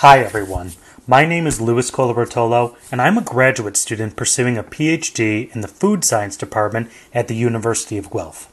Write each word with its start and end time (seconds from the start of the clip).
Hi, 0.00 0.18
everyone. 0.18 0.72
My 1.06 1.24
name 1.24 1.46
is 1.46 1.58
Luis 1.58 1.90
Colabertolo, 1.90 2.76
and 2.92 3.00
I'm 3.00 3.16
a 3.16 3.22
graduate 3.22 3.78
student 3.78 4.14
pursuing 4.14 4.58
a 4.58 4.62
PhD 4.62 5.50
in 5.54 5.62
the 5.62 5.68
Food 5.68 6.04
Science 6.04 6.36
Department 6.36 6.90
at 7.14 7.28
the 7.28 7.34
University 7.34 7.96
of 7.96 8.10
Guelph. 8.10 8.52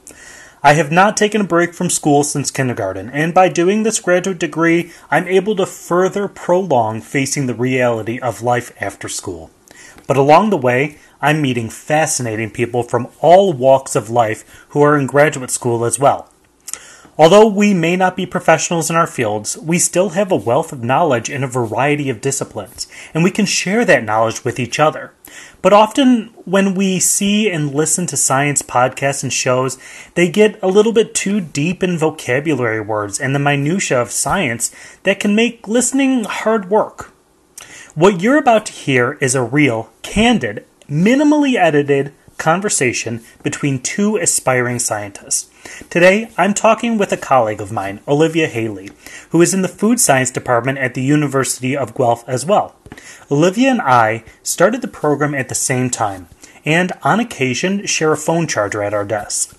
I 0.64 0.76
have 0.76 0.90
not 0.90 1.18
taken 1.18 1.42
a 1.42 1.44
break 1.44 1.74
from 1.74 1.90
school 1.90 2.24
since 2.24 2.50
kindergarten, 2.50 3.10
and 3.10 3.34
by 3.34 3.50
doing 3.50 3.84
this 3.84 4.00
graduate 4.00 4.40
degree, 4.40 4.94
I'm 5.12 5.28
able 5.28 5.58
to 5.58 5.66
further 5.66 6.30
prolong 6.30 7.02
facing 7.02 7.48
the 7.48 7.56
reality 7.56 8.20
of 8.20 8.42
life 8.42 8.72
after 8.80 9.10
school. 9.10 9.52
But 10.08 10.16
along 10.16 10.50
the 10.50 10.56
way, 10.56 10.98
I'm 11.22 11.42
meeting 11.42 11.70
fascinating 11.70 12.52
people 12.52 12.84
from 12.84 13.10
all 13.20 13.52
walks 13.52 13.98
of 13.98 14.10
life 14.10 14.66
who 14.70 14.82
are 14.82 14.98
in 14.98 15.08
graduate 15.08 15.52
school 15.52 15.84
as 15.84 16.00
well. 16.00 16.33
Although 17.16 17.48
we 17.48 17.76
may 17.76 17.96
not 17.96 18.16
be 18.16 18.26
professionals 18.26 18.90
in 18.90 18.96
our 18.96 19.06
fields, 19.06 19.56
we 19.58 19.78
still 19.78 20.10
have 20.10 20.32
a 20.32 20.36
wealth 20.36 20.74
of 20.74 20.84
knowledge 20.84 21.30
in 21.30 21.44
a 21.44 21.48
variety 21.48 22.10
of 22.10 22.22
disciplines, 22.22 22.88
and 23.14 23.24
we 23.24 23.30
can 23.30 23.46
share 23.46 23.86
that 23.86 24.04
knowledge 24.04 24.44
with 24.44 24.60
each 24.60 24.80
other. 24.80 25.14
But 25.62 25.74
often, 25.74 26.34
when 26.46 26.74
we 26.74 27.00
see 27.00 27.52
and 27.52 27.74
listen 27.74 28.08
to 28.08 28.18
science 28.18 28.64
podcasts 28.64 29.22
and 29.22 29.32
shows, 29.32 29.78
they 30.16 30.28
get 30.28 30.62
a 30.64 30.68
little 30.68 30.92
bit 30.92 31.14
too 31.14 31.40
deep 31.40 31.84
in 31.84 32.00
vocabulary 32.00 32.82
words 32.82 33.20
and 33.20 33.36
the 33.36 33.40
minutiae 33.40 34.02
of 34.02 34.12
science 34.12 34.72
that 35.04 35.20
can 35.20 35.36
make 35.36 35.68
listening 35.68 36.24
hard 36.24 36.72
work. 36.72 37.14
What 37.94 38.22
you're 38.22 38.38
about 38.38 38.66
to 38.68 38.74
hear 38.74 39.20
is 39.22 39.36
a 39.36 39.44
real, 39.44 39.92
candid, 40.02 40.66
minimally 40.90 41.56
edited 41.56 42.12
conversation 42.38 43.24
between 43.44 43.82
two 43.82 44.18
aspiring 44.18 44.80
scientists. 44.80 45.50
Today, 45.90 46.30
I'm 46.38 46.54
talking 46.54 46.98
with 46.98 47.12
a 47.12 47.18
colleague 47.18 47.62
of 47.62 47.72
mine, 47.72 48.02
Olivia 48.08 48.48
Haley, 48.48 48.90
who 49.30 49.42
is 49.42 49.54
in 49.54 49.62
the 49.62 49.68
food 49.68 50.00
science 50.00 50.32
department 50.32 50.78
at 50.78 50.94
the 50.94 51.02
University 51.02 51.76
of 51.76 51.96
Guelph 51.96 52.28
as 52.28 52.46
well. 52.46 52.76
Olivia 53.32 53.70
and 53.70 53.82
I 53.82 54.24
started 54.44 54.82
the 54.82 54.88
program 54.88 55.34
at 55.34 55.50
the 55.50 55.56
same 55.56 55.90
time, 55.90 56.28
and 56.66 56.92
on 57.04 57.20
occasion 57.20 57.86
share 57.86 58.12
a 58.12 58.18
phone 58.18 58.48
charger 58.48 58.84
at 58.84 58.94
our 58.94 59.06
desk. 59.06 59.58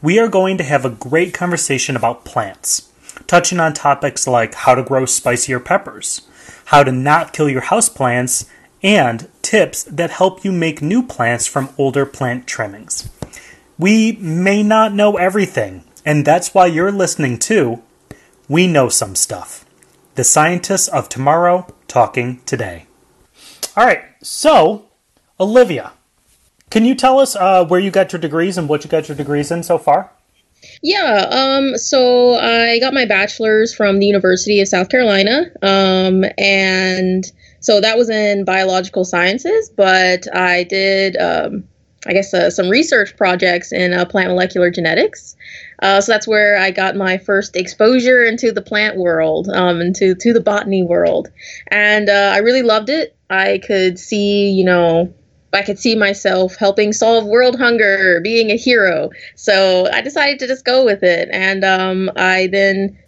We 0.00 0.18
are 0.18 0.28
going 0.28 0.58
to 0.58 0.64
have 0.64 0.84
a 0.84 0.90
great 0.90 1.32
conversation 1.34 1.96
about 1.96 2.24
plants, 2.24 2.90
touching 3.26 3.60
on 3.60 3.72
topics 3.72 4.26
like 4.26 4.54
how 4.54 4.74
to 4.74 4.82
grow 4.82 5.06
spicier 5.06 5.60
peppers, 5.60 6.22
how 6.66 6.82
to 6.82 6.92
not 6.92 7.32
kill 7.32 7.48
your 7.48 7.62
houseplants, 7.62 8.48
and 8.82 9.28
tips 9.42 9.84
that 9.84 10.10
help 10.10 10.44
you 10.44 10.52
make 10.52 10.82
new 10.82 11.02
plants 11.02 11.46
from 11.46 11.70
older 11.78 12.04
plant 12.04 12.46
trimmings. 12.46 13.08
We 13.78 14.12
may 14.12 14.62
not 14.62 14.94
know 14.94 15.16
everything, 15.16 15.84
and 16.04 16.24
that's 16.24 16.54
why 16.54 16.66
you're 16.66 16.92
listening 16.92 17.38
to 17.40 17.82
We 18.48 18.66
Know 18.66 18.88
Some 18.88 19.14
Stuff. 19.14 19.64
The 20.14 20.24
scientists 20.24 20.88
of 20.88 21.08
tomorrow 21.08 21.66
talking 21.88 22.40
today. 22.44 22.86
All 23.76 23.86
right, 23.86 24.04
so 24.22 24.86
Olivia, 25.40 25.92
can 26.70 26.84
you 26.84 26.94
tell 26.94 27.18
us 27.18 27.36
uh, 27.36 27.64
where 27.64 27.80
you 27.80 27.90
got 27.90 28.12
your 28.12 28.20
degrees 28.20 28.58
and 28.58 28.68
what 28.68 28.84
you 28.84 28.90
got 28.90 29.08
your 29.08 29.16
degrees 29.16 29.50
in 29.50 29.62
so 29.62 29.78
far? 29.78 30.10
Yeah, 30.82 31.26
um, 31.30 31.76
so 31.76 32.34
I 32.34 32.78
got 32.78 32.94
my 32.94 33.04
bachelor's 33.04 33.74
from 33.74 33.98
the 33.98 34.06
University 34.06 34.60
of 34.60 34.68
South 34.68 34.88
Carolina, 34.88 35.50
um, 35.60 36.24
and 36.38 37.24
so 37.62 37.80
that 37.80 37.96
was 37.96 38.10
in 38.10 38.44
biological 38.44 39.04
sciences, 39.04 39.70
but 39.70 40.26
I 40.34 40.64
did, 40.64 41.16
um, 41.16 41.64
I 42.04 42.12
guess, 42.12 42.34
uh, 42.34 42.50
some 42.50 42.68
research 42.68 43.16
projects 43.16 43.72
in 43.72 43.94
uh, 43.94 44.04
plant 44.04 44.30
molecular 44.30 44.68
genetics. 44.70 45.36
Uh, 45.80 46.00
so 46.00 46.12
that's 46.12 46.26
where 46.26 46.58
I 46.58 46.72
got 46.72 46.96
my 46.96 47.18
first 47.18 47.56
exposure 47.56 48.24
into 48.24 48.50
the 48.50 48.62
plant 48.62 48.96
world, 48.96 49.48
um, 49.48 49.80
into 49.80 50.14
to 50.16 50.32
the 50.32 50.40
botany 50.40 50.82
world, 50.82 51.30
and 51.68 52.08
uh, 52.08 52.32
I 52.34 52.38
really 52.38 52.62
loved 52.62 52.90
it. 52.90 53.16
I 53.30 53.60
could 53.64 53.98
see, 53.98 54.50
you 54.50 54.64
know, 54.64 55.14
I 55.52 55.62
could 55.62 55.78
see 55.78 55.94
myself 55.94 56.56
helping 56.56 56.92
solve 56.92 57.26
world 57.26 57.58
hunger, 57.58 58.20
being 58.22 58.50
a 58.50 58.56
hero. 58.56 59.10
So 59.36 59.88
I 59.92 60.00
decided 60.00 60.38
to 60.40 60.46
just 60.46 60.64
go 60.64 60.84
with 60.84 61.02
it, 61.02 61.28
and 61.32 61.64
um, 61.64 62.10
I 62.16 62.48
then 62.50 62.98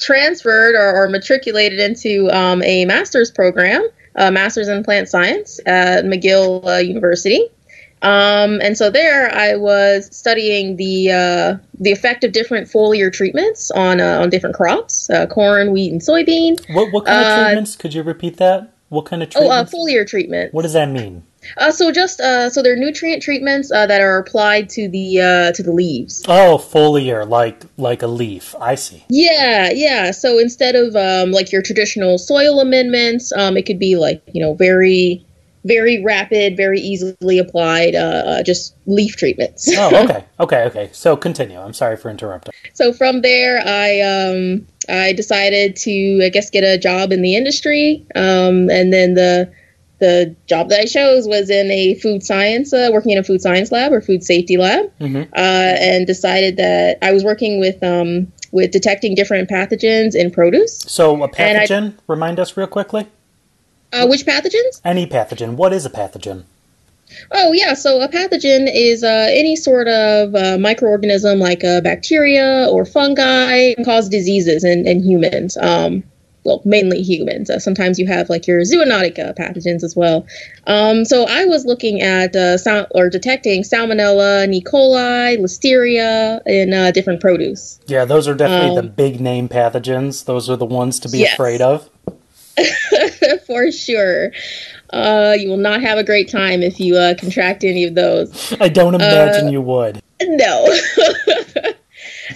transferred 0.00 0.74
or, 0.74 0.94
or 0.94 1.08
matriculated 1.08 1.78
into 1.78 2.28
um, 2.30 2.62
a 2.62 2.84
master's 2.86 3.30
program, 3.30 3.86
a 4.16 4.30
master's 4.30 4.68
in 4.68 4.82
plant 4.82 5.08
science 5.08 5.60
at 5.66 6.04
McGill 6.04 6.66
uh, 6.66 6.78
University. 6.78 7.46
Um, 8.02 8.60
and 8.62 8.78
so 8.78 8.88
there, 8.90 9.30
I 9.30 9.56
was 9.56 10.08
studying 10.16 10.76
the 10.76 11.12
uh, 11.12 11.56
the 11.78 11.92
effect 11.92 12.24
of 12.24 12.32
different 12.32 12.66
foliar 12.66 13.12
treatments 13.12 13.70
on 13.70 14.00
uh, 14.00 14.20
on 14.20 14.30
different 14.30 14.56
crops, 14.56 15.10
uh, 15.10 15.26
corn, 15.26 15.70
wheat, 15.70 15.92
and 15.92 16.00
soybean. 16.00 16.58
What 16.74 16.92
what 16.92 17.04
kind 17.04 17.20
of 17.20 17.26
Uh, 17.26 17.44
treatments? 17.44 17.76
Could 17.76 17.92
you 17.92 18.02
repeat 18.02 18.38
that? 18.38 18.72
What 18.88 19.04
kind 19.04 19.22
of 19.22 19.28
treatments? 19.28 19.52
Oh, 19.54 19.54
uh, 19.54 19.64
treatments? 19.64 19.74
foliar 19.74 20.06
treatment. 20.06 20.54
what 20.54 20.62
does 20.62 20.72
that 20.72 20.88
mean? 20.88 21.24
Uh, 21.56 21.70
so 21.70 21.90
just 21.90 22.20
uh, 22.20 22.50
so 22.50 22.62
they're 22.62 22.76
nutrient 22.76 23.22
treatments 23.22 23.72
uh, 23.72 23.86
that 23.86 24.00
are 24.00 24.18
applied 24.18 24.68
to 24.70 24.88
the 24.88 25.20
uh, 25.20 25.52
to 25.52 25.62
the 25.62 25.72
leaves. 25.72 26.22
Oh, 26.28 26.58
foliar, 26.58 27.28
like 27.28 27.62
like 27.76 28.02
a 28.02 28.06
leaf. 28.06 28.54
I 28.60 28.74
see. 28.74 29.04
Yeah, 29.08 29.70
yeah. 29.72 30.10
So 30.10 30.38
instead 30.38 30.74
of 30.74 30.94
um, 30.96 31.32
like 31.32 31.52
your 31.52 31.62
traditional 31.62 32.18
soil 32.18 32.60
amendments, 32.60 33.32
um, 33.32 33.56
it 33.56 33.66
could 33.66 33.78
be 33.78 33.96
like 33.96 34.22
you 34.32 34.42
know 34.42 34.54
very, 34.54 35.24
very 35.64 36.02
rapid, 36.02 36.56
very 36.56 36.80
easily 36.80 37.38
applied, 37.38 37.94
uh, 37.94 38.22
uh, 38.26 38.42
just 38.42 38.74
leaf 38.86 39.16
treatments. 39.16 39.68
Oh, 39.76 40.04
okay, 40.04 40.24
okay, 40.38 40.64
okay. 40.64 40.90
So 40.92 41.16
continue. 41.16 41.58
I'm 41.58 41.74
sorry 41.74 41.96
for 41.96 42.10
interrupting. 42.10 42.52
so 42.74 42.92
from 42.92 43.22
there, 43.22 43.62
I 43.64 44.00
um, 44.00 44.66
I 44.88 45.12
decided 45.12 45.76
to 45.76 46.22
I 46.24 46.28
guess 46.28 46.50
get 46.50 46.64
a 46.64 46.78
job 46.78 47.12
in 47.12 47.22
the 47.22 47.34
industry, 47.34 48.06
um, 48.14 48.70
and 48.70 48.92
then 48.92 49.14
the 49.14 49.52
the 50.00 50.34
job 50.46 50.68
that 50.70 50.80
I 50.80 50.84
chose 50.86 51.28
was 51.28 51.48
in 51.50 51.70
a 51.70 51.94
food 51.94 52.22
science, 52.24 52.72
uh, 52.72 52.88
working 52.92 53.12
in 53.12 53.18
a 53.18 53.22
food 53.22 53.40
science 53.40 53.70
lab 53.70 53.92
or 53.92 54.00
food 54.00 54.24
safety 54.24 54.56
lab, 54.56 54.90
Mhm. 55.00 55.22
uh, 55.36 55.36
and 55.36 56.06
decided 56.06 56.56
that 56.56 56.98
I 57.02 57.12
was 57.12 57.22
working 57.24 57.60
with 57.60 57.82
um, 57.84 58.30
with 58.52 58.72
detecting 58.72 59.14
different 59.14 59.48
pathogens 59.48 60.16
in 60.16 60.30
produce. 60.32 60.78
So 60.88 61.22
a 61.22 61.28
And 61.38 61.58
I- 61.58 61.66
pathogen. 61.66 61.92
remind 62.08 62.40
us 62.40 62.56
real 62.56 62.66
quickly. 62.66 63.06
Uh, 63.92 64.06
which 64.08 64.26
pathogens? 64.26 64.80
Any 64.84 65.06
pathogen. 65.06 65.54
What 65.54 65.72
is 65.72 65.86
a 65.86 65.90
pathogen? 65.90 66.42
Oh, 67.32 67.52
yeah. 67.52 67.74
So 67.74 68.00
a 68.00 68.08
pathogen 68.08 68.70
is 68.72 69.02
uh, 69.02 69.28
any 69.30 69.56
sort 69.56 69.88
of 69.88 70.34
uh, 70.34 70.56
microorganism 70.58 71.38
like 71.40 71.62
a 71.64 71.80
bacteria 71.82 72.66
or 72.70 72.84
fungi 72.84 73.74
can 73.74 73.84
cause 73.84 74.08
diseases 74.08 74.62
in, 74.64 74.86
in 74.86 75.02
humans. 75.02 75.56
Um, 75.56 76.04
well, 76.44 76.62
mainly 76.64 77.02
humans. 77.02 77.50
Uh, 77.50 77.58
sometimes 77.58 77.98
you 77.98 78.06
have 78.06 78.30
like 78.30 78.46
your 78.46 78.60
zoonotic 78.62 79.18
uh, 79.18 79.32
pathogens 79.34 79.82
as 79.82 79.94
well. 79.94 80.26
Um, 80.66 81.04
so 81.04 81.24
I 81.28 81.44
was 81.44 81.66
looking 81.66 82.00
at 82.00 82.34
uh, 82.34 82.56
sal- 82.56 82.86
or 82.92 83.10
detecting 83.10 83.62
Salmonella, 83.62 84.50
E. 84.52 84.62
coli, 84.62 85.38
Listeria 85.38 86.40
in 86.46 86.72
uh, 86.72 86.90
different 86.92 87.20
produce. 87.20 87.78
Yeah, 87.86 88.04
those 88.04 88.26
are 88.26 88.34
definitely 88.34 88.74
the 88.76 88.88
Um, 88.88 88.94
big 88.94 89.20
name 89.20 89.48
pathogens. 89.48 90.24
Those 90.24 90.48
are 90.48 90.56
the 90.56 90.64
ones 90.66 90.98
to 91.00 91.08
be 91.08 91.18
Yes. 91.18 91.34
afraid 91.34 91.60
of. 91.60 91.88
For 93.46 93.70
sure. 93.72 94.32
Uh, 94.92 95.36
you 95.38 95.48
will 95.48 95.56
not 95.56 95.80
have 95.82 95.98
a 95.98 96.04
great 96.04 96.28
time 96.28 96.62
if 96.62 96.80
you 96.80 96.96
uh, 96.96 97.14
contract 97.14 97.64
any 97.64 97.84
of 97.84 97.94
those. 97.94 98.52
I 98.60 98.68
don't 98.68 98.94
imagine 98.94 99.48
Uh, 99.48 99.50
you 99.50 99.60
would. 99.62 100.02
No. 100.22 100.66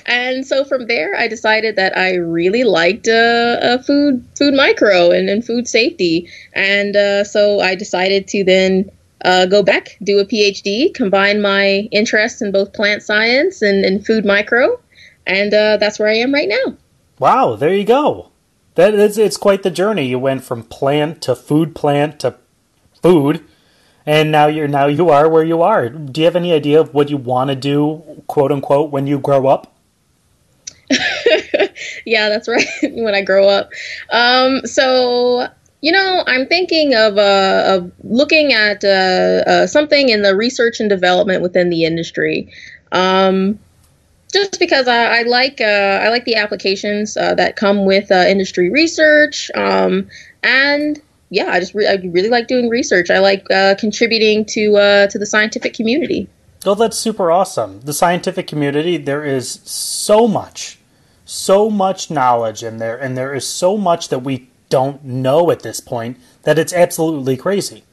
and 0.07 0.47
so 0.47 0.65
from 0.65 0.87
there, 0.87 1.15
I 1.17 1.29
decided 1.29 1.77
that 1.77 1.97
I 1.97 2.17
really 2.17 2.65
liked 2.65 3.09
uh, 3.09 3.59
uh, 3.63 3.79
food, 3.83 4.27
food 4.37 4.55
micro, 4.55 5.11
and, 5.11 5.29
and 5.29 5.45
food 5.45 5.67
safety, 5.69 6.29
and 6.53 6.95
uh, 6.97 7.25
so 7.25 7.61
I 7.61 7.75
decided 7.75 8.29
to 8.29 8.45
then 8.45 8.91
uh, 9.25 9.47
go 9.47 9.63
back, 9.63 9.97
do 10.03 10.19
a 10.19 10.27
PhD, 10.27 10.93
combine 10.95 11.41
my 11.41 11.89
interest 11.91 12.43
in 12.43 12.53
both 12.53 12.73
plant 12.73 13.03
science 13.03 13.63
and, 13.63 13.85
and 13.85 14.05
food 14.05 14.25
micro, 14.25 14.79
and 15.27 15.53
uh, 15.55 15.79
that's 15.79 15.99
where 15.99 16.09
I 16.09 16.17
am 16.17 16.33
right 16.33 16.49
now. 16.49 16.77
Wow, 17.19 17.57
there 17.57 17.75
you 17.75 17.85
go. 17.85 18.31
That 18.75 18.93
is, 18.95 19.17
it's 19.17 19.37
quite 19.37 19.63
the 19.63 19.71
journey. 19.71 20.07
You 20.07 20.19
went 20.19 20.45
from 20.45 20.65
plant 20.65 21.23
to 21.23 21.37
food 21.37 21.75
plant 21.75 22.21
to 22.21 22.35
food, 23.01 23.45
and 24.05 24.33
now 24.33 24.47
you're 24.49 24.69
now 24.69 24.87
you 24.87 25.09
are 25.11 25.29
where 25.29 25.45
you 25.45 25.63
are. 25.63 25.89
Do 25.89 26.21
you 26.21 26.25
have 26.25 26.37
any 26.37 26.53
idea 26.53 26.81
of 26.81 26.93
what 26.93 27.09
you 27.09 27.17
want 27.17 27.51
to 27.51 27.57
do, 27.57 28.23
quote 28.27 28.51
unquote, 28.51 28.91
when 28.91 29.07
you 29.07 29.19
grow 29.19 29.47
up? 29.47 29.74
yeah, 32.05 32.29
that's 32.29 32.49
right. 32.49 32.67
when 32.83 33.15
I 33.15 33.23
grow 33.23 33.49
up, 33.49 33.71
um, 34.11 34.67
so 34.67 35.49
you 35.85 35.93
know, 35.93 36.25
I'm 36.27 36.47
thinking 36.47 36.95
of 36.95 37.19
uh, 37.19 37.65
of 37.67 37.93
looking 38.03 38.55
at 38.55 38.83
uh, 38.83 39.43
uh, 39.47 39.67
something 39.67 40.09
in 40.09 40.23
the 40.23 40.35
research 40.35 40.81
and 40.81 40.89
development 40.89 41.43
within 41.43 41.69
the 41.69 41.85
industry. 41.85 42.51
Um, 42.93 43.59
just 44.33 44.59
because 44.59 44.89
I, 44.89 45.19
I 45.19 45.23
like 45.25 45.61
uh, 45.61 46.01
I 46.03 46.09
like 46.09 46.25
the 46.25 46.37
applications 46.37 47.19
uh, 47.19 47.35
that 47.35 47.57
come 47.57 47.85
with 47.85 48.11
uh, 48.11 48.25
industry 48.27 48.71
research, 48.71 49.51
um, 49.55 50.09
and 50.43 51.03
yeah, 51.29 51.51
I 51.51 51.61
just 51.61 51.75
re- 51.75 51.87
I 51.87 51.97
really 51.97 52.31
like 52.31 52.49
doing 52.49 52.71
research. 52.71 53.11
I 53.11 53.19
like 53.19 53.45
contributing 53.79 54.47
to 54.47 55.09
to 55.11 55.19
the 55.19 55.27
scientific 55.27 55.75
community. 55.75 56.31
Oh, 56.67 56.75
that's 56.75 56.97
super 56.97 57.31
awesome. 57.31 57.81
The 57.81 57.93
scientific 57.93 58.47
community, 58.47 58.97
there 58.97 59.25
is 59.25 59.61
so 59.65 60.27
much, 60.27 60.79
so 61.25 61.69
much 61.69 62.11
knowledge 62.11 62.63
in 62.63 62.79
there, 62.79 62.97
and 62.97 63.17
there 63.17 63.35
is 63.35 63.47
so 63.47 63.77
much 63.77 64.09
that 64.09 64.21
we 64.21 64.49
don't 64.71 65.05
know 65.05 65.51
at 65.51 65.61
this 65.61 65.81
point 65.81 66.19
that 66.43 66.59
it's 66.59 66.73
absolutely 66.73 67.37
crazy. 67.37 67.85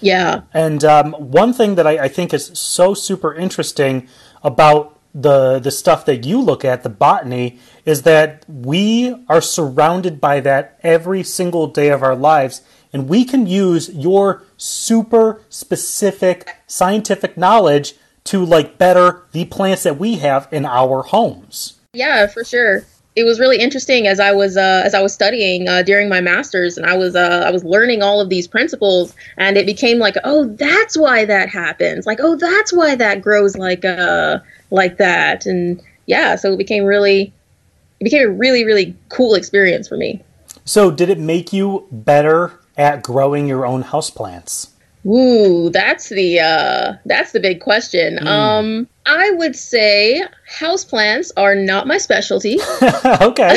Yeah. 0.00 0.42
And 0.54 0.82
um, 0.84 1.12
one 1.12 1.52
thing 1.52 1.74
that 1.74 1.86
I, 1.86 2.04
I 2.04 2.08
think 2.08 2.32
is 2.32 2.46
so 2.58 2.94
super 2.94 3.34
interesting 3.34 4.08
about 4.42 4.98
the 5.14 5.58
the 5.58 5.70
stuff 5.72 6.04
that 6.06 6.24
you 6.24 6.40
look 6.40 6.64
at, 6.64 6.82
the 6.82 6.88
botany, 6.88 7.58
is 7.84 8.02
that 8.02 8.44
we 8.48 9.14
are 9.28 9.40
surrounded 9.40 10.20
by 10.20 10.40
that 10.40 10.78
every 10.82 11.22
single 11.22 11.66
day 11.66 11.88
of 11.88 12.02
our 12.02 12.14
lives, 12.14 12.62
and 12.92 13.08
we 13.08 13.24
can 13.24 13.46
use 13.46 13.88
your 13.90 14.42
super 14.56 15.42
specific 15.48 16.56
scientific 16.66 17.36
knowledge 17.36 17.94
to 18.24 18.44
like 18.44 18.78
better 18.78 19.22
the 19.32 19.44
plants 19.46 19.82
that 19.82 19.98
we 19.98 20.16
have 20.16 20.48
in 20.50 20.64
our 20.64 21.02
homes. 21.02 21.80
Yeah, 21.92 22.26
for 22.26 22.44
sure. 22.44 22.84
It 23.16 23.24
was 23.24 23.40
really 23.40 23.58
interesting 23.58 24.06
as 24.06 24.20
I 24.20 24.32
was 24.32 24.56
uh, 24.56 24.82
as 24.84 24.94
I 24.94 25.02
was 25.02 25.12
studying 25.12 25.68
uh, 25.68 25.82
during 25.82 26.08
my 26.08 26.20
masters, 26.20 26.78
and 26.78 26.86
I 26.86 26.96
was 26.96 27.16
uh, 27.16 27.42
I 27.44 27.50
was 27.50 27.64
learning 27.64 28.02
all 28.02 28.20
of 28.20 28.28
these 28.28 28.46
principles, 28.46 29.14
and 29.36 29.56
it 29.56 29.66
became 29.66 29.98
like, 29.98 30.14
oh, 30.22 30.44
that's 30.44 30.96
why 30.96 31.24
that 31.24 31.48
happens. 31.48 32.06
Like, 32.06 32.18
oh, 32.20 32.36
that's 32.36 32.72
why 32.72 32.94
that 32.94 33.20
grows 33.20 33.56
like 33.56 33.84
uh 33.84 34.38
like 34.70 34.98
that, 34.98 35.44
and 35.44 35.82
yeah, 36.06 36.36
so 36.36 36.52
it 36.52 36.58
became 36.58 36.84
really 36.84 37.32
it 37.98 38.04
became 38.04 38.28
a 38.28 38.32
really 38.32 38.64
really 38.64 38.96
cool 39.08 39.34
experience 39.34 39.88
for 39.88 39.96
me. 39.96 40.22
So, 40.64 40.92
did 40.92 41.08
it 41.08 41.18
make 41.18 41.52
you 41.52 41.88
better 41.90 42.59
at 42.80 43.02
growing 43.02 43.46
your 43.46 43.66
own 43.66 43.84
houseplants? 43.84 44.70
Ooh, 45.06 45.70
that's 45.70 46.08
the 46.10 46.40
uh 46.40 46.94
that's 47.06 47.32
the 47.32 47.40
big 47.40 47.60
question. 47.60 48.18
Mm. 48.18 48.26
Um 48.26 48.88
I 49.06 49.30
would 49.30 49.56
say 49.56 50.22
houseplants 50.58 51.30
are 51.36 51.54
not 51.54 51.86
my 51.86 51.96
specialty. 51.98 52.58
okay. 53.04 53.56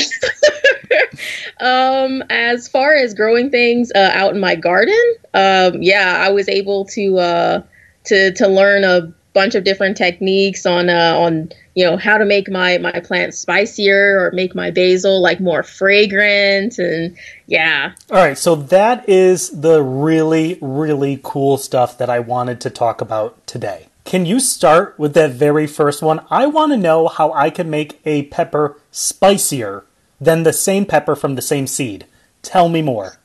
um 1.60 2.24
as 2.30 2.68
far 2.68 2.94
as 2.94 3.14
growing 3.14 3.50
things 3.50 3.92
uh, 3.94 4.12
out 4.14 4.34
in 4.34 4.40
my 4.40 4.56
garden, 4.56 5.04
um 5.34 5.82
yeah, 5.82 6.24
I 6.26 6.32
was 6.32 6.48
able 6.48 6.86
to 6.86 7.18
uh 7.18 7.62
to 8.06 8.32
to 8.34 8.48
learn 8.48 8.84
a 8.84 9.14
bunch 9.34 9.56
of 9.56 9.64
different 9.64 9.98
techniques 9.98 10.66
on 10.66 10.90
uh, 10.90 11.16
on 11.18 11.52
you 11.76 11.86
know 11.86 11.98
how 11.98 12.18
to 12.18 12.26
make 12.26 12.50
my 12.50 12.78
my 12.78 13.00
plants 13.00 13.40
spicier 13.40 14.20
or 14.20 14.32
make 14.32 14.56
my 14.56 14.72
basil 14.72 15.22
like 15.22 15.40
more 15.40 15.64
fragrant 15.64 16.78
and 16.78 17.18
yeah. 17.48 17.94
All 18.10 18.18
right 18.18 18.38
so 18.38 18.56
that 18.56 19.08
is 19.10 19.50
the 19.50 19.82
really 19.82 20.58
really 20.62 21.20
cool 21.24 21.58
stuff 21.58 21.98
that 21.98 22.10
i 22.10 22.20
wanted 22.20 22.62
to 22.62 22.70
talk 22.70 23.02
about 23.02 23.46
today. 23.48 23.88
Can 24.06 24.26
you 24.26 24.40
start 24.40 25.00
with 25.00 25.14
that 25.14 25.32
very 25.32 25.66
first 25.66 26.02
one? 26.02 26.26
I 26.30 26.46
want 26.46 26.72
to 26.72 26.78
know 26.78 27.08
how 27.08 27.34
i 27.34 27.50
can 27.50 27.70
make 27.70 28.00
a 28.06 28.24
pepper 28.24 28.78
spicier 28.92 29.86
than 30.22 30.44
the 30.44 30.54
same 30.54 30.86
pepper 30.86 31.16
from 31.16 31.36
the 31.36 31.42
same 31.42 31.68
seed. 31.68 32.06
Tell 32.42 32.70
me 32.70 32.82
more. 32.82 33.18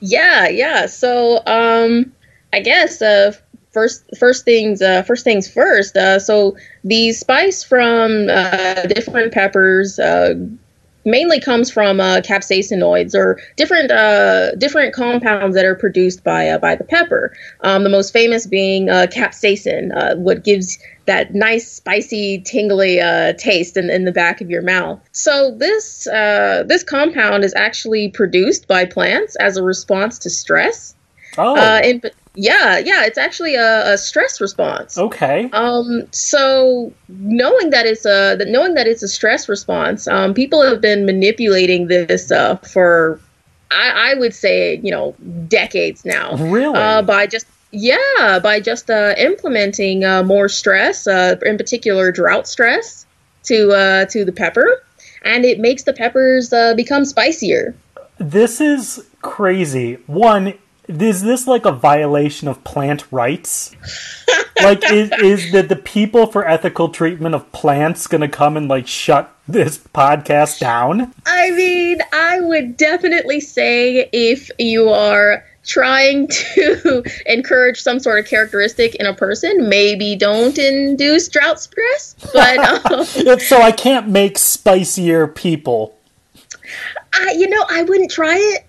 Yeah 0.00 0.48
yeah 0.48 0.86
so 0.86 1.42
um 1.46 2.12
i 2.52 2.60
guess 2.60 3.02
uh 3.02 3.32
first 3.76 4.04
first 4.16 4.46
things 4.46 4.80
uh, 4.80 5.02
first 5.02 5.22
things 5.22 5.46
first. 5.46 5.98
Uh, 5.98 6.18
so 6.18 6.56
the 6.82 7.12
spice 7.12 7.62
from 7.62 8.30
uh, 8.30 8.86
different 8.86 9.34
peppers 9.34 9.98
uh, 9.98 10.32
mainly 11.04 11.38
comes 11.38 11.70
from 11.70 12.00
uh, 12.00 12.22
capsaicinoids 12.22 13.14
or 13.14 13.38
different 13.56 13.90
uh, 13.90 14.54
different 14.54 14.94
compounds 14.94 15.54
that 15.54 15.66
are 15.66 15.74
produced 15.74 16.24
by 16.24 16.56
by 16.56 16.74
the 16.74 16.84
pepper. 16.84 17.36
Um, 17.60 17.84
the 17.84 17.90
most 17.90 18.14
famous 18.14 18.46
being 18.46 18.86
capsaicin, 18.86 20.16
what 20.16 20.42
gives 20.42 20.78
that 21.04 21.34
nice 21.34 21.70
spicy 21.70 22.40
tingly 22.46 22.98
taste 23.36 23.76
in, 23.76 23.90
in 23.90 24.06
the 24.06 24.12
back 24.12 24.40
of 24.40 24.48
your 24.48 24.62
mouth. 24.62 24.98
So 25.12 25.54
this 25.54 26.04
this 26.04 26.82
compound 26.82 27.44
is 27.44 27.52
actually 27.54 28.08
produced 28.08 28.66
by 28.66 28.86
plants 28.86 29.36
as 29.36 29.58
a 29.58 29.62
response 29.62 30.18
to 30.20 30.30
stress. 30.30 30.94
Oh. 31.38 31.54
in, 31.84 32.00
yeah, 32.36 32.78
yeah, 32.78 33.04
it's 33.06 33.16
actually 33.16 33.54
a, 33.54 33.94
a, 33.94 33.98
stress 33.98 34.40
response. 34.40 34.98
Okay. 34.98 35.48
Um, 35.52 36.06
so 36.12 36.92
knowing 37.08 37.70
that 37.70 37.86
it's 37.86 38.04
a 38.04 38.36
that 38.36 38.48
knowing 38.48 38.74
that 38.74 38.86
it's 38.86 39.02
a 39.02 39.08
stress 39.08 39.48
response, 39.48 40.06
um, 40.06 40.34
people 40.34 40.62
have 40.62 40.82
been 40.82 41.06
manipulating 41.06 41.88
this 41.88 42.30
uh, 42.30 42.56
for, 42.56 43.18
I, 43.70 44.12
I 44.12 44.14
would 44.18 44.34
say, 44.34 44.76
you 44.82 44.90
know, 44.90 45.14
decades 45.48 46.04
now. 46.04 46.36
Really? 46.36 46.76
Uh, 46.78 47.00
by 47.00 47.26
just 47.26 47.46
yeah, 47.70 48.38
by 48.42 48.60
just 48.60 48.90
uh, 48.90 49.14
implementing 49.16 50.04
uh, 50.04 50.22
more 50.22 50.48
stress, 50.48 51.06
uh, 51.06 51.36
in 51.44 51.56
particular 51.56 52.12
drought 52.12 52.46
stress, 52.46 53.06
to 53.44 53.72
uh, 53.72 54.04
to 54.06 54.26
the 54.26 54.32
pepper, 54.32 54.82
and 55.22 55.46
it 55.46 55.58
makes 55.58 55.84
the 55.84 55.94
peppers 55.94 56.52
uh, 56.52 56.74
become 56.74 57.06
spicier. 57.06 57.74
This 58.18 58.60
is 58.60 59.06
crazy. 59.22 59.94
One, 60.06 60.54
is 60.88 61.22
this 61.22 61.46
like 61.46 61.64
a 61.64 61.72
violation 61.72 62.48
of 62.48 62.62
plant 62.64 63.04
rights? 63.10 63.74
like, 64.62 64.82
is 64.90 65.10
is 65.22 65.52
the 65.52 65.62
the 65.62 65.76
people 65.76 66.26
for 66.26 66.46
ethical 66.46 66.88
treatment 66.88 67.34
of 67.34 67.50
plants 67.52 68.06
gonna 68.06 68.28
come 68.28 68.56
and 68.56 68.68
like 68.68 68.86
shut 68.86 69.34
this 69.48 69.78
podcast 69.78 70.60
down? 70.60 71.12
I 71.26 71.50
mean, 71.50 71.98
I 72.12 72.40
would 72.40 72.76
definitely 72.76 73.40
say 73.40 74.08
if 74.12 74.50
you 74.58 74.88
are 74.88 75.44
trying 75.66 76.28
to 76.28 77.04
encourage 77.26 77.80
some 77.80 77.98
sort 77.98 78.18
of 78.18 78.26
characteristic 78.26 78.94
in 78.96 79.06
a 79.06 79.14
person, 79.14 79.68
maybe 79.68 80.16
don't 80.16 80.56
induce 80.56 81.28
drought 81.28 81.60
stress. 81.60 82.14
But 82.32 82.58
um, 82.92 83.38
so 83.40 83.60
I 83.60 83.72
can't 83.72 84.08
make 84.08 84.38
spicier 84.38 85.26
people. 85.26 85.96
I, 87.12 87.32
you 87.32 87.48
know, 87.48 87.64
I 87.68 87.82
wouldn't 87.82 88.10
try 88.10 88.36
it 88.36 88.65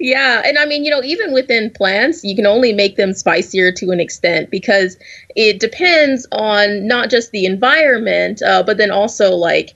yeah, 0.00 0.42
and 0.44 0.58
I 0.58 0.66
mean, 0.66 0.84
you 0.84 0.90
know, 0.90 1.02
even 1.02 1.32
within 1.32 1.70
plants, 1.70 2.24
you 2.24 2.36
can 2.36 2.46
only 2.46 2.72
make 2.72 2.96
them 2.96 3.12
spicier 3.12 3.72
to 3.72 3.90
an 3.90 4.00
extent 4.00 4.50
because 4.50 4.96
it 5.34 5.60
depends 5.60 6.26
on 6.32 6.86
not 6.86 7.10
just 7.10 7.30
the 7.30 7.46
environment, 7.46 8.42
uh, 8.42 8.62
but 8.62 8.76
then 8.76 8.90
also 8.90 9.30
like 9.32 9.74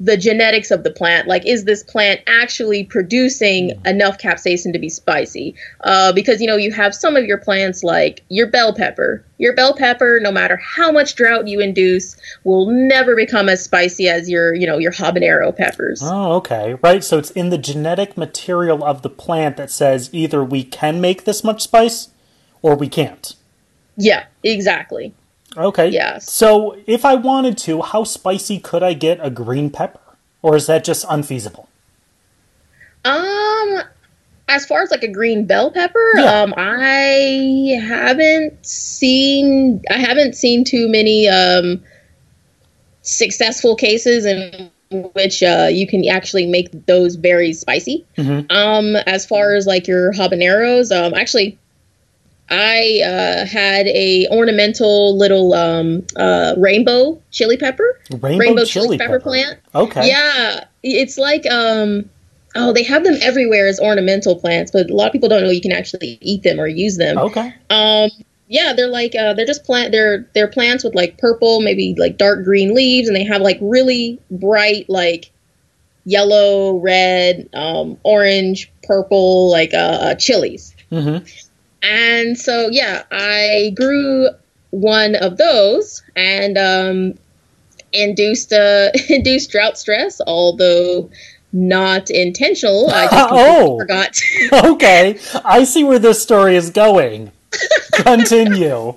the 0.00 0.16
genetics 0.16 0.70
of 0.70 0.84
the 0.84 0.90
plant. 0.90 1.26
Like, 1.26 1.44
is 1.46 1.64
this 1.64 1.82
plant 1.82 2.20
actually 2.26 2.84
producing 2.84 3.80
enough 3.84 4.18
capsaicin 4.18 4.72
to 4.72 4.78
be 4.78 4.88
spicy? 4.88 5.54
Uh, 5.80 6.12
because, 6.12 6.40
you 6.40 6.46
know, 6.46 6.56
you 6.56 6.72
have 6.72 6.94
some 6.94 7.16
of 7.16 7.24
your 7.24 7.38
plants 7.38 7.82
like 7.82 8.22
your 8.28 8.46
bell 8.46 8.72
pepper. 8.74 9.24
Your 9.38 9.54
bell 9.54 9.74
pepper, 9.74 10.20
no 10.22 10.30
matter 10.30 10.56
how 10.56 10.92
much 10.92 11.14
drought 11.14 11.48
you 11.48 11.60
induce, 11.60 12.16
will 12.44 12.66
never 12.66 13.16
become 13.16 13.48
as 13.48 13.62
spicy 13.62 14.08
as 14.08 14.28
your, 14.28 14.54
you 14.54 14.66
know, 14.66 14.78
your 14.78 14.92
habanero 14.92 15.56
peppers. 15.56 16.00
Oh, 16.02 16.34
okay. 16.36 16.74
Right. 16.82 17.02
So 17.02 17.18
it's 17.18 17.30
in 17.32 17.50
the 17.50 17.58
genetic 17.58 18.16
material 18.16 18.84
of 18.84 19.02
the 19.02 19.10
plant 19.10 19.56
that 19.56 19.70
says 19.70 20.10
either 20.12 20.44
we 20.44 20.64
can 20.64 21.00
make 21.00 21.24
this 21.24 21.42
much 21.42 21.62
spice 21.62 22.08
or 22.62 22.76
we 22.76 22.88
can't. 22.88 23.34
Yeah, 23.96 24.26
exactly. 24.44 25.12
Okay. 25.58 25.88
Yes. 25.88 26.32
So 26.32 26.76
if 26.86 27.04
I 27.04 27.14
wanted 27.14 27.58
to, 27.58 27.82
how 27.82 28.04
spicy 28.04 28.60
could 28.60 28.82
I 28.82 28.94
get 28.94 29.18
a 29.20 29.30
green 29.30 29.70
pepper? 29.70 30.00
Or 30.40 30.56
is 30.56 30.66
that 30.66 30.84
just 30.84 31.04
unfeasible? 31.08 31.68
Um 33.04 33.80
as 34.50 34.64
far 34.64 34.82
as 34.82 34.90
like 34.90 35.02
a 35.02 35.08
green 35.08 35.44
bell 35.44 35.70
pepper, 35.70 36.12
yeah. 36.16 36.42
um 36.42 36.54
I 36.56 37.78
haven't 37.82 38.64
seen 38.64 39.82
I 39.90 39.98
haven't 39.98 40.34
seen 40.34 40.64
too 40.64 40.88
many 40.88 41.28
um 41.28 41.82
successful 43.02 43.74
cases 43.74 44.24
in 44.24 44.70
which 44.90 45.42
uh, 45.42 45.68
you 45.70 45.86
can 45.86 46.06
actually 46.08 46.46
make 46.46 46.86
those 46.86 47.16
very 47.16 47.52
spicy. 47.52 48.06
Mm-hmm. 48.16 48.50
Um, 48.50 48.96
as 49.06 49.26
far 49.26 49.54
as 49.54 49.66
like 49.66 49.86
your 49.86 50.12
habaneros, 50.12 50.90
um, 50.96 51.14
actually, 51.14 51.58
I 52.50 53.02
uh, 53.04 53.46
had 53.46 53.86
a 53.88 54.26
ornamental 54.30 55.16
little 55.16 55.52
um, 55.54 56.06
uh, 56.16 56.54
rainbow 56.56 57.20
chili 57.30 57.56
pepper, 57.56 58.00
rainbow, 58.10 58.38
rainbow 58.38 58.64
chili, 58.64 58.86
chili 58.86 58.98
pepper, 58.98 59.18
pepper, 59.18 59.20
plant. 59.20 59.58
Okay. 59.74 60.08
Yeah, 60.08 60.64
it's 60.82 61.18
like 61.18 61.44
um, 61.46 62.08
oh, 62.54 62.72
they 62.72 62.84
have 62.84 63.04
them 63.04 63.16
everywhere 63.20 63.68
as 63.68 63.78
ornamental 63.78 64.36
plants, 64.36 64.70
but 64.70 64.90
a 64.90 64.94
lot 64.94 65.06
of 65.06 65.12
people 65.12 65.28
don't 65.28 65.42
know 65.42 65.50
you 65.50 65.60
can 65.60 65.72
actually 65.72 66.18
eat 66.20 66.42
them 66.42 66.58
or 66.58 66.66
use 66.66 66.96
them. 66.96 67.18
Okay. 67.18 67.54
Um, 67.70 68.10
yeah, 68.48 68.72
they're 68.74 68.88
like 68.88 69.14
uh, 69.14 69.34
they're 69.34 69.46
just 69.46 69.64
plant 69.64 69.92
they're 69.92 70.26
they're 70.34 70.48
plants 70.48 70.84
with 70.84 70.94
like 70.94 71.18
purple, 71.18 71.60
maybe 71.60 71.94
like 71.98 72.16
dark 72.16 72.44
green 72.44 72.74
leaves, 72.74 73.08
and 73.08 73.16
they 73.16 73.24
have 73.24 73.42
like 73.42 73.58
really 73.60 74.18
bright 74.30 74.88
like 74.88 75.30
yellow, 76.04 76.78
red, 76.78 77.50
um, 77.52 77.98
orange, 78.04 78.72
purple 78.84 79.50
like 79.50 79.74
uh, 79.74 79.76
uh 79.76 80.14
chilies. 80.14 80.74
Mm-hmm. 80.90 81.26
And 81.82 82.36
so, 82.38 82.68
yeah, 82.68 83.04
I 83.10 83.72
grew 83.76 84.28
one 84.70 85.14
of 85.14 85.36
those 85.36 86.02
and 86.16 86.58
um, 86.58 87.18
induced 87.92 88.52
uh, 88.52 88.90
induced 89.08 89.50
drought 89.50 89.78
stress, 89.78 90.20
although 90.26 91.10
not 91.52 92.10
intentional. 92.10 92.90
I 92.90 93.04
just 93.04 93.16
oh, 93.32 93.78
forgot. 93.78 94.20
okay, 94.52 95.18
I 95.44 95.64
see 95.64 95.84
where 95.84 95.98
this 95.98 96.22
story 96.22 96.56
is 96.56 96.70
going. 96.70 97.32
Continue. 97.92 98.94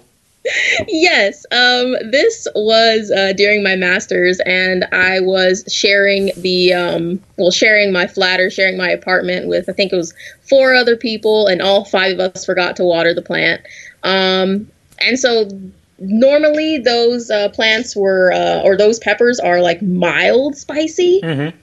Yes, 0.88 1.46
um, 1.52 1.96
this 2.12 2.48
was 2.56 3.12
uh, 3.12 3.34
during 3.34 3.64
my 3.64 3.76
master's, 3.76 4.40
and 4.46 4.86
I 4.92 5.20
was 5.20 5.64
sharing 5.72 6.32
the 6.38 6.74
um, 6.74 7.24
well, 7.38 7.52
sharing 7.52 7.92
my 7.92 8.08
flat 8.08 8.40
or 8.40 8.50
sharing 8.50 8.78
my 8.78 8.90
apartment 8.90 9.48
with 9.48 9.70
I 9.70 9.74
think 9.74 9.94
it 9.94 9.98
was 9.98 10.14
four 10.50 10.74
other 10.74 10.96
people, 10.96 11.48
and 11.48 11.62
all 11.62 11.86
five 11.86 12.20
of 12.20 12.36
us 12.36 12.46
forgot 12.46 12.76
to 12.78 12.84
water 12.84 13.14
the 13.14 13.22
plant. 13.22 13.62
Um, 14.04 14.70
and 15.00 15.20
so 15.20 15.48
normally 16.00 16.80
those 16.80 17.30
uh, 17.30 17.50
plants 17.50 17.96
were 17.96 18.32
uh, 18.34 18.62
or 18.64 18.76
those 18.76 19.00
peppers 19.00 19.40
are 19.40 19.62
like 19.62 19.82
mild 19.82 20.56
spicy. 20.56 21.22
Mm-hmm. 21.22 21.58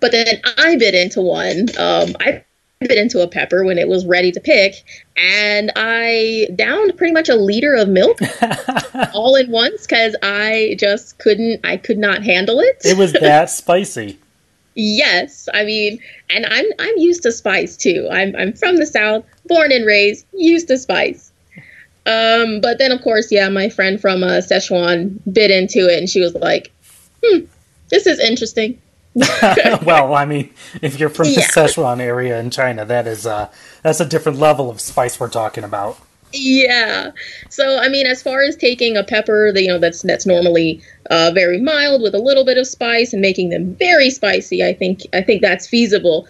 But 0.00 0.12
then 0.12 0.40
I 0.58 0.76
bit 0.76 0.94
into 0.94 1.20
one. 1.20 1.68
Um, 1.78 2.14
I 2.20 2.44
bit 2.88 2.98
into 2.98 3.20
a 3.20 3.28
pepper 3.28 3.64
when 3.64 3.78
it 3.78 3.88
was 3.88 4.06
ready 4.06 4.32
to 4.32 4.40
pick, 4.40 4.84
and 5.16 5.72
I 5.76 6.48
downed 6.54 6.96
pretty 6.96 7.12
much 7.12 7.28
a 7.28 7.36
liter 7.36 7.74
of 7.74 7.88
milk 7.88 8.18
all 9.14 9.36
in 9.36 9.50
once 9.50 9.86
because 9.86 10.16
I 10.22 10.76
just 10.78 11.18
couldn't. 11.18 11.60
I 11.64 11.76
could 11.76 11.98
not 11.98 12.22
handle 12.22 12.60
it. 12.60 12.82
It 12.84 12.96
was 12.96 13.12
that 13.20 13.50
spicy. 13.50 14.18
Yes, 14.74 15.48
I 15.54 15.64
mean, 15.64 16.00
and 16.30 16.46
I'm 16.46 16.66
I'm 16.78 16.96
used 16.96 17.22
to 17.22 17.32
spice 17.32 17.76
too. 17.76 18.08
I'm 18.10 18.34
I'm 18.36 18.52
from 18.52 18.76
the 18.76 18.86
south, 18.86 19.24
born 19.46 19.70
and 19.72 19.86
raised, 19.86 20.26
used 20.32 20.68
to 20.68 20.78
spice. 20.78 21.32
Um, 22.06 22.60
but 22.60 22.78
then 22.78 22.92
of 22.92 23.00
course, 23.02 23.30
yeah, 23.30 23.48
my 23.48 23.68
friend 23.68 24.00
from 24.00 24.22
uh, 24.22 24.40
Szechuan 24.40 25.18
bit 25.32 25.50
into 25.50 25.88
it, 25.88 25.98
and 25.98 26.08
she 26.08 26.20
was 26.20 26.34
like, 26.34 26.72
"Hmm, 27.24 27.44
this 27.88 28.06
is 28.06 28.18
interesting." 28.18 28.80
well, 29.84 30.14
I 30.14 30.24
mean, 30.24 30.52
if 30.82 30.98
you're 30.98 31.08
from 31.08 31.28
yeah. 31.28 31.34
the 31.36 31.42
Szechuan 31.42 32.00
area 32.00 32.38
in 32.40 32.50
China, 32.50 32.84
that 32.84 33.06
is 33.06 33.26
uh, 33.26 33.50
that's 33.82 34.00
a 34.00 34.06
different 34.06 34.38
level 34.38 34.68
of 34.70 34.80
spice 34.80 35.20
we're 35.20 35.28
talking 35.28 35.64
about. 35.64 35.98
Yeah. 36.32 37.12
So, 37.48 37.78
I 37.78 37.88
mean, 37.88 38.06
as 38.06 38.22
far 38.22 38.42
as 38.42 38.56
taking 38.56 38.96
a 38.96 39.04
pepper, 39.04 39.52
that 39.52 39.62
you 39.62 39.68
know, 39.68 39.78
that's 39.78 40.02
that's 40.02 40.26
normally 40.26 40.82
uh, 41.10 41.30
very 41.32 41.60
mild 41.60 42.02
with 42.02 42.14
a 42.14 42.18
little 42.18 42.44
bit 42.44 42.58
of 42.58 42.66
spice 42.66 43.12
and 43.12 43.22
making 43.22 43.50
them 43.50 43.74
very 43.76 44.10
spicy, 44.10 44.64
I 44.64 44.72
think 44.72 45.02
I 45.12 45.22
think 45.22 45.42
that's 45.42 45.66
feasible. 45.66 46.28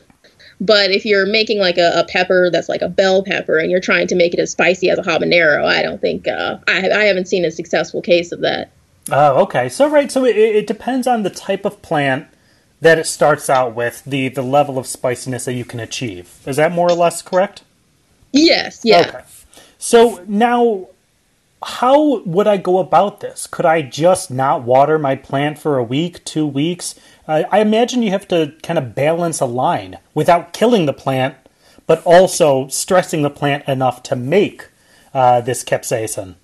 But 0.60 0.90
if 0.90 1.04
you're 1.04 1.26
making 1.26 1.58
like 1.58 1.78
a, 1.78 1.90
a, 1.96 2.04
pepper 2.04 2.48
that's 2.48 2.68
like 2.68 2.80
a 2.80 2.88
bell 2.88 3.24
pepper 3.24 3.58
and 3.58 3.70
you're 3.70 3.80
trying 3.80 4.06
to 4.06 4.14
make 4.14 4.34
it 4.34 4.40
as 4.40 4.52
spicy 4.52 4.88
as 4.88 4.98
a 4.98 5.02
habanero, 5.02 5.64
I 5.64 5.82
don't 5.82 6.00
think 6.00 6.28
uh, 6.28 6.58
I, 6.68 6.88
I 6.90 7.04
haven't 7.04 7.26
seen 7.26 7.44
a 7.44 7.50
successful 7.50 8.00
case 8.00 8.30
of 8.30 8.40
that. 8.42 8.70
Oh, 9.10 9.42
okay. 9.42 9.68
So 9.68 9.88
right, 9.88 10.10
so 10.10 10.24
it, 10.24 10.36
it 10.36 10.66
depends 10.66 11.06
on 11.06 11.22
the 11.24 11.30
type 11.30 11.64
of 11.64 11.82
plant 11.82 12.28
that 12.84 12.98
it 12.98 13.06
starts 13.06 13.48
out 13.48 13.74
with, 13.74 14.04
the 14.04 14.28
the 14.28 14.42
level 14.42 14.78
of 14.78 14.86
spiciness 14.86 15.46
that 15.46 15.54
you 15.54 15.64
can 15.64 15.80
achieve. 15.80 16.38
Is 16.46 16.56
that 16.56 16.70
more 16.70 16.90
or 16.90 16.94
less 16.94 17.22
correct? 17.22 17.62
Yes. 18.30 18.82
Yeah. 18.84 19.06
Okay. 19.08 19.24
So 19.78 20.22
now, 20.28 20.88
how 21.62 22.18
would 22.24 22.46
I 22.46 22.58
go 22.58 22.78
about 22.78 23.20
this? 23.20 23.46
Could 23.46 23.64
I 23.64 23.80
just 23.80 24.30
not 24.30 24.64
water 24.64 24.98
my 24.98 25.16
plant 25.16 25.58
for 25.58 25.78
a 25.78 25.82
week, 25.82 26.22
two 26.26 26.46
weeks? 26.46 26.94
Uh, 27.26 27.44
I 27.50 27.60
imagine 27.60 28.02
you 28.02 28.10
have 28.10 28.28
to 28.28 28.52
kind 28.62 28.78
of 28.78 28.94
balance 28.94 29.40
a 29.40 29.46
line 29.46 29.98
without 30.12 30.52
killing 30.52 30.84
the 30.84 30.92
plant, 30.92 31.36
but 31.86 32.02
also 32.04 32.68
stressing 32.68 33.22
the 33.22 33.30
plant 33.30 33.66
enough 33.66 34.02
to 34.04 34.14
make 34.14 34.68
uh, 35.14 35.40
this 35.40 35.64
capsaicin. 35.64 36.34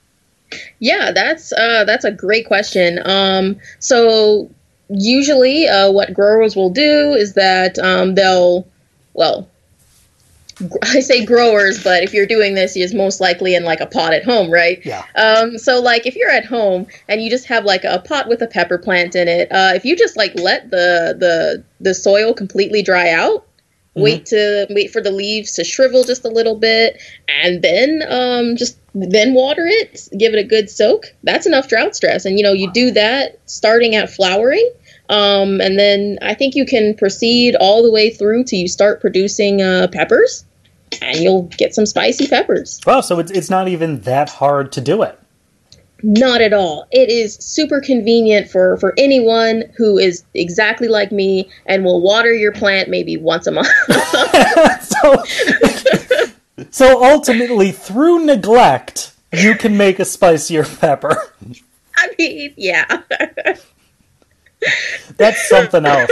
Yeah, 0.79 1.13
that's 1.13 1.53
uh, 1.53 1.85
that's 1.85 2.07
a 2.07 2.11
great 2.11 2.47
question. 2.47 2.99
Um, 3.05 3.59
so 3.79 4.51
usually, 4.91 5.69
uh, 5.69 5.91
what 5.91 6.13
growers 6.13 6.57
will 6.57 6.71
do 6.71 7.15
is 7.15 7.35
that 7.35 7.79
um, 7.79 8.15
they'll, 8.15 8.67
well, 9.15 9.49
I 10.83 11.01
say 11.01 11.25
growers, 11.25 11.83
but 11.83 12.03
if 12.03 12.13
you're 12.13 12.27
doing 12.27 12.55
this, 12.55 12.77
is 12.77 12.95
most 12.95 13.21
likely 13.21 13.55
in 13.55 13.65
like 13.65 13.81
a 13.81 13.87
pot 13.87 14.13
at 14.13 14.25
home, 14.25 14.51
right? 14.51 14.85
Yeah. 14.85 15.05
Um, 15.17 15.59
so 15.59 15.81
like 15.81 16.07
if 16.07 16.17
you're 16.17 16.31
at 16.31 16.45
home 16.45 16.87
and 17.09 17.23
you 17.23 17.31
just 17.31 17.47
have 17.47 17.65
like 17.65 17.85
a 17.85 18.01
pot 18.01 18.29
with 18.29 18.43
a 18.43 18.47
pepper 18.47 18.79
plant 18.79 19.15
in 19.15 19.29
it, 19.29 19.51
uh, 19.51 19.73
if 19.75 19.85
you 19.85 19.97
just 19.97 20.17
like 20.17 20.33
let 20.35 20.71
the 20.71 21.17
the 21.19 21.65
the 21.81 21.95
soil 21.95 22.35
completely 22.35 22.83
dry 22.83 23.11
out, 23.11 23.41
mm-hmm. 23.41 24.03
wait 24.03 24.27
to 24.27 24.67
wait 24.71 24.91
for 24.91 25.01
the 25.01 25.11
leaves 25.11 25.53
to 25.53 25.65
shrivel 25.65 26.05
just 26.05 26.25
a 26.25 26.29
little 26.29 26.57
bit, 26.57 27.01
and 27.29 27.63
then 27.63 28.03
um, 28.09 28.57
just 28.57 28.79
then 28.95 29.35
water 29.35 29.65
it, 29.67 30.09
give 30.19 30.35
it 30.35 30.39
a 30.39 30.45
good 30.45 30.69
soak. 30.69 31.15
That's 31.23 31.47
enough 31.47 31.69
drought 31.69 31.95
stress, 31.97 32.25
and 32.25 32.39
you 32.39 32.45
know 32.45 32.53
you 32.53 32.71
do 32.73 32.91
that 32.93 33.39
starting 33.47 33.95
at 33.95 34.11
flowering. 34.11 34.71
Um, 35.11 35.61
and 35.61 35.77
then 35.77 36.19
I 36.23 36.35
think 36.35 36.55
you 36.55 36.65
can 36.65 36.95
proceed 36.95 37.57
all 37.57 37.83
the 37.83 37.91
way 37.91 38.11
through 38.11 38.45
to 38.45 38.57
you 38.57 38.69
start 38.69 39.01
producing 39.01 39.61
uh, 39.61 39.89
peppers 39.93 40.45
and 41.03 41.19
you'll 41.19 41.43
get 41.43 41.75
some 41.75 41.85
spicy 41.85 42.29
peppers. 42.29 42.81
Wow, 42.87 43.01
so 43.01 43.19
it's, 43.19 43.33
it's 43.33 43.51
not 43.51 43.67
even 43.67 44.01
that 44.03 44.29
hard 44.31 44.71
to 44.73 44.81
do 44.81 45.03
it. 45.03 45.19
Not 46.03 46.41
at 46.41 46.53
all. 46.53 46.87
It 46.93 47.11
is 47.11 47.35
super 47.35 47.81
convenient 47.81 48.49
for, 48.49 48.77
for 48.79 48.95
anyone 48.97 49.65
who 49.77 49.99
is 49.99 50.25
exactly 50.33 50.87
like 50.87 51.11
me 51.11 51.51
and 51.67 51.85
will 51.85 52.01
water 52.01 52.33
your 52.33 52.53
plant 52.53 52.89
maybe 52.89 53.17
once 53.17 53.49
a 53.49 53.51
month. 53.51 53.69
so, 54.81 55.25
so 56.71 57.05
ultimately, 57.05 57.73
through 57.73 58.25
neglect, 58.25 59.13
you 59.33 59.57
can 59.57 59.77
make 59.77 59.99
a 59.99 60.05
spicier 60.05 60.65
pepper. 60.65 61.21
I 61.97 62.15
mean, 62.17 62.55
yeah. 62.57 63.03
That's 65.17 65.49
something 65.49 65.87
else. 65.87 66.11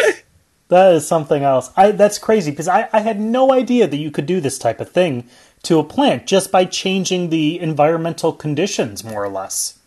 That 0.68 0.92
is 0.92 1.06
something 1.06 1.42
else. 1.42 1.70
I 1.76 1.92
that's 1.92 2.18
crazy 2.18 2.50
because 2.50 2.68
I, 2.68 2.88
I 2.92 3.00
had 3.00 3.18
no 3.18 3.52
idea 3.52 3.86
that 3.86 3.96
you 3.96 4.10
could 4.10 4.26
do 4.26 4.40
this 4.40 4.58
type 4.58 4.80
of 4.80 4.90
thing 4.90 5.28
to 5.62 5.78
a 5.78 5.84
plant 5.84 6.26
just 6.26 6.52
by 6.52 6.64
changing 6.66 7.30
the 7.30 7.58
environmental 7.58 8.32
conditions, 8.32 9.02
more 9.02 9.24
or 9.24 9.30
less. 9.30 9.78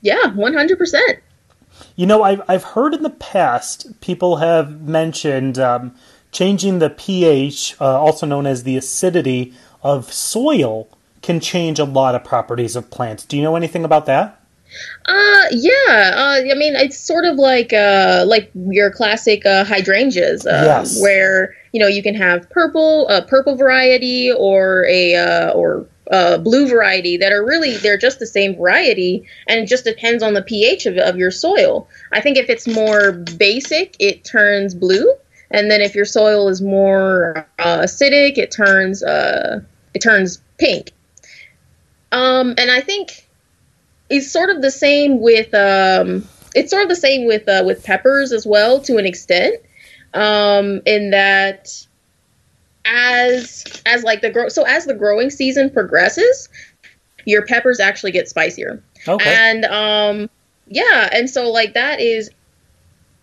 Yeah, 0.00 0.32
one 0.32 0.54
hundred 0.54 0.78
percent. 0.78 1.20
You 1.96 2.06
know, 2.06 2.22
I've 2.22 2.42
I've 2.48 2.64
heard 2.64 2.94
in 2.94 3.02
the 3.02 3.10
past 3.10 4.00
people 4.00 4.36
have 4.36 4.80
mentioned 4.82 5.58
um, 5.58 5.94
changing 6.32 6.78
the 6.78 6.90
pH, 6.90 7.76
uh, 7.80 8.00
also 8.00 8.26
known 8.26 8.46
as 8.46 8.62
the 8.62 8.76
acidity 8.76 9.52
of 9.82 10.12
soil, 10.12 10.88
can 11.20 11.40
change 11.40 11.78
a 11.78 11.84
lot 11.84 12.14
of 12.14 12.24
properties 12.24 12.74
of 12.74 12.90
plants. 12.90 13.24
Do 13.24 13.36
you 13.36 13.42
know 13.42 13.56
anything 13.56 13.84
about 13.84 14.06
that? 14.06 14.40
Uh, 15.06 15.44
yeah. 15.50 16.12
Uh, 16.14 16.40
I 16.50 16.54
mean, 16.56 16.74
it's 16.76 16.98
sort 16.98 17.24
of 17.24 17.36
like 17.36 17.72
uh, 17.72 18.24
like 18.26 18.50
your 18.54 18.90
classic 18.90 19.44
uh, 19.44 19.64
hydrangeas, 19.64 20.46
uh, 20.46 20.62
yes. 20.64 21.00
where 21.00 21.54
you 21.72 21.80
know 21.80 21.86
you 21.86 22.02
can 22.02 22.14
have 22.14 22.48
purple, 22.50 23.08
a 23.08 23.22
purple 23.22 23.56
variety, 23.56 24.32
or 24.32 24.86
a 24.86 25.14
uh, 25.14 25.50
or 25.52 25.86
uh, 26.10 26.38
blue 26.38 26.68
variety 26.68 27.16
that 27.16 27.32
are 27.32 27.44
really 27.44 27.76
they're 27.78 27.98
just 27.98 28.18
the 28.18 28.26
same 28.26 28.56
variety, 28.56 29.26
and 29.48 29.60
it 29.60 29.66
just 29.66 29.84
depends 29.84 30.22
on 30.22 30.34
the 30.34 30.42
pH 30.42 30.86
of, 30.86 30.96
of 30.98 31.16
your 31.16 31.30
soil. 31.30 31.88
I 32.12 32.20
think 32.20 32.36
if 32.36 32.48
it's 32.48 32.66
more 32.66 33.12
basic, 33.12 33.96
it 33.98 34.24
turns 34.24 34.74
blue, 34.74 35.12
and 35.50 35.70
then 35.70 35.80
if 35.80 35.94
your 35.94 36.04
soil 36.04 36.48
is 36.48 36.60
more 36.62 37.46
uh, 37.58 37.80
acidic, 37.80 38.38
it 38.38 38.50
turns 38.50 39.02
uh, 39.02 39.60
it 39.94 40.00
turns 40.00 40.42
pink. 40.58 40.92
Um, 42.12 42.54
and 42.58 42.70
I 42.70 42.80
think 42.80 43.23
is 44.10 44.30
sort 44.30 44.50
of 44.50 44.62
the 44.62 44.70
same 44.70 45.20
with 45.20 45.52
um, 45.54 46.26
it's 46.54 46.70
sort 46.70 46.82
of 46.82 46.88
the 46.88 46.96
same 46.96 47.26
with 47.26 47.48
uh, 47.48 47.62
with 47.66 47.84
peppers 47.84 48.32
as 48.32 48.46
well 48.46 48.80
to 48.80 48.96
an 48.96 49.06
extent, 49.06 49.56
um, 50.12 50.80
in 50.86 51.10
that 51.10 51.86
as 52.84 53.64
as 53.86 54.02
like 54.04 54.20
the 54.20 54.30
grow 54.30 54.48
so 54.48 54.64
as 54.64 54.84
the 54.84 54.94
growing 54.94 55.30
season 55.30 55.70
progresses, 55.70 56.48
your 57.24 57.46
peppers 57.46 57.80
actually 57.80 58.12
get 58.12 58.28
spicier. 58.28 58.82
Okay. 59.06 59.34
And 59.36 59.64
um, 59.64 60.30
yeah, 60.68 61.08
and 61.12 61.28
so 61.28 61.50
like 61.50 61.74
that 61.74 62.00
is 62.00 62.30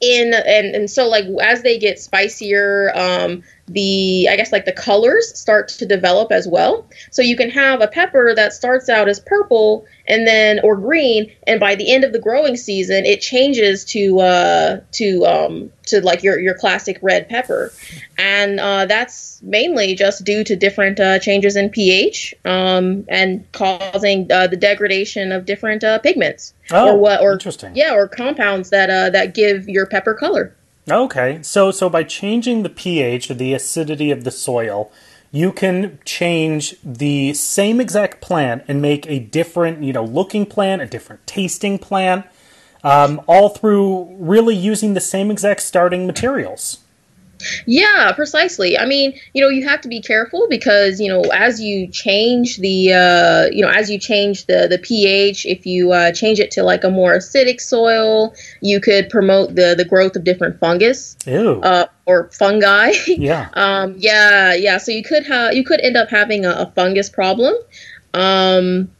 in 0.01 0.33
and 0.33 0.75
and 0.75 0.89
so 0.89 1.07
like 1.07 1.25
as 1.41 1.61
they 1.61 1.77
get 1.77 1.99
spicier, 1.99 2.91
um, 2.95 3.43
the 3.67 4.27
I 4.29 4.35
guess 4.35 4.51
like 4.51 4.65
the 4.65 4.73
colors 4.73 5.37
start 5.37 5.69
to 5.69 5.85
develop 5.85 6.31
as 6.31 6.47
well. 6.47 6.87
So 7.11 7.21
you 7.21 7.37
can 7.37 7.49
have 7.49 7.81
a 7.81 7.87
pepper 7.87 8.33
that 8.35 8.53
starts 8.53 8.89
out 8.89 9.07
as 9.07 9.19
purple 9.19 9.85
and 10.07 10.27
then 10.27 10.59
or 10.63 10.75
green, 10.75 11.31
and 11.47 11.59
by 11.59 11.75
the 11.75 11.91
end 11.91 12.03
of 12.03 12.11
the 12.11 12.19
growing 12.19 12.57
season, 12.57 13.05
it 13.05 13.21
changes 13.21 13.85
to 13.85 14.19
uh, 14.19 14.79
to 14.93 15.25
um, 15.25 15.71
to 15.85 16.01
like 16.01 16.23
your 16.23 16.39
your 16.39 16.53
classic 16.53 16.99
red 17.01 17.29
pepper, 17.29 17.71
and 18.17 18.59
uh, 18.59 18.85
that's 18.85 19.41
mainly 19.41 19.95
just 19.95 20.23
due 20.23 20.43
to 20.43 20.55
different 20.55 20.99
uh, 20.99 21.19
changes 21.19 21.55
in 21.55 21.69
pH 21.69 22.33
um, 22.45 23.05
and 23.07 23.49
causing 23.51 24.29
uh, 24.31 24.47
the 24.47 24.57
degradation 24.57 25.31
of 25.31 25.45
different 25.45 25.83
uh, 25.83 25.99
pigments 25.99 26.53
oh, 26.71 26.89
or 26.89 26.97
what 26.97 27.21
or 27.21 27.33
interesting 27.33 27.75
yeah 27.75 27.93
or 27.93 28.07
compounds 28.07 28.69
that 28.69 28.89
uh, 28.89 29.09
that 29.09 29.33
give 29.33 29.69
your 29.69 29.85
pepper 29.85 30.13
color. 30.13 30.55
Okay, 30.89 31.39
so 31.43 31.71
so 31.71 31.89
by 31.89 32.03
changing 32.03 32.63
the 32.63 32.69
pH 32.69 33.29
or 33.29 33.35
the 33.35 33.53
acidity 33.53 34.09
of 34.09 34.23
the 34.23 34.31
soil, 34.31 34.91
you 35.31 35.51
can 35.53 35.99
change 36.05 36.75
the 36.83 37.33
same 37.33 37.79
exact 37.79 38.19
plant 38.19 38.63
and 38.67 38.81
make 38.81 39.07
a 39.07 39.19
different, 39.19 39.83
you 39.83 39.93
know, 39.93 40.03
looking 40.03 40.45
plant, 40.45 40.81
a 40.81 40.87
different 40.87 41.25
tasting 41.27 41.77
plant, 41.79 42.25
um, 42.83 43.21
all 43.27 43.49
through 43.49 44.15
really 44.19 44.55
using 44.55 44.93
the 44.93 44.99
same 45.01 45.31
exact 45.31 45.61
starting 45.61 46.05
materials. 46.07 46.79
Yeah, 47.65 48.11
precisely. 48.13 48.77
I 48.77 48.85
mean, 48.85 49.19
you 49.33 49.41
know, 49.41 49.49
you 49.49 49.67
have 49.67 49.81
to 49.81 49.87
be 49.87 50.01
careful 50.01 50.47
because 50.49 50.99
you 50.99 51.07
know, 51.07 51.21
as 51.33 51.61
you 51.61 51.87
change 51.87 52.57
the, 52.57 52.93
uh, 52.93 53.53
you 53.53 53.63
know, 53.63 53.71
as 53.71 53.89
you 53.89 53.99
change 53.99 54.45
the 54.45 54.67
the 54.69 54.79
pH, 54.79 55.45
if 55.45 55.65
you 55.65 55.91
uh, 55.91 56.11
change 56.11 56.39
it 56.39 56.51
to 56.51 56.63
like 56.63 56.83
a 56.83 56.89
more 56.89 57.13
acidic 57.13 57.61
soil, 57.61 58.33
you 58.61 58.79
could 58.79 59.09
promote 59.09 59.55
the 59.55 59.75
the 59.75 59.85
growth 59.85 60.15
of 60.15 60.23
different 60.23 60.59
fungus. 60.59 61.15
Uh, 61.61 61.85
or 62.05 62.29
fungi. 62.31 62.91
yeah. 63.07 63.49
um, 63.53 63.95
yeah, 63.97 64.53
yeah. 64.53 64.77
So 64.77 64.91
you 64.91 65.03
could 65.03 65.25
have 65.25 65.53
you 65.53 65.63
could 65.63 65.81
end 65.81 65.97
up 65.97 66.09
having 66.09 66.45
a, 66.45 66.51
a 66.51 66.71
fungus 66.75 67.09
problem. 67.09 67.53
Um, 68.13 68.91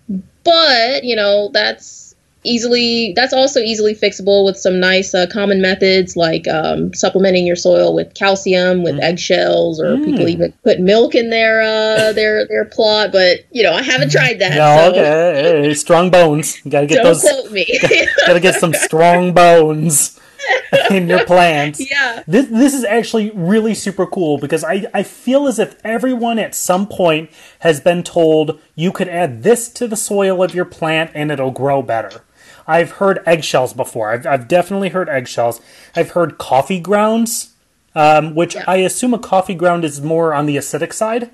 but 0.43 1.03
you 1.03 1.15
know 1.15 1.49
that's 1.53 2.10
easily 2.43 3.13
that's 3.15 3.33
also 3.33 3.59
easily 3.59 3.93
fixable 3.93 4.45
with 4.45 4.57
some 4.57 4.79
nice 4.79 5.13
uh, 5.13 5.27
common 5.31 5.61
methods 5.61 6.15
like 6.15 6.47
um, 6.47 6.93
supplementing 6.93 7.45
your 7.45 7.55
soil 7.55 7.93
with 7.93 8.13
calcium 8.13 8.83
with 8.83 8.95
mm. 8.95 9.01
eggshells 9.01 9.79
or 9.79 9.95
mm. 9.95 10.05
people 10.05 10.27
even 10.27 10.51
put 10.63 10.79
milk 10.79 11.15
in 11.15 11.29
their 11.29 11.61
uh, 11.61 12.11
their 12.13 12.47
their 12.47 12.65
plot 12.65 13.11
but 13.11 13.39
you 13.51 13.63
know 13.63 13.73
i 13.73 13.81
haven't 13.81 14.11
tried 14.11 14.39
that 14.39 14.55
no 14.55 14.77
so. 14.77 14.89
okay 14.91 15.67
hey, 15.67 15.73
strong 15.73 16.09
bones 16.09 16.63
you 16.65 16.71
gotta 16.71 16.87
get 16.87 16.95
Don't 16.95 17.05
those 17.05 17.21
quote 17.21 17.51
me. 17.51 17.79
gotta 18.27 18.39
get 18.39 18.55
some 18.55 18.73
strong 18.73 19.33
bones 19.33 20.19
in 20.89 21.07
your 21.07 21.25
plants. 21.25 21.79
Yeah. 21.79 22.23
This 22.27 22.47
this 22.47 22.73
is 22.73 22.83
actually 22.83 23.31
really 23.31 23.73
super 23.73 24.05
cool 24.05 24.37
because 24.37 24.63
I, 24.63 24.85
I 24.93 25.03
feel 25.03 25.47
as 25.47 25.59
if 25.59 25.75
everyone 25.83 26.39
at 26.39 26.55
some 26.55 26.87
point 26.87 27.29
has 27.59 27.79
been 27.79 28.03
told 28.03 28.59
you 28.75 28.91
could 28.91 29.07
add 29.07 29.43
this 29.43 29.69
to 29.69 29.87
the 29.87 29.95
soil 29.95 30.43
of 30.43 30.55
your 30.55 30.65
plant 30.65 31.11
and 31.13 31.31
it'll 31.31 31.51
grow 31.51 31.81
better. 31.81 32.23
I've 32.67 32.91
heard 32.91 33.21
eggshells 33.25 33.73
before. 33.73 34.11
I've, 34.11 34.25
I've 34.25 34.47
definitely 34.47 34.89
heard 34.89 35.09
eggshells. 35.09 35.61
I've 35.95 36.11
heard 36.11 36.37
coffee 36.37 36.79
grounds, 36.79 37.53
um, 37.95 38.35
which 38.35 38.55
yeah. 38.55 38.63
I 38.67 38.77
assume 38.77 39.13
a 39.13 39.19
coffee 39.19 39.55
ground 39.55 39.85
is 39.85 40.01
more 40.01 40.33
on 40.33 40.45
the 40.45 40.57
acidic 40.57 40.93
side. 40.93 41.29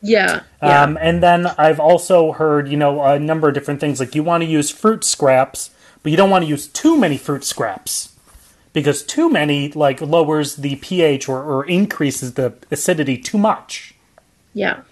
Yeah. 0.00 0.42
yeah. 0.62 0.82
Um, 0.82 0.98
and 1.00 1.22
then 1.22 1.46
I've 1.58 1.78
also 1.78 2.32
heard, 2.32 2.68
you 2.68 2.76
know, 2.76 3.02
a 3.02 3.18
number 3.18 3.48
of 3.48 3.54
different 3.54 3.80
things. 3.80 4.00
Like 4.00 4.14
you 4.14 4.22
want 4.22 4.42
to 4.42 4.48
use 4.48 4.70
fruit 4.70 5.04
scraps, 5.04 5.70
but 6.02 6.10
you 6.10 6.16
don't 6.16 6.30
want 6.30 6.44
to 6.44 6.48
use 6.48 6.66
too 6.66 6.98
many 6.98 7.16
fruit 7.16 7.44
scraps 7.44 8.12
because 8.72 9.02
too 9.02 9.30
many 9.30 9.70
like 9.72 10.00
lowers 10.00 10.56
the 10.56 10.76
pH 10.76 11.28
or, 11.28 11.42
or 11.42 11.64
increases 11.66 12.34
the 12.34 12.54
acidity 12.70 13.16
too 13.16 13.38
much. 13.38 13.94
Yeah. 14.54 14.82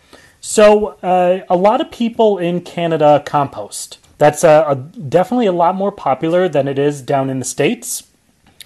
So 0.40 0.98
uh, 1.02 1.44
a 1.50 1.56
lot 1.56 1.80
of 1.80 1.90
people 1.90 2.38
in 2.38 2.60
Canada 2.60 3.22
compost 3.26 3.98
that's 4.20 4.44
a, 4.44 4.66
a, 4.68 4.74
definitely 4.76 5.46
a 5.46 5.52
lot 5.52 5.74
more 5.74 5.90
popular 5.90 6.46
than 6.46 6.68
it 6.68 6.78
is 6.78 7.00
down 7.00 7.30
in 7.30 7.38
the 7.38 7.44
states. 7.46 8.02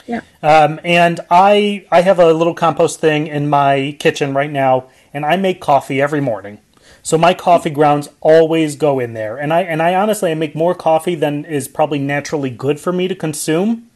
Yeah. 0.04 0.22
Um, 0.42 0.80
and 0.82 1.20
I 1.30 1.86
I 1.92 2.00
have 2.00 2.18
a 2.18 2.32
little 2.32 2.54
compost 2.54 2.98
thing 2.98 3.28
in 3.28 3.48
my 3.48 3.96
kitchen 4.00 4.34
right 4.34 4.50
now, 4.50 4.88
and 5.14 5.24
I 5.24 5.36
make 5.36 5.60
coffee 5.60 6.02
every 6.02 6.20
morning. 6.20 6.58
So 7.04 7.16
my 7.16 7.34
coffee 7.34 7.70
grounds 7.70 8.08
always 8.20 8.74
go 8.74 8.98
in 8.98 9.14
there, 9.14 9.36
and 9.36 9.52
I 9.52 9.62
and 9.62 9.80
I 9.80 9.94
honestly 9.94 10.32
I 10.32 10.34
make 10.34 10.56
more 10.56 10.74
coffee 10.74 11.14
than 11.14 11.44
is 11.44 11.68
probably 11.68 12.00
naturally 12.00 12.50
good 12.50 12.80
for 12.80 12.92
me 12.92 13.06
to 13.06 13.14
consume. 13.14 13.88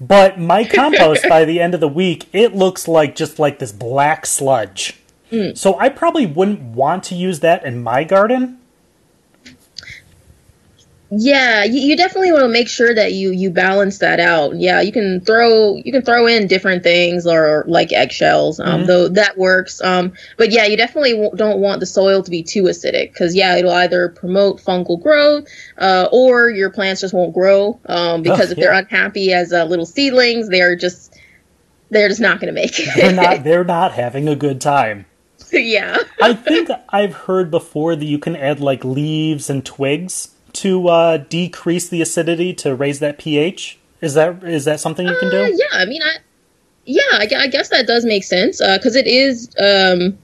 But 0.00 0.40
my 0.40 0.64
compost 0.74 1.28
by 1.28 1.44
the 1.44 1.60
end 1.60 1.74
of 1.74 1.80
the 1.80 1.88
week, 1.88 2.26
it 2.32 2.54
looks 2.54 2.88
like 2.88 3.14
just 3.14 3.38
like 3.38 3.58
this 3.58 3.70
black 3.70 4.24
sludge. 4.24 4.98
Mm. 5.30 5.58
So 5.58 5.78
I 5.78 5.90
probably 5.90 6.24
wouldn't 6.24 6.62
want 6.62 7.04
to 7.04 7.14
use 7.14 7.40
that 7.40 7.66
in 7.66 7.82
my 7.82 8.02
garden. 8.02 8.60
Yeah, 11.10 11.64
you, 11.64 11.80
you 11.80 11.96
definitely 11.96 12.32
want 12.32 12.44
to 12.44 12.48
make 12.48 12.68
sure 12.68 12.94
that 12.94 13.12
you 13.12 13.30
you 13.30 13.50
balance 13.50 13.98
that 13.98 14.20
out. 14.20 14.56
Yeah, 14.56 14.80
you 14.80 14.90
can 14.90 15.20
throw 15.20 15.76
you 15.76 15.92
can 15.92 16.02
throw 16.02 16.26
in 16.26 16.46
different 16.46 16.82
things 16.82 17.26
or 17.26 17.64
like 17.68 17.92
eggshells, 17.92 18.58
um, 18.58 18.66
mm-hmm. 18.66 18.86
though 18.86 19.08
that 19.08 19.36
works. 19.36 19.82
Um, 19.82 20.12
but 20.38 20.50
yeah, 20.50 20.64
you 20.64 20.76
definitely 20.76 21.12
w- 21.12 21.30
don't 21.36 21.60
want 21.60 21.80
the 21.80 21.86
soil 21.86 22.22
to 22.22 22.30
be 22.30 22.42
too 22.42 22.64
acidic 22.64 23.12
because 23.12 23.34
yeah, 23.34 23.56
it'll 23.56 23.70
either 23.72 24.08
promote 24.08 24.60
fungal 24.60 25.00
growth 25.00 25.46
uh, 25.78 26.08
or 26.10 26.48
your 26.48 26.70
plants 26.70 27.02
just 27.02 27.14
won't 27.14 27.34
grow 27.34 27.78
um, 27.86 28.22
because 28.22 28.48
oh, 28.48 28.52
if 28.52 28.58
yeah. 28.58 28.64
they're 28.64 28.72
unhappy 28.72 29.32
as 29.32 29.52
uh, 29.52 29.64
little 29.64 29.86
seedlings, 29.86 30.48
they're 30.48 30.74
just 30.74 31.16
they're 31.90 32.08
just 32.08 32.20
not 32.20 32.40
going 32.40 32.52
to 32.52 32.60
make 32.60 32.78
it. 32.80 32.88
they're 32.96 33.12
not 33.12 33.44
they're 33.44 33.64
not 33.64 33.92
having 33.92 34.26
a 34.26 34.34
good 34.34 34.60
time. 34.60 35.04
yeah. 35.52 35.98
I 36.20 36.32
think 36.32 36.70
I've 36.88 37.14
heard 37.14 37.50
before 37.50 37.94
that 37.94 38.04
you 38.04 38.18
can 38.18 38.34
add 38.34 38.58
like 38.58 38.84
leaves 38.84 39.50
and 39.50 39.64
twigs 39.64 40.30
to 40.54 40.88
uh, 40.88 41.16
decrease 41.18 41.88
the 41.88 42.00
acidity 42.02 42.54
to 42.54 42.74
raise 42.74 43.00
that 43.00 43.18
pH? 43.18 43.78
Is 44.00 44.14
that 44.14 44.42
is 44.44 44.64
that 44.64 44.80
something 44.80 45.06
you 45.06 45.16
can 45.18 45.30
do? 45.30 45.44
Uh, 45.44 45.48
yeah, 45.48 45.66
I 45.72 45.84
mean, 45.86 46.02
I 46.02 46.16
yeah, 46.84 47.02
I, 47.12 47.28
I, 47.36 47.46
guess 47.46 47.70
that 47.70 47.86
does 47.86 48.04
make 48.04 48.24
sense 48.24 48.58
because 48.58 48.96
uh, 48.96 48.98
it 48.98 49.06
is 49.06 49.48
um, 49.58 50.18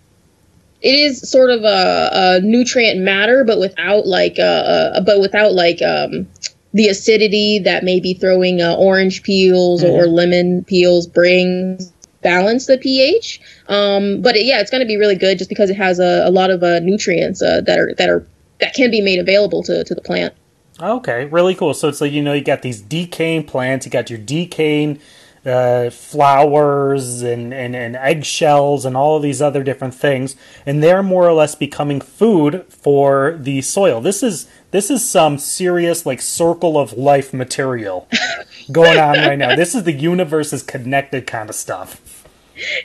it 0.82 0.94
is 0.94 1.28
sort 1.28 1.50
of 1.50 1.64
a, 1.64 2.10
a 2.12 2.40
nutrient 2.40 3.00
matter, 3.00 3.44
but 3.44 3.58
without 3.58 4.06
like 4.06 4.38
uh, 4.38 4.42
uh, 4.42 5.00
but 5.00 5.20
without 5.20 5.52
like 5.52 5.80
um, 5.82 6.28
the 6.72 6.88
acidity 6.88 7.58
that 7.58 7.84
maybe 7.84 8.14
throwing 8.14 8.60
uh, 8.60 8.74
orange 8.76 9.22
peels 9.22 9.82
mm-hmm. 9.82 9.92
or 9.92 10.06
lemon 10.06 10.64
peels 10.64 11.06
brings 11.06 11.92
balance 12.22 12.66
the 12.66 12.78
pH. 12.78 13.40
Um, 13.68 14.20
but 14.22 14.36
it, 14.36 14.44
yeah, 14.44 14.60
it's 14.60 14.70
going 14.70 14.82
to 14.82 14.86
be 14.86 14.96
really 14.96 15.16
good 15.16 15.38
just 15.38 15.50
because 15.50 15.70
it 15.70 15.76
has 15.76 15.98
a, 15.98 16.26
a 16.26 16.30
lot 16.30 16.50
of 16.50 16.62
uh, 16.62 16.80
nutrients 16.80 17.42
uh, 17.42 17.60
that 17.62 17.78
are 17.78 17.94
that 17.94 18.08
are 18.08 18.26
that 18.60 18.74
can 18.74 18.90
be 18.90 19.00
made 19.00 19.18
available 19.18 19.62
to, 19.64 19.84
to 19.84 19.94
the 19.94 20.00
plant. 20.00 20.34
Okay, 20.80 21.26
really 21.26 21.54
cool. 21.54 21.74
So 21.74 21.88
it's 21.88 22.00
like 22.00 22.12
you 22.12 22.22
know 22.22 22.32
you 22.32 22.42
got 22.42 22.62
these 22.62 22.80
decaying 22.80 23.44
plants, 23.44 23.84
you 23.84 23.92
got 23.92 24.08
your 24.08 24.18
decaying 24.18 24.98
uh, 25.44 25.90
flowers 25.90 27.22
and, 27.22 27.52
and, 27.54 27.74
and 27.74 27.96
eggshells 27.96 28.84
and 28.84 28.96
all 28.96 29.16
of 29.16 29.22
these 29.22 29.40
other 29.40 29.62
different 29.62 29.94
things, 29.94 30.36
and 30.64 30.82
they're 30.82 31.02
more 31.02 31.26
or 31.26 31.32
less 31.32 31.54
becoming 31.54 32.00
food 32.00 32.64
for 32.68 33.36
the 33.38 33.60
soil. 33.60 34.00
This 34.00 34.22
is 34.22 34.48
this 34.70 34.90
is 34.90 35.06
some 35.06 35.36
serious 35.36 36.06
like 36.06 36.22
circle 36.22 36.78
of 36.78 36.94
life 36.94 37.34
material 37.34 38.08
going 38.72 38.98
on 38.98 39.16
right 39.16 39.38
now. 39.38 39.56
This 39.56 39.74
is 39.74 39.84
the 39.84 39.92
universe 39.92 40.52
is 40.52 40.62
connected 40.62 41.26
kind 41.26 41.50
of 41.50 41.54
stuff 41.54 42.20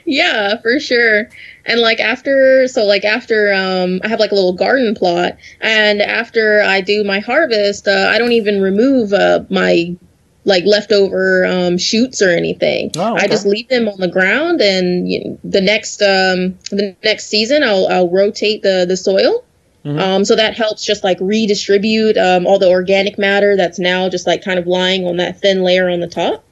yeah, 0.04 0.60
for 0.60 0.78
sure. 0.80 1.28
And 1.66 1.80
like 1.80 1.98
after, 2.00 2.68
so 2.68 2.84
like 2.84 3.04
after, 3.04 3.52
um, 3.52 4.00
I 4.04 4.08
have 4.08 4.20
like 4.20 4.30
a 4.30 4.34
little 4.34 4.52
garden 4.52 4.94
plot, 4.94 5.36
and 5.60 6.00
after 6.00 6.62
I 6.62 6.80
do 6.80 7.02
my 7.02 7.18
harvest, 7.18 7.88
uh, 7.88 8.10
I 8.12 8.18
don't 8.18 8.32
even 8.32 8.60
remove 8.60 9.12
uh, 9.12 9.44
my 9.50 9.96
like 10.44 10.64
leftover 10.64 11.44
um, 11.44 11.76
shoots 11.76 12.22
or 12.22 12.30
anything. 12.30 12.92
Oh, 12.96 13.14
okay. 13.14 13.24
I 13.24 13.28
just 13.28 13.46
leave 13.46 13.68
them 13.68 13.88
on 13.88 13.98
the 13.98 14.08
ground, 14.08 14.60
and 14.60 15.10
you 15.10 15.24
know, 15.24 15.38
the 15.42 15.60
next 15.60 16.00
um, 16.02 16.56
the 16.70 16.96
next 17.02 17.26
season, 17.26 17.64
I'll 17.64 17.88
I'll 17.88 18.10
rotate 18.10 18.62
the 18.62 18.86
the 18.88 18.96
soil. 18.96 19.44
Mm-hmm. 19.84 19.98
Um, 19.98 20.24
so 20.24 20.34
that 20.34 20.56
helps 20.56 20.84
just 20.84 21.04
like 21.04 21.18
redistribute 21.20 22.16
um, 22.16 22.46
all 22.46 22.58
the 22.58 22.68
organic 22.68 23.18
matter 23.18 23.56
that's 23.56 23.78
now 23.78 24.08
just 24.08 24.26
like 24.26 24.42
kind 24.42 24.58
of 24.58 24.66
lying 24.66 25.04
on 25.04 25.16
that 25.18 25.40
thin 25.40 25.62
layer 25.62 25.88
on 25.88 26.00
the 26.00 26.08
top 26.08 26.44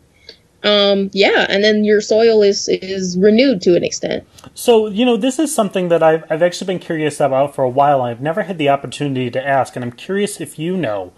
um, 0.65 1.11
yeah, 1.13 1.47
and 1.49 1.63
then 1.63 1.85
your 1.85 2.01
soil 2.01 2.43
is 2.43 2.69
is 2.69 3.19
renewed 3.19 3.61
to 3.63 3.77
an 3.77 3.85
extent. 3.85 4.27
So 4.55 4.89
you 4.89 5.05
know, 5.05 5.17
this 5.17 5.39
is 5.39 5.55
something 5.55 5.89
that 5.89 6.03
I've 6.03 6.25
I've 6.31 6.43
actually 6.43 6.67
been 6.67 6.79
curious 6.79 7.21
about 7.21 7.55
for 7.55 7.65
a 7.65 7.69
while. 7.69 8.03
I've 8.03 8.21
never 8.21 8.43
had 8.43 8.59
the 8.59 8.71
opportunity 8.71 9.31
to 9.31 9.47
ask, 9.47 9.77
and 9.77 9.85
I'm 9.85 9.93
curious 9.93 10.41
if 10.41 10.59
you 10.59 10.77
know. 10.77 11.13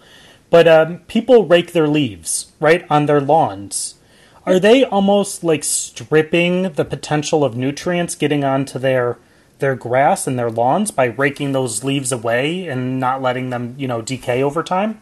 But 0.49 0.67
um, 0.67 0.99
people 1.07 1.45
rake 1.45 1.73
their 1.73 1.87
leaves 1.87 2.51
right 2.59 2.85
on 2.89 3.05
their 3.05 3.21
lawns. 3.21 3.95
Are 4.45 4.59
they 4.59 4.85
almost 4.85 5.43
like 5.43 5.63
stripping 5.63 6.71
the 6.73 6.85
potential 6.85 7.43
of 7.43 7.57
nutrients 7.57 8.15
getting 8.15 8.43
onto 8.43 8.79
their 8.79 9.17
their 9.59 9.75
grass 9.75 10.27
and 10.27 10.37
their 10.37 10.51
lawns 10.51 10.91
by 10.91 11.05
raking 11.05 11.51
those 11.51 11.83
leaves 11.83 12.11
away 12.11 12.67
and 12.67 12.99
not 12.99 13.21
letting 13.21 13.49
them, 13.49 13.75
you 13.77 13.87
know, 13.87 14.01
decay 14.01 14.43
over 14.43 14.61
time? 14.61 15.01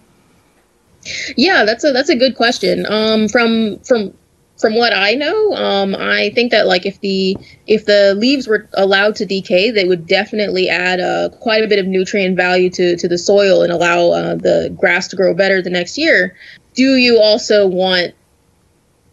Yeah, 1.35 1.65
that's 1.65 1.83
a 1.83 1.91
that's 1.91 2.09
a 2.09 2.15
good 2.15 2.35
question. 2.35 2.85
Um, 2.87 3.27
from 3.27 3.79
from 3.79 4.13
from 4.57 4.75
what 4.75 4.93
I 4.93 5.13
know, 5.13 5.53
um, 5.53 5.95
I 5.95 6.29
think 6.33 6.51
that 6.51 6.65
like 6.65 6.85
if 6.85 7.01
the 7.01 7.37
if 7.67 7.85
the 7.85 8.15
leaves 8.15 8.47
were 8.47 8.67
allowed 8.73 9.15
to 9.17 9.25
decay, 9.25 9.71
they 9.71 9.83
would 9.83 10.07
definitely 10.07 10.69
add 10.69 10.99
uh, 10.99 11.29
quite 11.41 11.63
a 11.63 11.67
bit 11.67 11.79
of 11.79 11.87
nutrient 11.87 12.37
value 12.37 12.69
to 12.71 12.95
to 12.95 13.07
the 13.07 13.17
soil 13.17 13.63
and 13.63 13.71
allow 13.71 14.11
uh, 14.11 14.35
the 14.35 14.73
grass 14.77 15.07
to 15.09 15.15
grow 15.15 15.33
better 15.33 15.61
the 15.61 15.69
next 15.69 15.97
year. 15.97 16.35
Do 16.73 16.95
you 16.95 17.19
also 17.19 17.67
want 17.67 18.13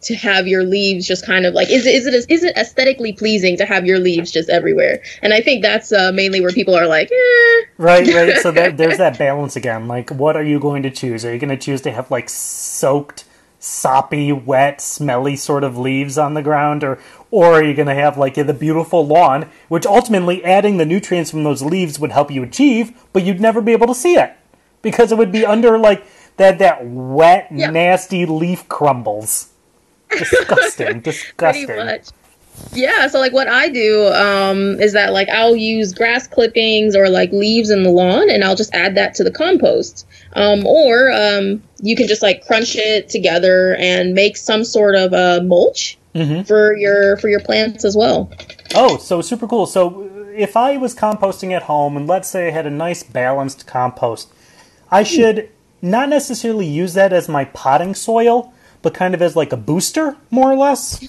to 0.03 0.15
have 0.15 0.47
your 0.47 0.63
leaves 0.63 1.07
just 1.07 1.25
kind 1.25 1.45
of 1.45 1.53
like 1.53 1.69
is 1.69 1.85
it 1.85 1.95
is 1.95 2.07
it 2.07 2.25
is 2.29 2.43
it 2.43 2.55
aesthetically 2.57 3.13
pleasing 3.13 3.57
to 3.57 3.65
have 3.65 3.85
your 3.85 3.99
leaves 3.99 4.31
just 4.31 4.49
everywhere? 4.49 5.01
And 5.21 5.33
I 5.33 5.41
think 5.41 5.61
that's 5.61 5.91
uh, 5.91 6.13
mainly 6.13 6.39
where 6.39 6.51
people 6.51 6.75
are 6.75 6.87
like, 6.87 7.11
eh. 7.11 7.65
right, 7.77 8.07
right. 8.07 8.37
So 8.37 8.51
that, 8.51 8.77
there's 8.77 8.97
that 8.97 9.17
balance 9.17 9.57
again. 9.57 9.89
Like, 9.89 10.09
what 10.09 10.37
are 10.37 10.43
you 10.43 10.59
going 10.59 10.83
to 10.83 10.89
choose? 10.89 11.25
Are 11.25 11.33
you 11.33 11.39
going 11.39 11.57
to 11.57 11.57
choose 11.57 11.81
to 11.81 11.91
have 11.91 12.11
like 12.11 12.29
soaked 12.29 13.25
soppy, 13.63 14.31
wet, 14.33 14.81
smelly 14.81 15.35
sort 15.35 15.63
of 15.63 15.77
leaves 15.77 16.17
on 16.17 16.33
the 16.33 16.41
ground, 16.41 16.83
or 16.83 16.99
or 17.31 17.53
are 17.53 17.63
you 17.63 17.73
going 17.73 17.87
to 17.87 17.95
have 17.95 18.17
like 18.17 18.35
the 18.35 18.53
beautiful 18.53 19.07
lawn, 19.07 19.49
which 19.69 19.85
ultimately 19.85 20.43
adding 20.43 20.77
the 20.77 20.85
nutrients 20.85 21.31
from 21.31 21.43
those 21.43 21.63
leaves 21.63 21.97
would 21.99 22.11
help 22.11 22.29
you 22.29 22.43
achieve, 22.43 22.91
but 23.13 23.23
you'd 23.23 23.41
never 23.41 23.61
be 23.61 23.71
able 23.71 23.87
to 23.87 23.95
see 23.95 24.15
it 24.15 24.35
because 24.81 25.11
it 25.11 25.17
would 25.17 25.31
be 25.31 25.45
under 25.45 25.77
like 25.77 26.05
that 26.37 26.59
that 26.59 26.85
wet, 26.85 27.47
yeah. 27.51 27.69
nasty 27.69 28.25
leaf 28.25 28.67
crumbles. 28.67 29.49
Disgusting, 30.09 30.99
disgusting. 30.99 31.99
Yeah, 32.73 33.07
so 33.07 33.19
like 33.19 33.33
what 33.33 33.47
I 33.47 33.69
do 33.69 34.07
um, 34.13 34.79
is 34.81 34.93
that 34.93 35.13
like 35.13 35.29
I'll 35.29 35.55
use 35.55 35.93
grass 35.93 36.27
clippings 36.27 36.95
or 36.95 37.07
like 37.09 37.31
leaves 37.31 37.69
in 37.69 37.83
the 37.83 37.89
lawn, 37.89 38.29
and 38.29 38.43
I'll 38.43 38.55
just 38.55 38.73
add 38.73 38.95
that 38.95 39.13
to 39.15 39.23
the 39.23 39.31
compost. 39.31 40.07
Um, 40.33 40.65
or 40.65 41.11
um, 41.11 41.61
you 41.81 41.95
can 41.95 42.07
just 42.07 42.21
like 42.23 42.45
crunch 42.47 42.75
it 42.75 43.09
together 43.09 43.75
and 43.75 44.13
make 44.13 44.37
some 44.37 44.63
sort 44.63 44.95
of 44.95 45.13
a 45.13 45.41
mulch 45.43 45.97
Mhm. 46.15 46.45
for 46.47 46.75
your 46.77 47.17
for 47.17 47.27
your 47.27 47.39
plants 47.39 47.83
as 47.85 47.95
well. 47.97 48.31
Oh, 48.75 48.97
so 48.97 49.21
super 49.21 49.47
cool. 49.47 49.65
So 49.65 50.09
if 50.35 50.55
I 50.57 50.77
was 50.77 50.95
composting 50.95 51.51
at 51.53 51.63
home 51.63 51.97
and 51.97 52.07
let's 52.07 52.29
say 52.29 52.47
I 52.47 52.51
had 52.51 52.65
a 52.67 52.71
nice 52.71 53.03
balanced 53.03 53.65
compost, 53.67 54.29
I 54.91 55.03
should 55.03 55.49
not 55.81 56.09
necessarily 56.09 56.65
use 56.67 56.93
that 56.93 57.13
as 57.13 57.27
my 57.27 57.45
potting 57.45 57.93
soil, 57.95 58.53
but 58.83 58.93
kind 58.93 59.13
of 59.13 59.21
as 59.21 59.35
like 59.35 59.51
a 59.51 59.57
booster, 59.57 60.15
more 60.31 60.51
or 60.51 60.55
less. 60.55 61.03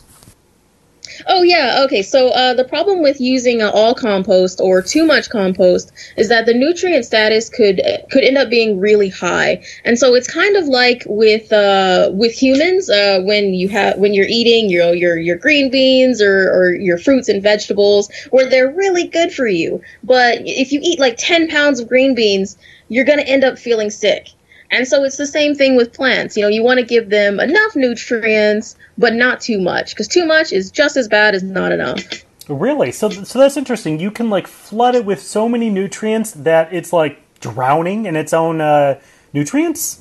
Oh 1.27 1.43
yeah, 1.43 1.83
okay. 1.85 2.03
So 2.03 2.29
uh, 2.29 2.55
the 2.55 2.65
problem 2.65 3.03
with 3.03 3.21
using 3.21 3.63
uh, 3.63 3.71
all 3.71 3.95
compost 3.95 4.61
or 4.61 4.81
too 4.81 5.05
much 5.05 5.29
compost 5.29 5.93
is 6.17 6.29
that 6.31 6.47
the 6.47 6.55
nutrient 6.55 7.05
status 7.05 7.49
could 7.51 7.83
could 8.11 8.25
end 8.25 8.39
up 8.39 8.49
being 8.49 8.81
really 8.81 9.11
high, 9.11 9.63
and 9.85 9.99
so 9.99 10.15
it's 10.15 10.27
kind 10.27 10.57
of 10.57 10.65
like 10.67 11.03
with 11.07 11.53
uh, 11.53 12.11
with 12.13 12.33
humans 12.33 12.89
uh, 12.89 13.21
when 13.23 13.53
you 13.53 13.69
have 13.69 13.99
when 13.99 14.15
you're 14.15 14.27
eating 14.29 14.71
your 14.71 14.95
your 14.95 15.17
your 15.19 15.37
green 15.37 15.71
beans 15.71 16.23
or, 16.23 16.51
or 16.51 16.75
your 16.75 16.99
fruits 16.99 17.29
and 17.29 17.43
vegetables, 17.43 18.11
where 18.31 18.49
they're 18.49 18.73
really 18.73 19.07
good 19.07 19.33
for 19.33 19.47
you, 19.47 19.83
but 20.03 20.39
if 20.47 20.73
you 20.73 20.81
eat 20.83 20.99
like 20.99 21.17
ten 21.19 21.49
pounds 21.49 21.81
of 21.81 21.89
green 21.89 22.15
beans, 22.15 22.57
you're 22.89 23.05
gonna 23.05 23.23
end 23.23 23.45
up 23.45 23.59
feeling 23.59 23.91
sick. 23.91 24.29
And 24.75 24.89
so 24.89 25.05
it's 25.05 25.17
the 25.17 25.27
same 25.27 25.55
thing 25.55 25.77
with 25.77 25.93
plants. 25.93 26.37
You 26.37 26.43
know, 26.43 26.49
you 26.49 26.63
want 26.63 26.81
to 26.81 26.85
give 26.85 27.11
them 27.11 27.39
enough 27.39 27.77
nutrients, 27.77 28.77
but 28.99 29.15
not 29.15 29.41
too 29.41 29.61
much, 29.61 29.91
because 29.91 30.09
too 30.09 30.27
much 30.27 30.53
is 30.53 30.71
just 30.71 30.97
as 30.97 31.07
bad 31.09 31.35
as 31.35 31.43
not 31.43 31.71
enough. 31.73 32.03
Really? 32.49 32.93
So 32.93 33.09
so 33.09 33.39
that's 33.39 33.57
interesting. 33.57 34.01
You 34.01 34.11
can 34.11 34.29
like 34.31 34.47
flood 34.47 34.95
it 34.95 35.05
with 35.05 35.21
so 35.21 35.49
many 35.49 35.71
nutrients 35.71 36.33
that 36.33 36.73
it's 36.73 36.93
like 36.93 37.19
drowning 37.41 38.07
in 38.07 38.17
its 38.17 38.33
own 38.33 38.61
uh, 38.61 39.01
nutrients. 39.33 40.01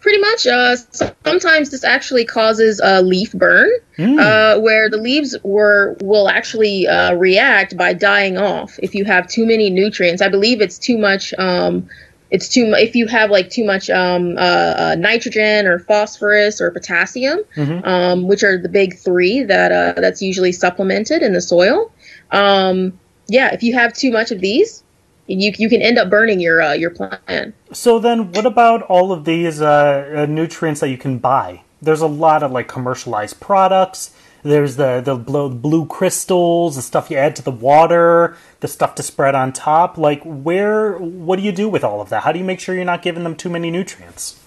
Pretty 0.00 0.18
much. 0.18 0.46
Uh, 0.46 0.76
sometimes 1.22 1.70
this 1.70 1.84
actually 1.84 2.24
causes 2.24 2.80
a 2.82 3.02
leaf 3.02 3.32
burn, 3.32 3.68
uh, 3.98 4.58
where 4.58 4.88
the 4.88 4.96
leaves 4.96 5.36
were 5.42 5.96
will 6.00 6.28
actually 6.30 6.86
uh, 6.88 7.12
react 7.14 7.76
by 7.76 7.92
dying 7.92 8.38
off 8.38 8.78
if 8.82 8.94
you 8.94 9.04
have 9.04 9.28
too 9.28 9.44
many 9.44 9.68
nutrients. 9.68 10.22
I 10.22 10.28
believe 10.30 10.62
it's 10.62 10.78
too 10.78 10.96
much. 10.96 11.34
Um, 11.34 11.88
it's 12.30 12.48
too 12.48 12.72
if 12.74 12.96
you 12.96 13.06
have 13.06 13.30
like 13.30 13.50
too 13.50 13.64
much 13.64 13.88
um, 13.90 14.36
uh, 14.36 14.40
uh, 14.40 14.96
nitrogen 14.98 15.66
or 15.66 15.78
phosphorus 15.78 16.60
or 16.60 16.70
potassium, 16.70 17.40
um, 17.84 18.26
which 18.26 18.42
are 18.42 18.58
the 18.58 18.68
big 18.68 18.98
three 18.98 19.42
that 19.44 19.72
uh, 19.72 20.00
that's 20.00 20.20
usually 20.20 20.52
supplemented 20.52 21.22
in 21.22 21.32
the 21.32 21.40
soil. 21.40 21.92
Um, 22.32 22.98
yeah, 23.28 23.52
if 23.52 23.62
you 23.62 23.74
have 23.74 23.92
too 23.92 24.10
much 24.10 24.30
of 24.30 24.40
these, 24.40 24.82
you 25.26 25.52
you 25.56 25.68
can 25.68 25.82
end 25.82 25.98
up 25.98 26.10
burning 26.10 26.40
your 26.40 26.60
uh, 26.62 26.72
your 26.72 26.90
plant. 26.90 27.54
So 27.72 27.98
then, 27.98 28.32
what 28.32 28.46
about 28.46 28.82
all 28.82 29.12
of 29.12 29.24
these 29.24 29.60
uh, 29.60 30.14
uh, 30.16 30.26
nutrients 30.26 30.80
that 30.80 30.88
you 30.88 30.98
can 30.98 31.18
buy? 31.18 31.62
There's 31.80 32.00
a 32.00 32.06
lot 32.06 32.42
of 32.42 32.50
like 32.50 32.68
commercialized 32.68 33.38
products. 33.40 34.14
There's 34.46 34.76
the 34.76 35.00
the 35.00 35.16
blue, 35.16 35.86
crystals, 35.86 36.76
the 36.76 36.82
stuff 36.82 37.10
you 37.10 37.16
add 37.16 37.34
to 37.36 37.42
the 37.42 37.50
water, 37.50 38.36
the 38.60 38.68
stuff 38.68 38.94
to 38.96 39.02
spread 39.02 39.34
on 39.34 39.52
top. 39.52 39.98
Like, 39.98 40.22
where? 40.22 40.92
What 40.98 41.36
do 41.36 41.42
you 41.42 41.52
do 41.52 41.68
with 41.68 41.82
all 41.82 42.00
of 42.00 42.08
that? 42.10 42.22
How 42.22 42.32
do 42.32 42.38
you 42.38 42.44
make 42.44 42.60
sure 42.60 42.74
you're 42.74 42.84
not 42.84 43.02
giving 43.02 43.24
them 43.24 43.34
too 43.34 43.50
many 43.50 43.70
nutrients? 43.70 44.40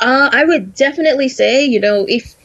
Uh, 0.00 0.30
I 0.32 0.44
would 0.44 0.74
definitely 0.74 1.28
say, 1.28 1.64
you 1.64 1.80
know, 1.80 2.04
if 2.08 2.36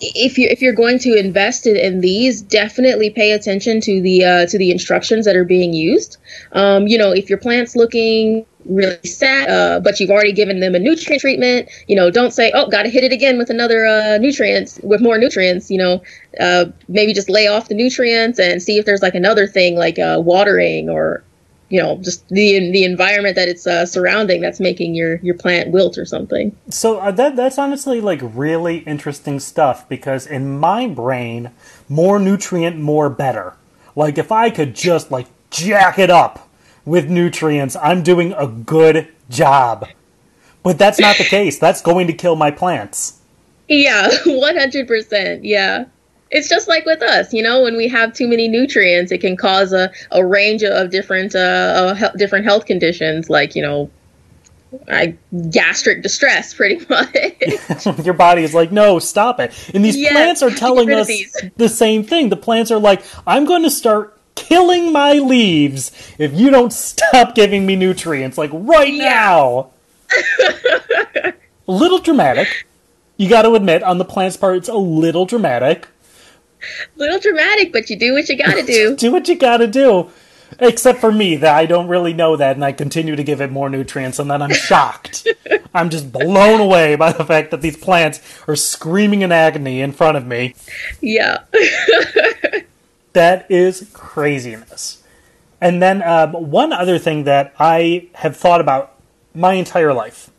if 0.00 0.38
you 0.38 0.48
if 0.48 0.62
you're 0.62 0.74
going 0.74 0.98
to 1.00 1.18
invest 1.18 1.66
in, 1.66 1.76
in 1.76 2.00
these, 2.00 2.42
definitely 2.42 3.10
pay 3.10 3.32
attention 3.32 3.80
to 3.80 4.00
the 4.00 4.24
uh, 4.24 4.46
to 4.46 4.58
the 4.58 4.70
instructions 4.70 5.24
that 5.26 5.36
are 5.36 5.44
being 5.44 5.72
used. 5.72 6.18
Um, 6.52 6.86
you 6.86 6.98
know, 6.98 7.10
if 7.12 7.28
your 7.28 7.38
plant's 7.38 7.74
looking 7.74 8.46
really 8.66 8.98
sad, 9.04 9.48
uh, 9.48 9.80
but 9.80 10.00
you've 10.00 10.10
already 10.10 10.32
given 10.32 10.60
them 10.60 10.74
a 10.74 10.78
nutrient 10.78 11.20
treatment, 11.20 11.68
you 11.86 11.96
know, 11.96 12.10
don't 12.10 12.32
say, 12.32 12.50
"Oh, 12.54 12.68
got 12.68 12.84
to 12.84 12.88
hit 12.88 13.04
it 13.04 13.12
again 13.12 13.38
with 13.38 13.50
another 13.50 13.86
uh, 13.86 14.18
nutrients 14.18 14.80
with 14.82 15.00
more 15.00 15.18
nutrients." 15.18 15.70
You 15.70 15.78
know, 15.78 16.02
uh, 16.40 16.66
maybe 16.88 17.12
just 17.12 17.28
lay 17.28 17.46
off 17.46 17.68
the 17.68 17.74
nutrients 17.74 18.38
and 18.38 18.62
see 18.62 18.78
if 18.78 18.86
there's 18.86 19.02
like 19.02 19.14
another 19.14 19.46
thing 19.46 19.76
like 19.76 19.98
uh, 19.98 20.20
watering 20.24 20.88
or 20.88 21.22
you 21.68 21.82
know 21.82 21.98
just 21.98 22.28
the 22.28 22.70
the 22.70 22.84
environment 22.84 23.36
that 23.36 23.48
it's 23.48 23.66
uh, 23.66 23.86
surrounding 23.86 24.40
that's 24.40 24.60
making 24.60 24.94
your 24.94 25.16
your 25.16 25.34
plant 25.34 25.70
wilt 25.70 25.98
or 25.98 26.04
something. 26.04 26.56
So 26.70 26.98
uh, 26.98 27.10
that 27.12 27.36
that's 27.36 27.58
honestly 27.58 28.00
like 28.00 28.20
really 28.22 28.78
interesting 28.78 29.40
stuff 29.40 29.88
because 29.88 30.26
in 30.26 30.58
my 30.58 30.86
brain, 30.86 31.50
more 31.88 32.18
nutrient, 32.18 32.78
more 32.78 33.10
better. 33.10 33.54
Like 33.96 34.18
if 34.18 34.32
I 34.32 34.50
could 34.50 34.74
just 34.74 35.10
like 35.10 35.26
jack 35.50 35.98
it 35.98 36.10
up 36.10 36.43
with 36.84 37.08
nutrients, 37.08 37.76
I'm 37.76 38.02
doing 38.02 38.32
a 38.34 38.46
good 38.46 39.08
job. 39.30 39.88
But 40.62 40.78
that's 40.78 40.98
not 40.98 41.16
the 41.18 41.24
case. 41.28 41.58
That's 41.58 41.80
going 41.80 42.06
to 42.06 42.12
kill 42.12 42.36
my 42.36 42.50
plants. 42.50 43.20
Yeah, 43.68 44.08
100%. 44.24 45.40
Yeah. 45.42 45.86
It's 46.30 46.48
just 46.48 46.66
like 46.66 46.84
with 46.84 47.00
us, 47.02 47.32
you 47.32 47.42
know, 47.42 47.62
when 47.62 47.76
we 47.76 47.86
have 47.88 48.12
too 48.12 48.26
many 48.26 48.48
nutrients, 48.48 49.12
it 49.12 49.20
can 49.20 49.36
cause 49.36 49.72
a, 49.72 49.92
a 50.10 50.26
range 50.26 50.64
of 50.64 50.90
different 50.90 51.34
uh, 51.34 51.38
uh 51.38 51.94
he- 51.94 52.18
different 52.18 52.44
health 52.44 52.66
conditions 52.66 53.30
like, 53.30 53.54
you 53.54 53.62
know, 53.62 53.88
I, 54.88 55.16
gastric 55.50 56.02
distress 56.02 56.54
pretty 56.56 56.84
much. 56.88 58.04
Your 58.04 58.14
body 58.14 58.42
is 58.42 58.54
like, 58.54 58.72
no, 58.72 58.98
stop 58.98 59.38
it. 59.38 59.52
And 59.72 59.84
these 59.84 59.96
plants 60.10 60.42
are 60.42 60.50
telling 60.50 60.90
us 60.90 61.08
the 61.56 61.68
same 61.68 62.02
thing. 62.02 62.30
The 62.30 62.36
plants 62.36 62.70
are 62.70 62.80
like, 62.80 63.02
I'm 63.26 63.44
going 63.44 63.62
to 63.62 63.70
start 63.70 64.18
killing 64.34 64.92
my 64.92 65.14
leaves 65.14 65.90
if 66.18 66.32
you 66.34 66.50
don't 66.50 66.72
stop 66.72 67.34
giving 67.34 67.66
me 67.66 67.76
nutrients, 67.76 68.36
like 68.38 68.50
right 68.52 68.92
Yeah. 68.92 69.04
now. 69.10 69.70
a 71.26 71.32
little 71.66 71.98
dramatic. 71.98 72.66
You 73.16 73.28
got 73.28 73.42
to 73.42 73.54
admit, 73.54 73.82
on 73.82 73.98
the 73.98 74.04
plant's 74.04 74.36
part, 74.36 74.56
it's 74.56 74.68
a 74.68 74.74
little 74.74 75.24
dramatic. 75.26 75.86
Little 76.96 77.18
dramatic, 77.18 77.72
but 77.72 77.90
you 77.90 77.96
do 77.98 78.12
what 78.14 78.28
you 78.28 78.36
gotta 78.36 78.62
do. 78.62 78.96
Do 78.98 79.12
what 79.12 79.28
you 79.28 79.36
got 79.36 79.58
to 79.58 79.66
do. 79.66 80.10
Except 80.60 81.00
for 81.00 81.10
me, 81.12 81.36
that 81.36 81.54
I 81.54 81.66
don't 81.66 81.88
really 81.88 82.12
know 82.12 82.36
that, 82.36 82.54
and 82.56 82.64
I 82.64 82.72
continue 82.72 83.16
to 83.16 83.24
give 83.24 83.40
it 83.40 83.50
more 83.50 83.68
nutrients, 83.68 84.18
and 84.18 84.30
then 84.30 84.40
I'm 84.40 84.52
shocked. 84.52 85.26
I'm 85.74 85.90
just 85.90 86.12
blown 86.12 86.60
away 86.60 86.94
by 86.96 87.12
the 87.12 87.24
fact 87.24 87.50
that 87.50 87.60
these 87.60 87.76
plants 87.76 88.20
are 88.46 88.54
screaming 88.56 89.22
in 89.22 89.32
agony 89.32 89.80
in 89.80 89.92
front 89.92 90.16
of 90.16 90.26
me. 90.26 90.54
Yeah. 91.00 91.40
That 93.14 93.50
is 93.50 93.90
craziness. 93.92 95.02
And 95.60 95.80
then 95.82 96.02
um, 96.02 96.32
one 96.32 96.72
other 96.72 96.98
thing 96.98 97.24
that 97.24 97.54
I 97.58 98.08
have 98.16 98.36
thought 98.36 98.60
about 98.60 98.94
my 99.34 99.54
entire 99.54 99.94
life 99.94 100.30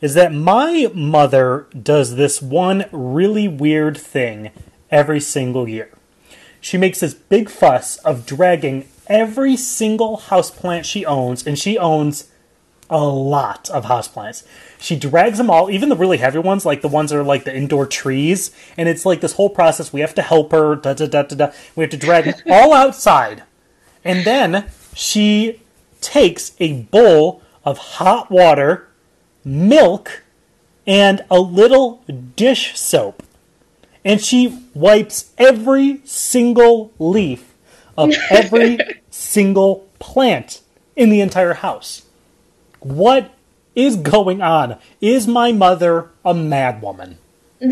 is 0.00 0.14
that 0.14 0.32
my 0.32 0.90
mother 0.94 1.66
does 1.80 2.16
this 2.16 2.40
one 2.40 2.86
really 2.92 3.48
weird 3.48 3.96
thing 3.96 4.50
every 4.90 5.20
single 5.20 5.68
year. 5.68 5.90
She 6.60 6.78
makes 6.78 7.00
this 7.00 7.14
big 7.14 7.50
fuss 7.50 7.98
of 7.98 8.26
dragging 8.26 8.88
every 9.06 9.56
single 9.56 10.18
houseplant 10.18 10.84
she 10.84 11.04
owns, 11.04 11.46
and 11.46 11.58
she 11.58 11.76
owns 11.76 12.30
a 12.90 13.04
lot 13.04 13.70
of 13.70 13.86
houseplants. 13.86 14.44
She 14.78 14.96
drags 14.96 15.38
them 15.38 15.50
all, 15.50 15.70
even 15.70 15.88
the 15.88 15.96
really 15.96 16.18
heavy 16.18 16.38
ones, 16.38 16.66
like 16.66 16.82
the 16.82 16.88
ones 16.88 17.10
that 17.10 17.18
are 17.18 17.24
like 17.24 17.44
the 17.44 17.56
indoor 17.56 17.86
trees, 17.86 18.50
and 18.76 18.88
it's 18.88 19.06
like 19.06 19.20
this 19.20 19.34
whole 19.34 19.50
process. 19.50 19.92
We 19.92 20.00
have 20.00 20.14
to 20.14 20.22
help 20.22 20.52
her, 20.52 20.76
da 20.76 20.94
da 20.94 21.06
da 21.06 21.22
da 21.22 21.36
da. 21.36 21.52
We 21.74 21.82
have 21.82 21.90
to 21.90 21.96
drag 21.96 22.24
them 22.24 22.34
all 22.50 22.72
outside. 22.74 23.42
And 24.04 24.24
then 24.24 24.66
she 24.94 25.62
takes 26.00 26.52
a 26.60 26.82
bowl 26.82 27.42
of 27.64 27.78
hot 27.78 28.30
water, 28.30 28.88
milk, 29.44 30.22
and 30.86 31.24
a 31.30 31.40
little 31.40 32.02
dish 32.36 32.78
soap. 32.78 33.22
And 34.04 34.20
she 34.20 34.62
wipes 34.74 35.32
every 35.38 36.02
single 36.04 36.92
leaf 36.98 37.54
of 37.96 38.12
every 38.30 38.78
single 39.10 39.88
plant 39.98 40.60
in 40.94 41.08
the 41.08 41.20
entire 41.20 41.54
house. 41.54 42.02
What 42.84 43.32
is 43.74 43.96
going 43.96 44.40
on? 44.40 44.78
Is 45.00 45.26
my 45.26 45.50
mother 45.52 46.10
a 46.24 46.32
madwoman? 46.32 47.16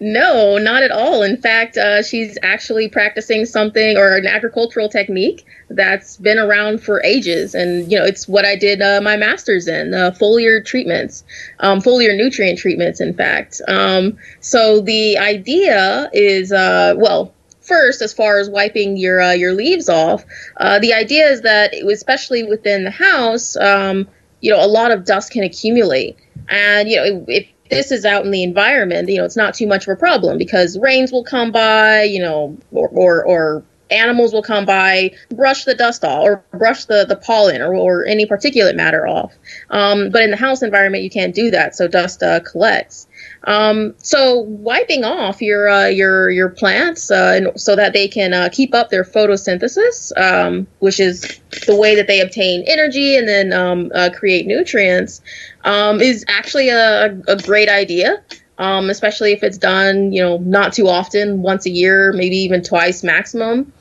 No, 0.00 0.56
not 0.56 0.82
at 0.82 0.90
all. 0.90 1.22
In 1.22 1.36
fact, 1.36 1.76
uh, 1.76 2.02
she's 2.02 2.38
actually 2.42 2.88
practicing 2.88 3.44
something 3.44 3.98
or 3.98 4.16
an 4.16 4.26
agricultural 4.26 4.88
technique 4.88 5.44
that's 5.68 6.16
been 6.16 6.38
around 6.38 6.82
for 6.82 7.02
ages. 7.04 7.54
And, 7.54 7.90
you 7.92 7.98
know, 7.98 8.04
it's 8.04 8.26
what 8.26 8.46
I 8.46 8.56
did 8.56 8.80
uh, 8.80 9.02
my 9.02 9.18
master's 9.18 9.68
in 9.68 9.92
uh, 9.92 10.12
foliar 10.12 10.64
treatments, 10.64 11.22
um, 11.60 11.82
foliar 11.82 12.16
nutrient 12.16 12.58
treatments, 12.58 13.00
in 13.00 13.12
fact. 13.12 13.60
Um, 13.68 14.16
so 14.40 14.80
the 14.80 15.18
idea 15.18 16.08
is, 16.14 16.50
uh, 16.50 16.94
well, 16.96 17.34
first, 17.70 18.02
as 18.02 18.12
far 18.12 18.38
as 18.40 18.50
wiping 18.50 18.96
your 18.96 19.20
uh, 19.20 19.32
your 19.32 19.54
leaves 19.54 19.88
off, 19.88 20.24
uh, 20.56 20.78
the 20.80 20.92
idea 20.92 21.26
is 21.30 21.42
that, 21.42 21.72
especially 21.74 22.42
within 22.42 22.84
the 22.84 22.90
house, 22.90 23.56
um, 23.56 24.08
you 24.40 24.50
know, 24.50 24.62
a 24.62 24.66
lot 24.66 24.90
of 24.90 25.04
dust 25.04 25.32
can 25.32 25.44
accumulate, 25.44 26.16
and 26.48 26.88
you 26.90 26.96
know, 26.96 27.24
if 27.28 27.46
this 27.70 27.92
is 27.92 28.04
out 28.04 28.24
in 28.24 28.32
the 28.32 28.42
environment, 28.42 29.08
you 29.08 29.18
know, 29.18 29.24
it's 29.24 29.36
not 29.36 29.54
too 29.54 29.66
much 29.66 29.86
of 29.86 29.92
a 29.92 29.96
problem 29.96 30.36
because 30.36 30.78
rains 30.78 31.12
will 31.12 31.24
come 31.24 31.52
by, 31.52 32.02
you 32.02 32.20
know, 32.20 32.58
or 32.72 32.88
or, 32.88 33.24
or 33.24 33.64
animals 33.90 34.32
will 34.32 34.42
come 34.42 34.64
by, 34.64 35.12
brush 35.30 35.64
the 35.64 35.74
dust 35.74 36.04
off, 36.04 36.22
or 36.22 36.44
brush 36.52 36.84
the, 36.84 37.04
the 37.08 37.16
pollen 37.16 37.60
or, 37.60 37.74
or 37.74 38.04
any 38.06 38.26
particulate 38.26 38.76
matter 38.76 39.06
off. 39.06 39.32
Um, 39.70 40.10
but 40.10 40.22
in 40.22 40.30
the 40.30 40.36
house 40.36 40.62
environment, 40.62 41.04
you 41.04 41.10
can't 41.10 41.34
do 41.34 41.50
that, 41.50 41.74
so 41.74 41.88
dust 41.88 42.22
uh, 42.22 42.40
collects. 42.40 43.06
Um, 43.44 43.94
so 43.98 44.40
wiping 44.40 45.02
off 45.02 45.40
your 45.40 45.68
uh, 45.68 45.86
your 45.86 46.30
your 46.30 46.50
plants 46.50 47.10
uh, 47.10 47.56
so 47.56 47.74
that 47.74 47.92
they 47.94 48.06
can 48.06 48.34
uh, 48.34 48.50
keep 48.52 48.74
up 48.74 48.90
their 48.90 49.04
photosynthesis, 49.04 50.12
um, 50.20 50.66
which 50.80 51.00
is 51.00 51.40
the 51.66 51.74
way 51.74 51.94
that 51.94 52.06
they 52.06 52.20
obtain 52.20 52.64
energy 52.66 53.16
and 53.16 53.26
then 53.26 53.52
um, 53.52 53.90
uh, 53.94 54.10
create 54.14 54.46
nutrients, 54.46 55.22
um, 55.64 56.00
is 56.00 56.24
actually 56.28 56.68
a, 56.68 57.18
a 57.28 57.36
great 57.36 57.68
idea. 57.68 58.22
Um, 58.58 58.90
especially 58.90 59.32
if 59.32 59.42
it's 59.42 59.56
done, 59.56 60.12
you 60.12 60.20
know, 60.20 60.36
not 60.36 60.74
too 60.74 60.86
often, 60.86 61.40
once 61.40 61.64
a 61.64 61.70
year, 61.70 62.12
maybe 62.12 62.36
even 62.36 62.62
twice 62.62 63.02
maximum. 63.02 63.72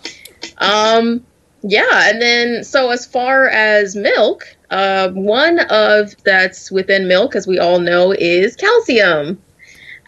Um, 0.60 1.26
yeah, 1.64 2.10
and 2.10 2.22
then 2.22 2.64
so 2.64 2.90
as 2.90 3.06
far 3.06 3.50
as 3.50 3.98
milk, 3.98 4.56
uh, 4.70 5.10
one 5.10 5.60
of 5.70 6.16
that's 6.24 6.72
within 6.72 7.10
milk, 7.10 7.36
as 7.36 7.46
we 7.46 7.60
all 7.60 7.80
know, 7.80 8.14
is 8.14 8.56
calcium. 8.56 9.38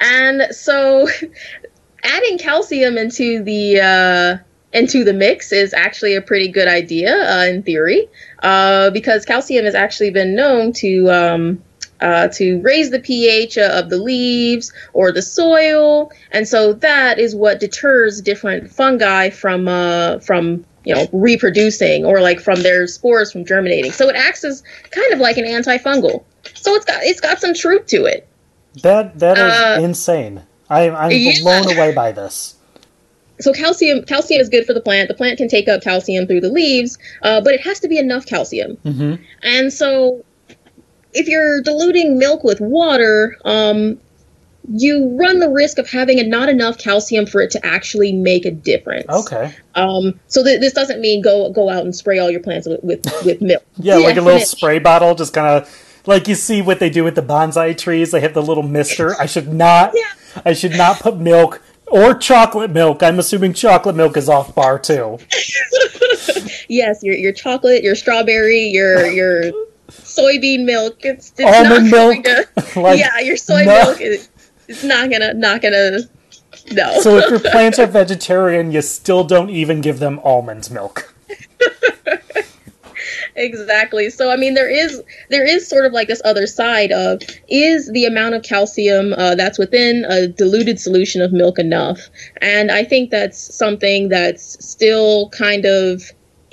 And 0.01 0.53
so 0.53 1.07
adding 2.03 2.37
calcium 2.37 2.97
into 2.97 3.43
the 3.43 3.79
uh, 3.79 4.43
into 4.73 5.03
the 5.03 5.13
mix 5.13 5.51
is 5.51 5.73
actually 5.73 6.15
a 6.15 6.21
pretty 6.21 6.47
good 6.47 6.67
idea 6.67 7.13
uh, 7.13 7.45
in 7.45 7.63
theory, 7.63 8.09
uh, 8.41 8.89
because 8.89 9.25
calcium 9.25 9.65
has 9.65 9.75
actually 9.75 10.11
been 10.11 10.35
known 10.35 10.73
to 10.73 11.09
um, 11.11 11.63
uh, 11.99 12.27
to 12.29 12.59
raise 12.61 12.89
the 12.89 12.99
pH 12.99 13.57
of 13.57 13.89
the 13.89 13.97
leaves 13.97 14.73
or 14.93 15.11
the 15.11 15.21
soil, 15.21 16.11
and 16.31 16.47
so 16.47 16.73
that 16.73 17.19
is 17.19 17.35
what 17.35 17.59
deters 17.59 18.21
different 18.21 18.71
fungi 18.71 19.29
from 19.29 19.67
uh, 19.67 20.19
from 20.19 20.65
you 20.83 20.95
know 20.95 21.07
reproducing 21.11 22.05
or 22.05 22.21
like 22.21 22.39
from 22.39 22.63
their 22.63 22.87
spores 22.87 23.31
from 23.31 23.45
germinating. 23.45 23.91
So 23.91 24.09
it 24.09 24.15
acts 24.15 24.43
as 24.43 24.63
kind 24.89 25.13
of 25.13 25.19
like 25.19 25.37
an 25.37 25.45
antifungal. 25.45 26.23
So 26.55 26.73
it's 26.73 26.85
got 26.85 27.03
it's 27.03 27.21
got 27.21 27.39
some 27.39 27.53
truth 27.53 27.85
to 27.87 28.05
it. 28.05 28.27
That 28.81 29.19
that 29.19 29.37
is 29.37 29.53
uh, 29.53 29.79
insane. 29.83 30.43
I, 30.69 30.89
I'm 30.89 31.11
yeah. 31.11 31.33
blown 31.41 31.69
away 31.71 31.93
by 31.93 32.11
this. 32.13 32.55
So 33.39 33.51
calcium 33.51 34.03
calcium 34.03 34.39
is 34.39 34.49
good 34.49 34.65
for 34.65 34.73
the 34.73 34.81
plant. 34.81 35.09
The 35.09 35.13
plant 35.13 35.37
can 35.37 35.47
take 35.47 35.67
up 35.67 35.81
calcium 35.81 36.27
through 36.27 36.41
the 36.41 36.49
leaves, 36.49 36.97
uh, 37.23 37.41
but 37.41 37.53
it 37.53 37.61
has 37.61 37.79
to 37.81 37.87
be 37.87 37.97
enough 37.97 38.25
calcium. 38.25 38.77
Mm-hmm. 38.77 39.23
And 39.43 39.73
so, 39.73 40.23
if 41.13 41.27
you're 41.27 41.61
diluting 41.61 42.17
milk 42.17 42.43
with 42.43 42.61
water, 42.61 43.37
um, 43.43 43.99
you 44.69 45.17
run 45.17 45.39
the 45.39 45.49
risk 45.49 45.77
of 45.77 45.89
having 45.89 46.29
not 46.29 46.49
enough 46.49 46.77
calcium 46.77 47.25
for 47.25 47.41
it 47.41 47.51
to 47.51 47.65
actually 47.65 48.13
make 48.13 48.45
a 48.45 48.51
difference. 48.51 49.09
Okay. 49.09 49.53
Um, 49.75 50.19
so 50.27 50.43
th- 50.43 50.59
this 50.59 50.73
doesn't 50.73 51.01
mean 51.01 51.21
go 51.21 51.51
go 51.51 51.69
out 51.69 51.83
and 51.83 51.95
spray 51.95 52.19
all 52.19 52.29
your 52.29 52.41
plants 52.41 52.67
with 52.67 52.83
with, 52.83 53.05
with 53.25 53.41
milk. 53.41 53.63
yeah, 53.77 53.95
like 53.95 54.17
a 54.17 54.21
little 54.21 54.39
spray 54.39 54.79
bottle, 54.79 55.15
just 55.15 55.33
kind 55.33 55.47
of 55.47 55.90
like 56.05 56.27
you 56.27 56.35
see 56.35 56.61
what 56.61 56.79
they 56.79 56.89
do 56.89 57.03
with 57.03 57.15
the 57.15 57.21
bonsai 57.21 57.77
trees. 57.77 58.11
They 58.11 58.21
have 58.21 58.33
the 58.33 58.41
little 58.41 58.63
mister. 58.63 59.19
I 59.19 59.25
should 59.25 59.51
not. 59.53 59.93
Yeah. 59.95 60.41
I 60.45 60.53
should 60.53 60.71
not 60.71 60.99
put 60.99 61.17
milk 61.17 61.61
or 61.87 62.13
chocolate 62.13 62.71
milk. 62.71 63.03
I'm 63.03 63.19
assuming 63.19 63.53
chocolate 63.53 63.95
milk 63.95 64.17
is 64.17 64.29
off 64.29 64.55
bar 64.55 64.79
too. 64.79 65.19
yes, 66.69 67.03
your 67.03 67.15
your 67.15 67.33
chocolate, 67.33 67.83
your 67.83 67.95
strawberry, 67.95 68.63
your 68.67 69.07
your 69.07 69.51
soybean 69.89 70.65
milk. 70.65 70.99
It's, 71.03 71.33
it's 71.37 71.43
almond 71.43 71.91
milk. 71.91 72.23
To, 72.23 72.47
like, 72.79 72.99
yeah, 72.99 73.19
your 73.19 73.37
soy 73.37 73.65
no. 73.65 73.83
milk. 73.83 74.01
Is, 74.01 74.29
it's 74.67 74.83
not 74.83 75.11
gonna 75.11 75.33
not 75.33 75.61
gonna. 75.61 75.99
No. 76.71 76.99
So 77.01 77.17
if 77.17 77.29
your 77.29 77.39
plants 77.51 77.79
are 77.79 77.87
vegetarian, 77.87 78.71
you 78.71 78.81
still 78.81 79.23
don't 79.23 79.49
even 79.49 79.81
give 79.81 79.99
them 79.99 80.19
almond 80.23 80.71
milk 80.71 81.13
exactly. 83.35 84.09
So 84.09 84.31
I 84.31 84.35
mean, 84.35 84.53
there 84.53 84.69
is 84.69 85.01
there 85.29 85.45
is 85.45 85.67
sort 85.67 85.85
of 85.85 85.93
like 85.93 86.07
this 86.07 86.21
other 86.25 86.47
side 86.47 86.91
of 86.91 87.21
is 87.47 87.91
the 87.91 88.05
amount 88.05 88.35
of 88.35 88.43
calcium 88.43 89.13
uh, 89.13 89.35
that's 89.35 89.57
within 89.57 90.05
a 90.05 90.27
diluted 90.27 90.79
solution 90.79 91.21
of 91.21 91.31
milk 91.31 91.59
enough? 91.59 92.09
And 92.41 92.71
I 92.71 92.83
think 92.83 93.11
that's 93.11 93.55
something 93.55 94.09
that's 94.09 94.63
still 94.65 95.29
kind 95.29 95.65
of 95.65 96.03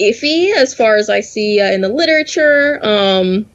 iffy 0.01 0.55
as 0.55 0.75
far 0.75 0.97
as 0.97 1.11
I 1.11 1.21
see 1.21 1.61
uh, 1.61 1.71
in 1.73 1.81
the 1.81 1.89
literature. 1.89 2.81
Um, 2.83 3.47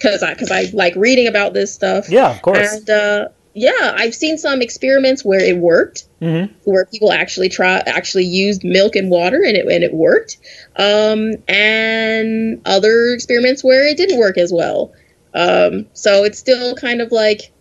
because 0.00 0.22
I 0.22 0.32
because 0.32 0.50
I 0.50 0.64
like 0.72 0.94
reading 0.96 1.26
about 1.26 1.52
this 1.52 1.74
stuff. 1.74 2.08
Yeah, 2.08 2.30
of 2.30 2.40
course. 2.40 2.72
And 2.72 2.88
uh, 2.88 3.28
yeah, 3.54 3.94
I've 3.96 4.14
seen 4.14 4.38
some 4.38 4.62
experiments 4.62 5.24
where 5.24 5.40
it 5.40 5.56
worked, 5.56 6.04
mm-hmm. 6.20 6.52
where 6.64 6.86
people 6.86 7.12
actually 7.12 7.48
try 7.48 7.78
actually 7.86 8.24
used 8.24 8.62
milk 8.64 8.94
and 8.94 9.10
water 9.10 9.42
and 9.44 9.56
it 9.56 9.66
and 9.66 9.82
it 9.82 9.92
worked, 9.92 10.38
um, 10.76 11.34
and 11.48 12.60
other 12.64 13.12
experiments 13.12 13.64
where 13.64 13.86
it 13.86 13.96
didn't 13.96 14.18
work 14.18 14.38
as 14.38 14.52
well. 14.52 14.92
Um, 15.34 15.86
so 15.94 16.24
it's 16.24 16.38
still 16.38 16.74
kind 16.74 17.00
of 17.00 17.12
like, 17.12 17.52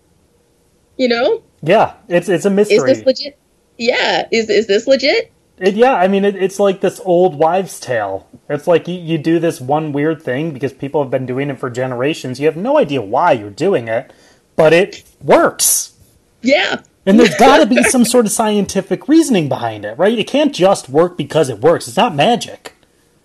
you 0.97 1.07
know, 1.07 1.43
yeah, 1.61 1.95
it's 2.07 2.29
it's 2.29 2.45
a 2.45 2.49
mystery. 2.49 2.77
Is 2.91 2.97
this 2.97 3.05
legit? 3.05 3.39
Yeah, 3.77 4.27
is 4.31 4.49
is 4.49 4.67
this 4.67 4.85
legit? 4.85 5.31
It, 5.57 5.75
yeah, 5.75 5.93
I 5.93 6.07
mean, 6.07 6.23
it, 6.23 6.35
it's 6.35 6.59
like 6.59 6.81
this 6.81 7.01
old 7.03 7.35
wives' 7.35 7.79
tale. 7.79 8.29
It's 8.47 8.65
like 8.65 8.87
you, 8.87 8.95
you 8.95 9.17
do 9.17 9.39
this 9.39 9.59
one 9.59 9.91
weird 9.91 10.21
thing 10.21 10.51
because 10.51 10.71
people 10.71 11.01
have 11.03 11.11
been 11.11 11.25
doing 11.25 11.49
it 11.49 11.59
for 11.59 11.69
generations. 11.69 12.39
You 12.39 12.45
have 12.45 12.55
no 12.55 12.77
idea 12.77 13.01
why 13.01 13.33
you're 13.33 13.49
doing 13.49 13.89
it, 13.89 14.13
but 14.59 14.73
it 14.73 15.05
works. 15.21 15.93
Yeah. 16.41 16.81
And 17.05 17.17
there's 17.17 17.35
got 17.35 17.59
to 17.59 17.65
be 17.65 17.81
some 17.83 18.03
sort 18.03 18.25
of 18.25 18.33
scientific 18.33 19.07
reasoning 19.07 19.47
behind 19.47 19.85
it, 19.85 19.97
right? 19.97 20.19
It 20.19 20.27
can't 20.27 20.53
just 20.53 20.89
work 20.89 21.17
because 21.17 21.47
it 21.47 21.61
works. 21.61 21.87
It's 21.87 21.95
not 21.95 22.13
magic. 22.13 22.75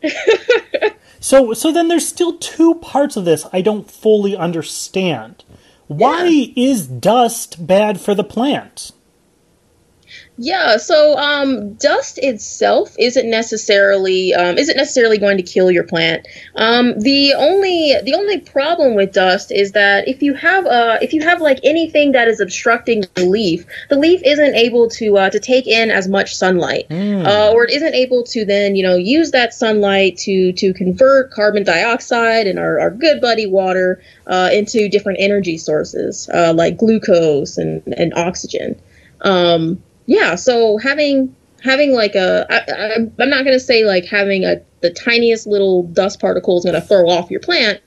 so 1.18 1.52
so 1.52 1.72
then 1.72 1.88
there's 1.88 2.06
still 2.06 2.38
two 2.38 2.76
parts 2.76 3.16
of 3.16 3.24
this 3.24 3.48
I 3.52 3.62
don't 3.62 3.90
fully 3.90 4.36
understand. 4.36 5.42
Why 5.88 6.26
yeah. 6.26 6.52
is 6.54 6.86
dust 6.86 7.66
bad 7.66 8.00
for 8.00 8.14
the 8.14 8.22
plant? 8.22 8.92
Yeah, 10.36 10.78
so 10.78 11.16
um, 11.16 11.74
dust 11.74 12.18
itself 12.18 12.96
isn't 12.98 13.30
necessarily 13.30 14.34
um, 14.34 14.58
isn't 14.58 14.76
necessarily 14.76 15.16
going 15.16 15.36
to 15.36 15.44
kill 15.44 15.70
your 15.70 15.84
plant. 15.84 16.26
Um, 16.56 16.98
the 16.98 17.34
only 17.34 17.94
the 18.02 18.14
only 18.14 18.40
problem 18.40 18.96
with 18.96 19.12
dust 19.12 19.52
is 19.52 19.72
that 19.72 20.08
if 20.08 20.22
you 20.24 20.34
have 20.34 20.66
uh, 20.66 20.98
if 21.00 21.12
you 21.12 21.22
have 21.22 21.40
like 21.40 21.60
anything 21.62 22.12
that 22.12 22.26
is 22.26 22.40
obstructing 22.40 23.04
the 23.14 23.26
leaf, 23.26 23.64
the 23.90 23.96
leaf 23.96 24.22
isn't 24.24 24.56
able 24.56 24.88
to 24.90 25.18
uh, 25.18 25.30
to 25.30 25.38
take 25.38 25.68
in 25.68 25.92
as 25.92 26.08
much 26.08 26.34
sunlight, 26.34 26.88
mm. 26.88 27.24
uh, 27.24 27.52
or 27.52 27.62
it 27.62 27.70
isn't 27.70 27.94
able 27.94 28.24
to 28.24 28.44
then 28.44 28.74
you 28.74 28.82
know 28.82 28.96
use 28.96 29.30
that 29.30 29.54
sunlight 29.54 30.16
to 30.16 30.52
to 30.54 30.74
convert 30.74 31.30
carbon 31.30 31.62
dioxide 31.62 32.48
and 32.48 32.58
our, 32.58 32.80
our 32.80 32.90
good 32.90 33.20
buddy 33.20 33.46
water 33.46 34.02
uh, 34.26 34.50
into 34.52 34.88
different 34.88 35.20
energy 35.20 35.56
sources 35.56 36.28
uh, 36.34 36.52
like 36.52 36.76
glucose 36.76 37.56
and 37.56 37.82
and 37.96 38.12
oxygen. 38.14 38.74
Um, 39.20 39.80
yeah, 40.06 40.34
so 40.34 40.78
having 40.78 41.34
having 41.62 41.94
like 41.94 42.14
a 42.14 42.46
I, 42.50 42.56
I, 42.56 42.94
I'm 42.94 43.30
not 43.30 43.44
gonna 43.44 43.60
say 43.60 43.84
like 43.84 44.04
having 44.04 44.44
a 44.44 44.56
the 44.80 44.90
tiniest 44.90 45.46
little 45.46 45.84
dust 45.84 46.20
particle 46.20 46.58
is 46.58 46.64
gonna 46.64 46.80
throw 46.80 47.08
off 47.08 47.30
your 47.30 47.40
plant, 47.40 47.80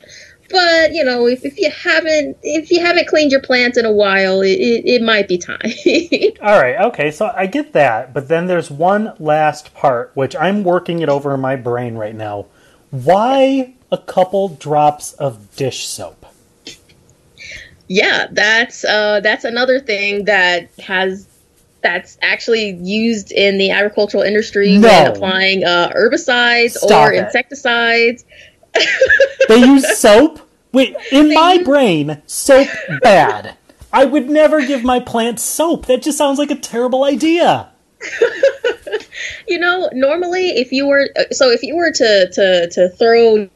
but 0.50 0.94
you 0.94 1.04
know 1.04 1.28
if, 1.28 1.46
if 1.46 1.60
you 1.60 1.70
haven't 1.70 2.38
if 2.42 2.72
you 2.72 2.80
haven't 2.80 3.08
cleaned 3.08 3.32
your 3.32 3.42
plants 3.42 3.78
in 3.78 3.86
a 3.86 3.92
while, 3.92 4.42
it, 4.42 4.60
it, 4.60 4.86
it 4.86 5.02
might 5.02 5.28
be 5.28 5.38
time. 5.38 5.60
All 6.42 6.60
right, 6.60 6.80
okay, 6.88 7.12
so 7.12 7.32
I 7.36 7.46
get 7.46 7.74
that, 7.74 8.14
but 8.14 8.28
then 8.28 8.48
there's 8.48 8.72
one 8.72 9.14
last 9.20 9.74
part 9.74 10.12
which 10.16 10.36
I'm 10.36 10.64
working 10.64 11.02
it 11.02 11.10
over 11.10 11.34
in 11.36 11.42
my 11.42 11.56
brain 11.56 11.96
right 11.96 12.16
now. 12.16 12.48
Why 12.90 13.76
a 13.92 13.98
couple 13.98 14.50
drops 14.50 15.14
of 15.14 15.56
dish 15.56 15.88
soap? 15.88 16.26
Yeah, 17.88 18.28
that's 18.32 18.84
uh, 18.84 19.22
that's 19.22 19.46
another 19.46 19.80
thing 19.80 20.26
that 20.26 20.70
has 20.80 21.28
that's 21.82 22.18
actually 22.22 22.72
used 22.82 23.32
in 23.32 23.58
the 23.58 23.72
agricultural 23.72 24.24
industry 24.24 24.78
no. 24.78 24.88
when 24.88 25.08
applying 25.08 25.64
uh, 25.64 25.92
herbicides 25.96 26.72
Stop 26.72 27.10
or 27.10 27.14
it. 27.14 27.24
insecticides. 27.26 28.26
they 29.48 29.60
use 29.60 29.98
soap? 29.98 30.40
Wait, 30.72 30.96
in 31.12 31.30
they 31.30 31.36
my 31.36 31.54
use... 31.54 31.66
brain, 31.66 32.22
soap 32.26 32.68
bad. 33.02 33.56
I 33.92 34.06
would 34.06 34.30
never 34.30 34.66
give 34.66 34.84
my 34.84 35.00
plants 35.00 35.44
soap. 35.44 35.86
That 35.86 36.02
just 36.02 36.18
sounds 36.18 36.40
like 36.40 36.52
a 36.52 36.56
terrible 36.56 37.04
idea. 37.04 37.72
you 39.48 39.58
know, 39.58 39.90
normally 39.94 40.50
if 40.50 40.72
you 40.72 40.88
were 40.88 41.10
so 41.32 41.50
if 41.50 41.64
you 41.64 41.76
were 41.76 41.92
to 41.92 42.30
to 42.32 42.70
to 42.70 42.90
throw 42.90 43.50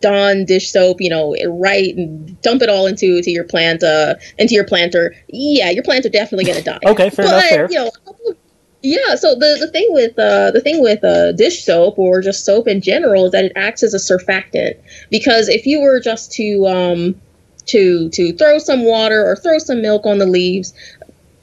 Dawn 0.00 0.44
dish 0.44 0.70
soap, 0.70 1.00
you 1.00 1.10
know, 1.10 1.34
right 1.48 1.94
and 1.96 2.40
dump 2.42 2.62
it 2.62 2.68
all 2.68 2.86
into 2.86 3.22
to 3.22 3.30
your 3.30 3.44
plant, 3.44 3.82
uh, 3.82 4.14
into 4.38 4.54
your 4.54 4.66
planter. 4.66 5.14
Yeah, 5.28 5.70
your 5.70 5.82
plants 5.82 6.06
are 6.06 6.10
definitely 6.10 6.44
gonna 6.44 6.62
die. 6.62 6.78
okay, 6.86 7.10
fair 7.10 7.26
but, 7.26 7.32
enough. 7.32 7.48
Fair. 7.48 7.68
You 7.70 7.78
know, 7.78 7.90
yeah. 8.82 9.14
So 9.16 9.34
the 9.34 9.56
the 9.60 9.68
thing 9.68 9.88
with 9.90 10.18
uh 10.18 10.50
the 10.50 10.60
thing 10.60 10.82
with 10.82 11.02
uh 11.02 11.32
dish 11.32 11.64
soap 11.64 11.98
or 11.98 12.20
just 12.20 12.44
soap 12.44 12.68
in 12.68 12.80
general 12.80 13.26
is 13.26 13.32
that 13.32 13.44
it 13.44 13.52
acts 13.56 13.82
as 13.82 13.94
a 13.94 13.98
surfactant 13.98 14.76
because 15.10 15.48
if 15.48 15.66
you 15.66 15.80
were 15.80 15.98
just 15.98 16.32
to 16.32 16.66
um 16.66 17.20
to 17.66 18.08
to 18.10 18.32
throw 18.34 18.58
some 18.58 18.84
water 18.84 19.24
or 19.26 19.36
throw 19.36 19.58
some 19.58 19.82
milk 19.82 20.06
on 20.06 20.18
the 20.18 20.26
leaves, 20.26 20.72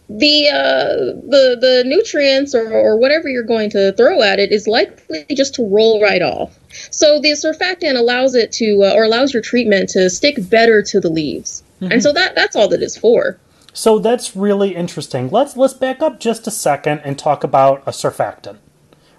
the 0.10 0.50
uh, 0.50 0.96
the 1.30 1.58
the 1.60 1.84
nutrients 1.86 2.54
or, 2.54 2.72
or 2.72 2.98
whatever 2.98 3.30
you're 3.30 3.44
going 3.44 3.70
to 3.70 3.94
throw 3.94 4.22
at 4.22 4.40
it 4.40 4.52
is 4.52 4.68
likely 4.68 5.26
just 5.32 5.56
to 5.56 5.66
roll 5.66 6.02
right 6.02 6.22
off. 6.22 6.60
So 6.92 7.20
the 7.20 7.32
surfactant 7.32 7.98
allows 7.98 8.36
it 8.36 8.52
to 8.54 8.84
uh, 8.84 8.94
or 8.94 9.04
allows 9.04 9.34
your 9.34 9.42
treatment 9.42 9.90
to 9.90 10.10
stick 10.10 10.50
better 10.50 10.82
to 10.84 11.00
the 11.00 11.10
leaves, 11.10 11.64
mm-hmm. 11.82 11.94
and 11.94 12.04
so 12.04 12.12
that 12.12 12.36
that's 12.36 12.56
all 12.56 12.68
that 12.70 12.84
it's 12.84 12.98
for. 12.98 13.40
So 13.72 13.98
that's 13.98 14.36
really 14.36 14.76
interesting. 14.76 15.30
Let's 15.30 15.56
let's 15.56 15.74
back 15.74 16.02
up 16.02 16.20
just 16.20 16.48
a 16.48 16.52
second 16.52 17.00
and 17.06 17.18
talk 17.18 17.44
about 17.44 17.82
a 17.88 17.92
surfactant. 17.92 18.58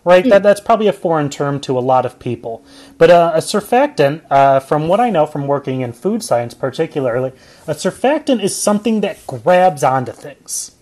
Right, 0.05 0.23
mm-hmm. 0.23 0.29
that 0.31 0.43
that's 0.43 0.61
probably 0.61 0.87
a 0.87 0.93
foreign 0.93 1.31
term 1.31 1.61
to 1.61 1.79
a 1.79 1.81
lot 1.81 2.05
of 2.05 2.19
people. 2.19 2.63
But 2.99 3.09
uh, 3.09 3.33
a 3.35 3.39
surfactant, 3.39 4.21
uh, 4.31 4.61
from 4.61 4.87
what 4.87 5.01
I 5.01 5.09
know 5.09 5.25
from 5.25 5.47
working 5.47 5.81
in 5.81 5.95
food 5.95 6.23
science 6.23 6.53
particularly, 6.53 7.33
a 7.67 7.73
surfactant 7.73 8.43
is 8.43 8.55
something 8.55 9.01
that 9.01 9.27
grabs 9.27 9.83
onto 9.83 10.13
things. 10.13 10.73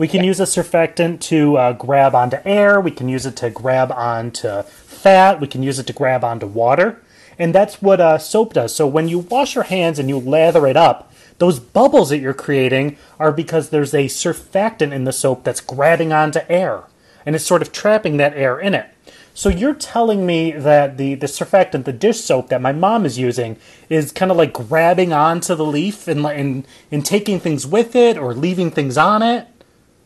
We 0.00 0.08
can 0.08 0.24
use 0.24 0.40
a 0.40 0.44
surfactant 0.44 1.20
to 1.24 1.58
uh, 1.58 1.72
grab 1.74 2.14
onto 2.14 2.38
air. 2.46 2.80
We 2.80 2.90
can 2.90 3.10
use 3.10 3.26
it 3.26 3.36
to 3.36 3.50
grab 3.50 3.92
onto 3.92 4.62
fat. 4.62 5.42
We 5.42 5.46
can 5.46 5.62
use 5.62 5.78
it 5.78 5.86
to 5.88 5.92
grab 5.92 6.24
onto 6.24 6.46
water. 6.46 7.02
And 7.38 7.54
that's 7.54 7.82
what 7.82 8.00
uh, 8.00 8.16
soap 8.16 8.54
does. 8.54 8.74
So 8.74 8.86
when 8.86 9.08
you 9.08 9.18
wash 9.18 9.54
your 9.54 9.64
hands 9.64 9.98
and 9.98 10.08
you 10.08 10.18
lather 10.18 10.66
it 10.66 10.74
up, 10.78 11.12
those 11.36 11.60
bubbles 11.60 12.08
that 12.08 12.16
you're 12.16 12.32
creating 12.32 12.96
are 13.18 13.30
because 13.30 13.68
there's 13.68 13.92
a 13.92 14.06
surfactant 14.06 14.92
in 14.92 15.04
the 15.04 15.12
soap 15.12 15.44
that's 15.44 15.60
grabbing 15.60 16.14
onto 16.14 16.40
air. 16.48 16.84
And 17.26 17.36
it's 17.36 17.44
sort 17.44 17.60
of 17.60 17.70
trapping 17.70 18.16
that 18.16 18.32
air 18.32 18.58
in 18.58 18.72
it. 18.72 18.88
So 19.34 19.50
you're 19.50 19.74
telling 19.74 20.24
me 20.24 20.52
that 20.52 20.96
the, 20.96 21.14
the 21.14 21.26
surfactant, 21.26 21.84
the 21.84 21.92
dish 21.92 22.20
soap 22.20 22.48
that 22.48 22.62
my 22.62 22.72
mom 22.72 23.04
is 23.04 23.18
using, 23.18 23.58
is 23.90 24.12
kind 24.12 24.30
of 24.30 24.38
like 24.38 24.54
grabbing 24.54 25.12
onto 25.12 25.54
the 25.54 25.66
leaf 25.66 26.08
and, 26.08 26.24
and, 26.24 26.66
and 26.90 27.04
taking 27.04 27.38
things 27.38 27.66
with 27.66 27.94
it 27.94 28.16
or 28.16 28.32
leaving 28.32 28.70
things 28.70 28.96
on 28.96 29.20
it? 29.20 29.46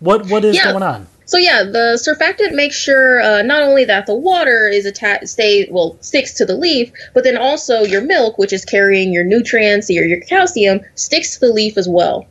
What 0.04 0.26
what 0.28 0.44
is 0.44 0.56
yeah. 0.56 0.70
going 0.70 0.82
on? 0.82 1.06
So 1.24 1.38
yeah, 1.38 1.62
the 1.62 1.98
surfactant 1.98 2.54
makes 2.54 2.76
sure 2.76 3.22
uh, 3.22 3.40
not 3.40 3.62
only 3.62 3.86
that 3.86 4.04
the 4.04 4.14
water 4.14 4.68
is 4.68 4.84
attached, 4.84 5.28
stay 5.28 5.66
well 5.70 5.96
sticks 6.00 6.34
to 6.34 6.44
the 6.44 6.54
leaf, 6.54 6.92
but 7.14 7.24
then 7.24 7.38
also 7.38 7.80
your 7.80 8.02
milk, 8.02 8.36
which 8.36 8.52
is 8.52 8.66
carrying 8.66 9.14
your 9.14 9.24
nutrients 9.24 9.88
or 9.88 10.04
your 10.04 10.20
calcium, 10.20 10.80
sticks 10.94 11.34
to 11.34 11.46
the 11.46 11.52
leaf 11.52 11.78
as 11.78 11.88
well. 11.88 12.26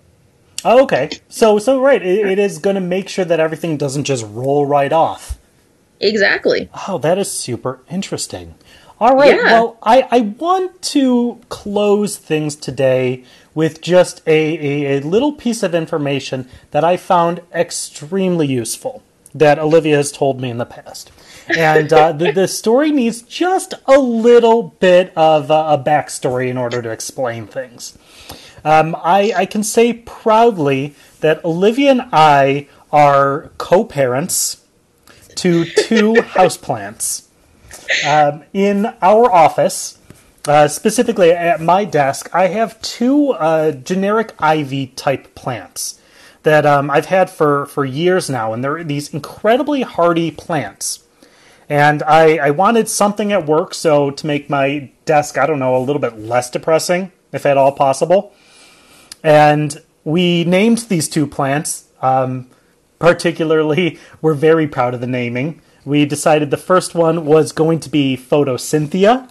Oh, 0.64 0.84
okay. 0.84 1.10
So 1.30 1.58
so 1.58 1.82
right, 1.82 2.02
it, 2.02 2.28
it 2.28 2.40
is 2.40 2.60
going 2.60 2.76
to 2.76 2.82
make 2.82 3.10
sure 3.10 3.26
that 3.26 3.40
everything 3.40 3.76
doesn't 3.78 4.04
just 4.04 4.24
roll 4.30 4.68
right 4.68 4.94
off. 4.94 5.40
Exactly. 6.00 6.70
Oh, 6.88 7.00
that 7.00 7.18
is 7.18 7.32
super 7.32 7.80
interesting. 7.90 8.54
All 9.00 9.16
right. 9.16 9.36
Yeah. 9.36 9.44
Well, 9.44 9.78
I, 9.84 10.08
I 10.12 10.20
want 10.22 10.82
to 10.84 11.40
close 11.50 12.18
things 12.18 12.56
today 12.56 13.24
with 13.54 13.82
just 13.82 14.22
a, 14.28 14.32
a, 14.32 14.98
a, 14.98 15.02
little 15.02 15.34
piece 15.34 15.64
of 15.64 15.76
information 15.76 16.48
that 16.72 16.84
I 16.84 16.98
found 16.98 17.42
extremely 17.54 18.48
useful 18.48 19.04
that 19.36 19.60
Olivia 19.60 19.98
has 19.98 20.12
told 20.12 20.40
me 20.40 20.50
in 20.50 20.58
the 20.58 20.66
past. 20.66 21.12
And 21.58 21.92
uh, 21.92 22.14
the, 22.14 22.32
the 22.32 22.48
story 22.48 22.92
needs 22.92 23.22
just 23.22 23.74
a 23.86 24.00
little 24.00 24.76
bit 24.80 25.12
of 25.18 25.50
a 25.50 25.82
backstory 25.84 26.50
in 26.50 26.58
order 26.58 26.82
to 26.82 26.90
explain 26.90 27.48
things. 27.48 27.98
Um, 28.64 28.96
I, 28.96 29.34
I 29.36 29.46
can 29.46 29.64
say 29.64 29.94
proudly 29.94 30.96
that 31.20 31.44
Olivia 31.44 31.92
and 31.92 32.02
I 32.14 32.68
are 32.92 33.52
co 33.58 33.84
parents 33.84 34.64
to 35.36 35.66
two 35.66 36.14
houseplants. 36.36 37.28
Um, 38.08 38.44
in 38.54 38.88
our 39.02 39.32
office, 39.32 39.98
uh, 40.48 40.68
specifically 40.68 41.32
at 41.32 41.62
my 41.62 41.86
desk, 41.86 42.30
I 42.34 42.48
have 42.48 42.82
two 42.82 43.32
uh, 43.32 43.72
generic 43.72 44.34
ivy 44.40 44.88
type 44.88 45.36
plants 45.36 46.00
that 46.44 46.66
um, 46.66 46.90
I've 46.92 47.06
had 47.06 47.30
for, 47.30 47.66
for 47.68 47.86
years 47.86 48.30
now, 48.30 48.54
and 48.54 48.64
they're 48.64 48.84
these 48.84 49.14
incredibly 49.14 49.82
hardy 49.82 50.32
plants. 50.32 51.04
And 51.70 52.04
I, 52.04 52.38
I 52.38 52.52
wanted 52.52 52.90
something 52.90 53.32
at 53.32 53.46
work, 53.46 53.74
so 53.74 54.12
to 54.12 54.28
make 54.28 54.50
my 54.50 54.92
desk, 55.06 55.38
I 55.38 55.46
don't 55.46 55.60
know, 55.60 55.78
a 55.78 55.80
little 55.80 56.02
bit 56.02 56.20
less 56.20 56.52
depressing, 56.52 57.12
if 57.32 57.46
at 57.46 57.58
all 57.58 57.72
possible. 57.72 58.34
And 59.24 59.82
we 60.04 60.44
named 60.44 60.80
these 60.90 61.08
two 61.08 61.26
plants. 61.26 61.88
Um, 62.02 62.50
particularly, 63.00 63.98
we're 64.22 64.34
very 64.34 64.68
proud 64.68 64.94
of 64.94 65.02
the 65.02 65.08
naming 65.08 65.62
we 65.86 66.06
decided 66.06 66.52
the 66.52 66.58
first 66.58 66.96
one 66.96 67.26
was 67.26 67.52
going 67.52 67.80
to 67.82 67.90
be 67.90 68.18
Photosynthia, 68.18 69.30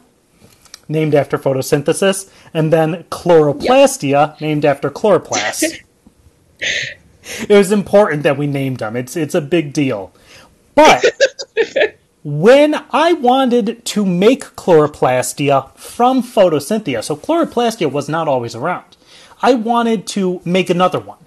named 0.88 1.14
after 1.14 1.38
photosynthesis, 1.38 2.30
and 2.52 2.72
then 2.72 3.04
Chloroplastia, 3.04 4.10
yep. 4.10 4.40
named 4.40 4.64
after 4.64 4.90
chloroplast. 4.90 5.80
it 6.60 7.48
was 7.48 7.72
important 7.72 8.22
that 8.22 8.36
we 8.36 8.46
named 8.46 8.78
them. 8.78 8.96
It's 8.96 9.16
it's 9.16 9.34
a 9.34 9.40
big 9.40 9.72
deal. 9.72 10.12
But 10.74 11.04
when 12.24 12.74
I 12.90 13.14
wanted 13.14 13.84
to 13.84 14.06
make 14.06 14.44
chloroplastia 14.56 15.74
from 15.76 16.22
photosynthia, 16.22 17.02
so 17.02 17.16
chloroplastia 17.16 17.90
was 17.90 18.08
not 18.08 18.28
always 18.28 18.54
around. 18.54 18.96
I 19.42 19.54
wanted 19.54 20.06
to 20.08 20.40
make 20.44 20.70
another 20.70 21.00
one. 21.00 21.18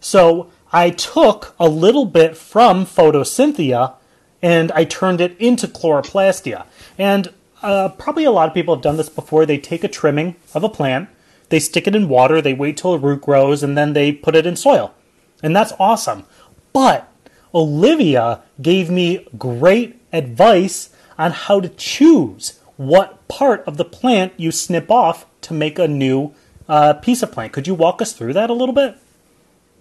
So 0.00 0.50
I 0.72 0.90
took 0.90 1.54
a 1.60 1.68
little 1.68 2.06
bit 2.06 2.36
from 2.36 2.86
photosynthia 2.86 3.94
and 4.42 4.72
I 4.72 4.84
turned 4.84 5.20
it 5.20 5.36
into 5.38 5.66
chloroplastia. 5.66 6.66
And 6.98 7.32
uh, 7.62 7.90
probably 7.90 8.24
a 8.24 8.30
lot 8.30 8.48
of 8.48 8.54
people 8.54 8.74
have 8.74 8.82
done 8.82 8.96
this 8.96 9.08
before. 9.08 9.44
They 9.44 9.58
take 9.58 9.84
a 9.84 9.88
trimming 9.88 10.36
of 10.54 10.64
a 10.64 10.68
plant, 10.68 11.08
they 11.50 11.60
stick 11.60 11.86
it 11.86 11.94
in 11.94 12.08
water, 12.08 12.40
they 12.40 12.54
wait 12.54 12.76
till 12.76 12.94
a 12.94 12.98
root 12.98 13.22
grows, 13.22 13.62
and 13.62 13.76
then 13.76 13.92
they 13.92 14.12
put 14.12 14.36
it 14.36 14.46
in 14.46 14.56
soil. 14.56 14.94
And 15.42 15.54
that's 15.54 15.72
awesome. 15.78 16.24
But 16.72 17.12
Olivia 17.54 18.42
gave 18.62 18.90
me 18.90 19.26
great 19.36 20.00
advice 20.12 20.90
on 21.18 21.32
how 21.32 21.60
to 21.60 21.68
choose 21.68 22.60
what 22.76 23.26
part 23.28 23.62
of 23.66 23.76
the 23.76 23.84
plant 23.84 24.32
you 24.36 24.50
snip 24.50 24.90
off 24.90 25.26
to 25.42 25.52
make 25.52 25.78
a 25.78 25.88
new 25.88 26.32
uh, 26.68 26.94
piece 26.94 27.22
of 27.22 27.32
plant. 27.32 27.52
Could 27.52 27.66
you 27.66 27.74
walk 27.74 28.00
us 28.00 28.12
through 28.12 28.32
that 28.34 28.48
a 28.48 28.54
little 28.54 28.74
bit? 28.74 28.96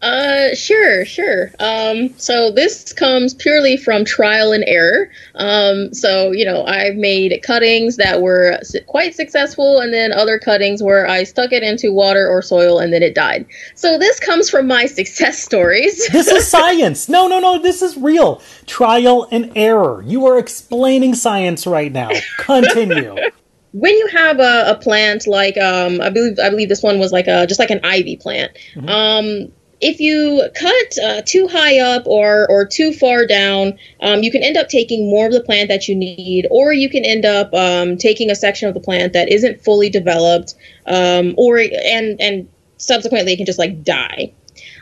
Uh, 0.02 0.56
sure, 0.56 1.04
sure. 1.06 1.52
Um, 1.60 2.14
so 2.18 2.52
this 2.52 2.94
comes 2.94 3.34
purely 3.34 3.76
from 3.76 4.06
trial 4.06 4.54
and 4.54 4.64
error. 4.66 5.12
Um, 5.36 5.94
so 5.94 6.32
you 6.32 6.46
know, 6.46 6.66
I've 6.66 6.96
made 6.96 7.38
cuttings 7.44 7.98
that 7.98 8.22
were 8.22 8.60
quite 8.88 9.16
successful, 9.16 9.80
and 9.80 9.94
then 9.94 10.12
other 10.14 10.40
cuttings 10.40 10.82
where 10.82 11.08
I 11.08 11.24
stuck 11.24 11.52
it 11.52 11.64
into 11.64 11.92
water 11.92 12.28
or 12.28 12.42
soil 12.42 12.80
and 12.80 12.94
then 12.94 13.04
it 13.04 13.14
died. 13.14 13.46
So 13.76 13.98
this 13.98 14.20
comes 14.20 14.50
from 14.50 14.68
my 14.68 14.86
success 15.00 15.44
stories. 15.44 16.08
this 16.12 16.28
is 16.28 16.48
science. 16.48 17.10
No, 17.10 17.28
no, 17.28 17.40
no. 17.40 17.60
This 17.60 17.82
is 17.82 17.98
real. 17.98 18.42
Trial 18.66 19.28
and 19.32 19.52
error. 19.56 20.02
You 20.06 20.26
are 20.28 20.38
explaining 20.38 21.16
science 21.16 21.68
right 21.68 21.92
now. 21.92 22.10
Continue. 22.38 23.16
when 23.72 23.94
you 23.94 24.08
have 24.08 24.40
a, 24.40 24.72
a, 24.72 24.76
plant 24.76 25.28
like 25.28 25.56
um, 25.58 26.02
I 26.02 26.10
believe 26.10 26.40
I 26.40 26.50
believe 26.50 26.70
this 26.70 26.82
one 26.82 26.98
was 27.00 27.12
like 27.12 27.28
a 27.28 27.46
just 27.46 27.60
like 27.60 27.70
an 27.70 27.82
ivy 27.84 28.18
plant. 28.18 28.52
Mm-hmm. 28.74 28.90
Um, 28.90 29.52
if 29.82 30.00
you 30.00 30.44
cut 30.56 30.98
uh, 31.04 31.22
too 31.26 31.48
high 31.48 31.80
up 31.80 32.06
or 32.06 32.50
or 32.50 32.66
too 32.66 32.92
far 32.92 33.26
down, 33.26 33.78
um, 34.02 34.24
you 34.24 34.32
can 34.32 34.44
end 34.44 34.58
up 34.58 34.68
taking 34.68 35.10
more 35.10 35.28
of 35.28 35.34
the 35.34 35.44
plant 35.44 35.70
that 35.70 35.88
you 35.88 35.96
need, 35.96 36.48
or 36.52 36.74
you 36.74 36.90
can 36.90 37.06
end 37.06 37.26
up 37.26 37.54
um, 37.54 37.98
taking 37.98 38.30
a 38.30 38.36
section 38.36 38.68
of 38.68 38.74
the 38.74 38.80
plant 38.80 39.14
that 39.14 39.30
isn't 39.30 39.62
fully 39.62 39.90
developed, 39.90 40.56
um, 40.86 41.34
or 41.38 41.58
and 41.60 42.20
and 42.20 42.48
subsequently 42.78 43.34
it 43.34 43.38
can 43.38 43.46
just 43.46 43.60
like 43.60 43.84
die. 43.84 44.32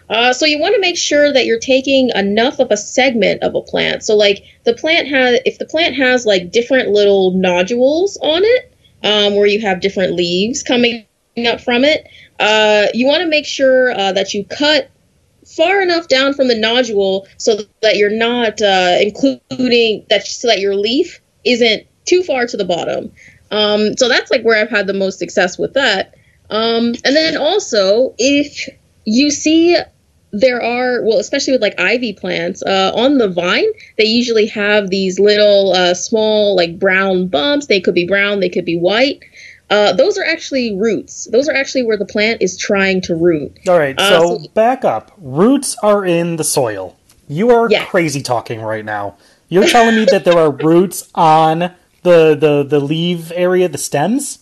Uh, 0.10 0.32
so 0.32 0.46
you 0.46 0.60
want 0.60 0.74
to 0.74 0.82
make 0.82 0.98
sure 0.98 1.34
that 1.34 1.46
you're 1.46 1.60
taking 1.60 2.10
enough 2.16 2.60
of 2.60 2.72
a 2.72 2.78
segment 2.78 3.44
of 3.44 3.56
a 3.56 3.62
plant. 3.62 4.04
So 4.04 4.16
like 4.16 4.44
the 4.64 4.74
plant 4.74 5.08
has, 5.10 5.40
if 5.46 5.60
the 5.60 5.66
plant 5.66 5.96
has 5.96 6.26
like 6.26 6.52
different 6.52 6.90
little 6.90 7.32
nodules 7.32 8.18
on 8.22 8.42
it, 8.44 8.74
um, 9.04 9.36
where 9.36 9.48
you 9.48 9.60
have 9.62 9.82
different 9.82 10.14
leaves 10.14 10.64
coming 10.64 11.06
up 11.46 11.60
from 11.60 11.84
it, 11.84 12.08
uh, 12.40 12.88
you 12.94 13.08
want 13.08 13.22
to 13.22 13.28
make 13.28 13.46
sure 13.46 13.92
uh, 13.92 14.12
that 14.12 14.34
you 14.34 14.46
cut 14.46 14.90
far 15.46 15.82
enough 15.82 16.08
down 16.08 16.34
from 16.34 16.48
the 16.48 16.58
nodule 16.58 17.28
so 17.38 17.58
that 17.82 17.96
you're 17.98 18.10
not 18.10 18.62
uh, 18.62 18.98
including 19.00 20.06
that 20.10 20.26
so 20.26 20.48
that 20.48 20.60
your 20.60 20.76
leaf 20.76 21.20
isn't 21.46 21.88
too 22.06 22.24
far 22.24 22.46
to 22.46 22.58
the 22.58 22.66
bottom. 22.66 23.12
Um, 23.52 23.96
so 23.96 24.10
that's 24.10 24.30
like 24.30 24.44
where 24.44 24.60
I've 24.60 24.70
had 24.70 24.88
the 24.88 24.94
most 24.94 25.20
success 25.20 25.58
with 25.58 25.74
that. 25.74 26.16
Um, 26.50 26.94
and 27.04 27.16
then 27.16 27.38
also, 27.38 28.14
if 28.18 28.70
you 29.06 29.32
see 29.32 29.78
there 30.32 30.62
are 30.62 31.02
well 31.04 31.20
especially 31.20 31.54
with 31.54 31.62
like 31.62 31.80
ivy 31.80 32.12
plants 32.12 32.62
uh, 32.64 32.92
on 32.94 33.18
the 33.18 33.30
vine 33.30 33.66
they 33.98 34.04
usually 34.04 34.46
have 34.46 34.90
these 34.90 35.20
little 35.20 35.72
uh, 35.72 35.94
small 35.94 36.56
like 36.56 36.78
brown 36.78 37.28
bumps 37.28 37.68
they 37.68 37.80
could 37.80 37.96
be 37.96 38.06
brown 38.06 38.42
they 38.42 38.50
could 38.50 38.66
be 38.66 38.78
white 38.78 39.24
uh, 39.70 39.94
those 39.94 40.18
are 40.18 40.24
actually 40.24 40.76
roots. 40.76 41.28
Those 41.32 41.50
are 41.50 41.54
actually 41.54 41.84
where 41.84 41.98
the 41.98 42.06
plant 42.06 42.42
is 42.42 42.58
trying 42.58 43.02
to 43.02 43.16
root. 43.16 43.58
All 43.68 43.78
right, 43.78 44.00
uh, 44.00 44.10
so, 44.10 44.38
so, 44.38 44.50
back 44.50 44.86
up. 44.86 45.12
Roots 45.18 45.76
are 45.84 46.06
in 46.06 46.38
the 46.38 46.44
soil. 46.44 46.98
You 47.28 47.52
are 47.52 47.70
yeah. 47.70 47.86
crazy 47.86 48.22
talking 48.22 48.62
right 48.62 48.86
now. 48.86 49.18
You're 49.50 49.68
telling 49.68 49.96
me 49.96 50.06
that 50.06 50.24
there 50.26 50.38
are 50.38 50.52
roots 50.64 51.10
on 51.16 51.60
the, 52.04 52.36
the, 52.36 52.66
the 52.68 52.80
leaf 52.80 53.32
area, 53.36 53.68
the 53.68 53.78
stems? 53.78 54.40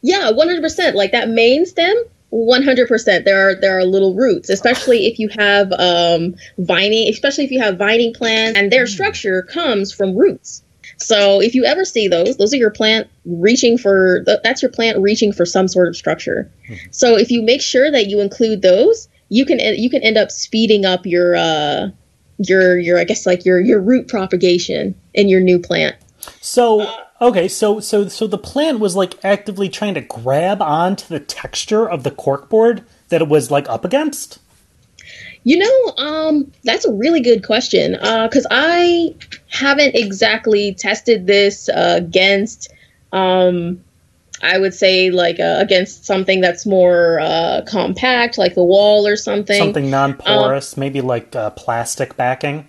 Yeah, 0.00 0.30
one 0.32 0.48
hundred 0.48 0.62
percent. 0.62 0.96
Like 0.96 1.12
that 1.12 1.28
main 1.28 1.64
stem, 1.64 1.96
one 2.30 2.64
hundred 2.64 2.88
percent. 2.88 3.24
There 3.24 3.50
are 3.50 3.54
there 3.54 3.78
are 3.78 3.84
little 3.84 4.14
roots, 4.14 4.50
especially 4.50 5.06
if 5.06 5.18
you 5.20 5.28
have 5.28 5.72
um, 5.72 6.34
vining, 6.58 7.08
especially 7.08 7.44
if 7.44 7.52
you 7.52 7.60
have 7.60 7.78
vining 7.78 8.12
plants, 8.12 8.58
and 8.58 8.70
their 8.70 8.86
structure 8.86 9.42
comes 9.42 9.92
from 9.92 10.16
roots. 10.16 10.62
So 11.02 11.40
if 11.40 11.54
you 11.54 11.64
ever 11.64 11.84
see 11.84 12.08
those, 12.08 12.36
those 12.36 12.54
are 12.54 12.58
your 12.58 12.70
plant 12.70 13.08
reaching 13.24 13.76
for 13.76 14.24
that's 14.24 14.62
your 14.62 14.70
plant 14.70 14.98
reaching 14.98 15.32
for 15.32 15.44
some 15.44 15.68
sort 15.68 15.88
of 15.88 15.96
structure. 15.96 16.50
Mm-hmm. 16.68 16.86
So 16.90 17.16
if 17.16 17.30
you 17.30 17.42
make 17.42 17.60
sure 17.60 17.90
that 17.90 18.06
you 18.06 18.20
include 18.20 18.62
those, 18.62 19.08
you 19.28 19.44
can 19.44 19.58
you 19.58 19.90
can 19.90 20.02
end 20.02 20.16
up 20.16 20.30
speeding 20.30 20.84
up 20.84 21.06
your 21.06 21.34
uh, 21.34 21.88
your 22.38 22.78
your 22.78 22.98
I 22.98 23.04
guess 23.04 23.26
like 23.26 23.44
your 23.44 23.60
your 23.60 23.80
root 23.80 24.08
propagation 24.08 24.94
in 25.14 25.28
your 25.28 25.40
new 25.40 25.58
plant. 25.58 25.96
So 26.40 26.86
okay, 27.20 27.48
so 27.48 27.80
so 27.80 28.08
so 28.08 28.26
the 28.26 28.38
plant 28.38 28.78
was 28.78 28.94
like 28.94 29.22
actively 29.24 29.68
trying 29.68 29.94
to 29.94 30.00
grab 30.00 30.62
onto 30.62 31.08
the 31.08 31.20
texture 31.20 31.88
of 31.88 32.04
the 32.04 32.10
corkboard 32.10 32.84
that 33.08 33.22
it 33.22 33.28
was 33.28 33.50
like 33.50 33.68
up 33.68 33.84
against. 33.84 34.38
You 35.44 35.58
know, 35.58 36.04
um, 36.04 36.52
that's 36.62 36.84
a 36.84 36.92
really 36.92 37.20
good 37.20 37.44
question 37.44 37.92
because 37.92 38.46
uh, 38.46 38.50
I 38.52 39.14
haven't 39.50 39.96
exactly 39.96 40.74
tested 40.74 41.26
this 41.26 41.68
uh, 41.68 41.94
against, 41.98 42.72
um, 43.12 43.82
I 44.40 44.58
would 44.58 44.72
say, 44.72 45.10
like 45.10 45.40
uh, 45.40 45.56
against 45.58 46.04
something 46.04 46.40
that's 46.40 46.64
more 46.64 47.18
uh, 47.20 47.62
compact, 47.66 48.38
like 48.38 48.54
the 48.54 48.62
wall 48.62 49.04
or 49.06 49.16
something. 49.16 49.58
Something 49.58 49.90
non 49.90 50.14
porous, 50.14 50.76
um, 50.76 50.80
maybe 50.80 51.00
like 51.00 51.34
uh, 51.34 51.50
plastic 51.50 52.16
backing. 52.16 52.68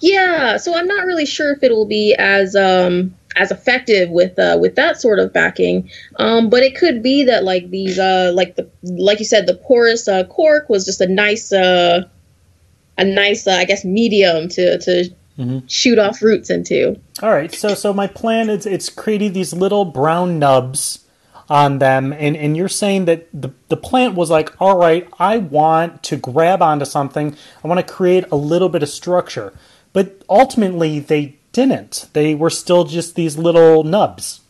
Yeah, 0.00 0.56
so 0.56 0.76
I'm 0.76 0.86
not 0.86 1.04
really 1.04 1.26
sure 1.26 1.52
if 1.52 1.62
it 1.64 1.72
will 1.72 1.86
be 1.86 2.14
as 2.14 2.54
um, 2.54 3.14
as 3.38 3.50
effective 3.50 4.10
with 4.10 4.38
uh, 4.38 4.58
with 4.60 4.74
that 4.74 5.00
sort 5.00 5.18
of 5.18 5.32
backing. 5.32 5.88
Um, 6.16 6.50
but 6.50 6.62
it 6.62 6.76
could 6.76 7.02
be 7.02 7.24
that 7.24 7.44
like 7.44 7.70
these 7.70 7.98
uh, 7.98 8.32
like 8.34 8.56
the 8.56 8.68
like 8.82 9.20
you 9.20 9.24
said 9.24 9.46
the 9.46 9.54
porous 9.54 10.08
uh, 10.08 10.24
cork 10.24 10.68
was 10.68 10.84
just 10.84 11.00
a 11.00 11.06
nice 11.06 11.52
uh, 11.52 12.02
a 12.98 13.04
nice 13.04 13.46
uh, 13.46 13.52
I 13.52 13.64
guess 13.64 13.84
medium 13.84 14.48
to 14.48 14.78
to 14.78 15.14
mm-hmm. 15.38 15.66
shoot 15.68 15.98
off 15.98 16.20
roots 16.20 16.50
into. 16.50 17.00
All 17.22 17.30
right, 17.30 17.54
so 17.54 17.74
so 17.74 17.94
my 17.94 18.08
plan 18.08 18.50
is 18.50 18.66
it's 18.66 18.88
creating 18.88 19.32
these 19.32 19.52
little 19.52 19.84
brown 19.84 20.38
nubs 20.38 21.04
on 21.50 21.78
them 21.78 22.12
and, 22.12 22.36
and 22.36 22.58
you're 22.58 22.68
saying 22.68 23.06
that 23.06 23.26
the, 23.32 23.50
the 23.68 23.76
plant 23.76 24.14
was 24.14 24.28
like 24.28 24.52
all 24.60 24.76
right 24.76 25.08
i 25.18 25.38
want 25.38 26.02
to 26.02 26.14
grab 26.14 26.60
onto 26.60 26.84
something 26.84 27.34
i 27.64 27.66
want 27.66 27.80
to 27.80 27.92
create 27.94 28.22
a 28.30 28.36
little 28.36 28.68
bit 28.68 28.82
of 28.82 28.88
structure 28.90 29.54
but 29.94 30.22
ultimately 30.28 31.00
they 31.00 31.37
didn't. 31.58 32.06
They 32.12 32.36
were 32.36 32.50
still 32.50 32.84
just 32.84 33.16
these 33.16 33.36
little 33.36 33.82
nubs. 33.82 34.42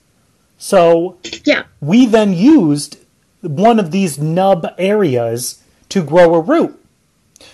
So 0.59 1.17
yeah, 1.45 1.65
we 1.81 2.05
then 2.05 2.35
used 2.35 2.99
one 3.41 3.81
of 3.81 3.93
these 3.93 4.19
nub 4.19 4.67
areas 4.77 5.63
to 5.89 6.03
grow 6.03 6.35
a 6.35 6.41
root. 6.41 6.79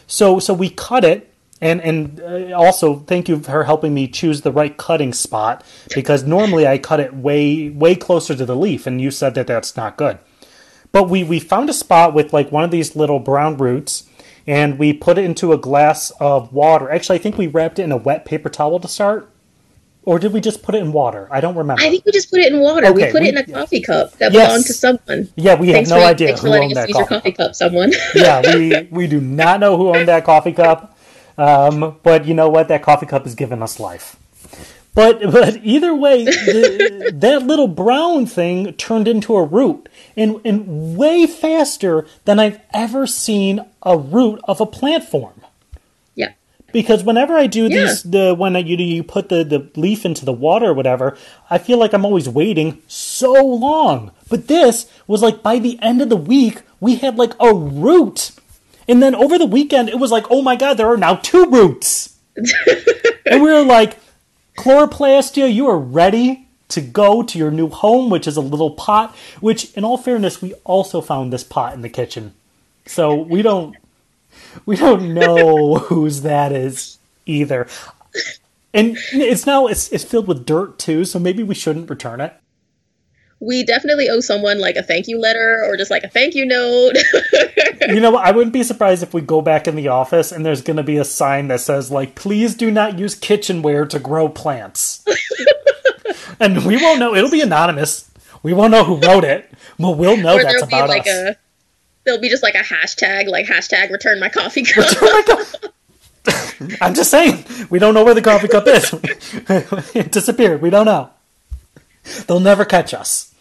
So 0.09 0.41
so 0.41 0.53
we 0.55 0.71
cut 0.71 1.05
it 1.05 1.33
and 1.61 1.81
and 1.83 2.21
uh, 2.21 2.59
also 2.59 2.97
thank 3.01 3.29
you 3.29 3.39
for 3.39 3.63
helping 3.63 3.95
me 3.95 4.09
choose 4.09 4.41
the 4.41 4.51
right 4.51 4.77
cutting 4.77 5.13
spot 5.13 5.63
because 5.95 6.25
normally 6.25 6.67
I 6.67 6.79
cut 6.79 6.99
it 6.99 7.15
way 7.15 7.69
way 7.69 7.95
closer 7.95 8.35
to 8.35 8.45
the 8.45 8.57
leaf 8.57 8.89
and 8.89 9.01
you 9.01 9.13
said 9.13 9.35
that 9.37 9.47
that's 9.47 9.77
not 9.77 9.97
good. 9.97 10.19
But 10.91 11.09
we 11.09 11.23
we 11.23 11.39
found 11.39 11.71
a 11.71 11.75
spot 11.75 12.13
with 12.13 12.33
like 12.33 12.51
one 12.51 12.65
of 12.65 12.73
these 12.73 12.97
little 12.97 13.21
brown 13.21 13.57
roots 13.57 14.09
and 14.49 14.81
we 14.81 14.93
put 14.93 15.17
it 15.17 15.25
into 15.25 15.53
a 15.53 15.59
glass 15.59 16.11
of 16.19 16.53
water. 16.53 16.91
Actually, 16.91 17.21
I 17.21 17.23
think 17.23 17.39
we 17.39 17.47
wrapped 17.47 17.79
it 17.79 17.85
in 17.85 17.93
a 17.93 17.97
wet 17.97 18.25
paper 18.25 18.49
towel 18.49 18.81
to 18.81 18.89
start. 18.89 19.31
Or 20.07 20.19
did 20.19 20.33
we 20.33 20.41
just 20.41 20.63
put 20.63 20.75
it 20.75 20.83
in 20.83 20.93
water? 20.93 21.29
I 21.31 21.41
don't 21.41 21.57
remember. 21.57 21.83
I 21.83 21.89
think 21.89 22.05
we 22.05 22.13
just 22.13 22.31
put 22.31 22.41
it 22.41 22.53
in 22.53 22.61
water. 22.61 22.87
Okay, 22.89 23.07
we 23.07 23.13
put 23.13 23.23
we, 23.23 23.29
it 23.29 23.35
in 23.35 23.39
a 23.39 23.47
coffee 23.47 23.81
cup 23.81 24.13
that 24.19 24.33
yes. 24.33 24.49
belonged 24.49 24.67
to 24.67 24.73
someone. 24.75 25.29
Yeah, 25.37 25.55
we 25.55 25.69
have 25.71 25.89
no 25.89 26.01
for, 26.01 26.07
idea 26.07 26.37
who 26.37 26.53
owned 26.53 26.77
that 26.77 26.91
coffee, 26.91 27.09
coffee 27.09 27.33
cup. 27.33 27.55
Someone. 27.55 27.93
yeah, 28.15 28.55
we 28.55 28.89
we 28.91 29.07
do 29.07 29.21
not 29.21 29.61
know 29.61 29.77
who 29.77 29.95
owned 29.95 30.09
that 30.09 30.25
coffee 30.25 30.53
cup. 30.53 30.97
Um, 31.39 31.97
but 32.03 32.27
you 32.27 32.35
know 32.35 32.49
what? 32.49 32.69
That 32.69 32.83
coffee 32.83 33.07
cup 33.07 33.25
has 33.25 33.35
given 33.35 33.63
us 33.63 33.81
life. 33.81 34.17
But 34.95 35.23
but 35.33 35.65
either 35.65 35.95
way, 35.95 36.25
the, 36.25 37.11
that 37.15 37.43
little 37.43 37.69
brown 37.69 38.27
thing 38.27 38.75
turned 38.75 39.09
into 39.09 39.35
a 39.37 39.43
root, 39.45 39.89
and 40.17 40.41
and 40.45 40.97
way 40.97 41.27
faster 41.27 42.07
than 42.27 42.39
I've 42.39 42.61
ever 42.75 43.07
seen 43.07 43.65
a 43.83 43.97
root 43.97 44.41
of 44.45 44.61
a 44.61 44.67
plant 44.67 45.05
form 45.05 45.41
because 46.75 47.05
whenever 47.05 47.35
I 47.35 47.47
do 47.47 47.69
yeah. 47.69 47.87
these, 47.87 48.03
the 48.03 48.35
when 48.35 48.55
you 48.67 48.77
you 48.77 49.05
put 49.05 49.29
the 49.29 49.45
the 49.45 49.71
leaf 49.81 50.05
into 50.05 50.25
the 50.25 50.33
water 50.33 50.67
or 50.67 50.75
whatever, 50.75 51.17
I 51.49 51.57
feel 51.57 51.79
like 51.79 51.95
I'm 51.95 52.05
always 52.05 52.29
waiting 52.29 52.83
so 52.89 53.33
long. 53.33 54.11
But 54.29 54.49
this 54.49 54.91
was 55.07 55.23
like 55.23 55.41
by 55.41 55.61
the 55.61 55.79
end 55.81 56.03
of 56.03 56.09
the 56.09 56.17
week, 56.17 56.63
we 56.81 56.97
had 56.97 57.17
like 57.17 57.33
a 57.39 57.55
root, 57.55 58.33
and 58.89 59.01
then 59.01 59.15
over 59.15 59.39
the 59.39 59.47
weekend, 59.47 59.89
it 59.89 60.01
was 60.01 60.11
like, 60.11 60.27
oh 60.31 60.43
my 60.43 60.57
god, 60.57 60.75
there 60.75 60.89
are 60.89 60.97
now 60.97 61.15
two 61.15 61.47
roots, 61.47 62.19
and 62.37 63.41
we 63.41 63.53
were 63.53 63.63
like, 63.63 63.99
chloroplastia, 64.59 65.55
you 65.55 65.69
are 65.69 65.79
ready 65.79 66.49
to 66.71 66.81
go 66.81 67.23
to 67.23 67.39
your 67.39 67.53
new 67.53 67.69
home, 67.69 68.11
which 68.11 68.27
is 68.27 68.37
a 68.37 68.41
little 68.41 68.73
pot. 68.73 69.15
Which, 69.41 69.73
in 69.75 69.85
all 69.85 69.97
fairness, 69.97 70.43
we 70.43 70.55
also 70.65 71.01
found 71.01 71.33
this 71.33 71.45
pot 71.45 71.73
in 71.73 71.83
the 71.83 71.89
kitchen, 71.89 72.35
so 72.85 73.15
we 73.15 73.43
don't 73.43 73.77
we 74.67 74.77
don't 74.77 75.15
know 75.15 75.77
whose 75.77 76.23
that 76.23 76.53
is 76.53 76.99
either. 77.27 77.67
And 78.73 78.97
it's 79.13 79.47
now 79.47 79.67
it's, 79.67 79.89
it's 79.93 80.05
filled 80.05 80.27
with 80.27 80.47
dirt 80.47 80.79
too, 80.79 81.05
so 81.05 81.19
maybe 81.19 81.43
we 81.43 81.55
shouldn't 81.55 81.89
return 81.89 82.21
it. 82.21 82.35
We 83.41 83.65
definitely 83.65 84.09
owe 84.09 84.21
someone 84.21 84.59
like 84.59 84.77
a 84.77 84.83
thank 84.83 85.07
you 85.07 85.21
letter 85.21 85.63
or 85.65 85.77
just 85.77 85.91
like 85.91 86.03
a 86.03 86.09
thank 86.09 86.35
you 86.35 86.47
note. 86.47 86.97
you 87.89 88.01
know, 88.01 88.17
I 88.17 88.31
wouldn't 88.31 88.53
be 88.53 88.63
surprised 88.63 89.03
if 89.03 89.13
we 89.13 89.21
go 89.21 89.43
back 89.43 89.69
in 89.69 89.77
the 89.77 89.89
office 89.89 90.33
and 90.33 90.47
there's 90.47 90.63
going 90.63 90.79
to 90.79 90.83
be 90.83 90.97
a 90.97 91.05
sign 91.05 91.49
that 91.49 91.61
says 91.61 91.91
like 91.91 92.15
please 92.15 92.55
do 92.55 92.71
not 92.71 92.99
use 92.99 93.15
kitchenware 93.15 93.87
to 93.87 93.99
grow 93.99 94.29
plants. 94.29 95.05
and 96.41 96.65
we 96.65 96.77
won't 96.77 97.01
know, 97.01 97.15
it'll 97.15 97.31
be 97.31 97.43
anonymous. 97.43 98.11
We 98.43 98.53
won't 98.53 98.73
know 98.73 98.85
who 98.85 98.97
wrote 98.97 99.25
it, 99.25 99.51
but 99.79 99.97
we'll 99.99 100.17
know 100.17 100.37
or 100.37 100.43
that's 100.43 100.63
about 100.63 100.89
like 100.89 101.03
us. 101.03 101.09
A, 101.09 101.37
there'll 102.05 102.21
be 102.21 102.29
just 102.29 102.43
like 102.43 102.55
a 102.55 102.59
hashtag, 102.59 103.29
like 103.29 103.47
hashtag 103.47 103.91
return 103.91 104.21
my 104.21 104.29
coffee 104.29 104.63
cup. 104.65 104.87
My 105.01 105.23
cup. 105.27 105.75
I'm 106.81 106.95
just 106.95 107.11
saying, 107.11 107.45
we 107.71 107.79
don't 107.79 107.95
know 107.95 108.05
where 108.05 108.15
the 108.15 108.23
coffee 108.23 108.49
cup 108.49 108.67
is. 108.67 108.93
it 109.95 110.13
disappeared. 110.13 110.63
We 110.63 110.71
don't 110.71 110.87
know. 110.87 111.11
They'll 112.27 112.41
never 112.41 112.65
catch 112.65 112.95
us. 112.95 113.35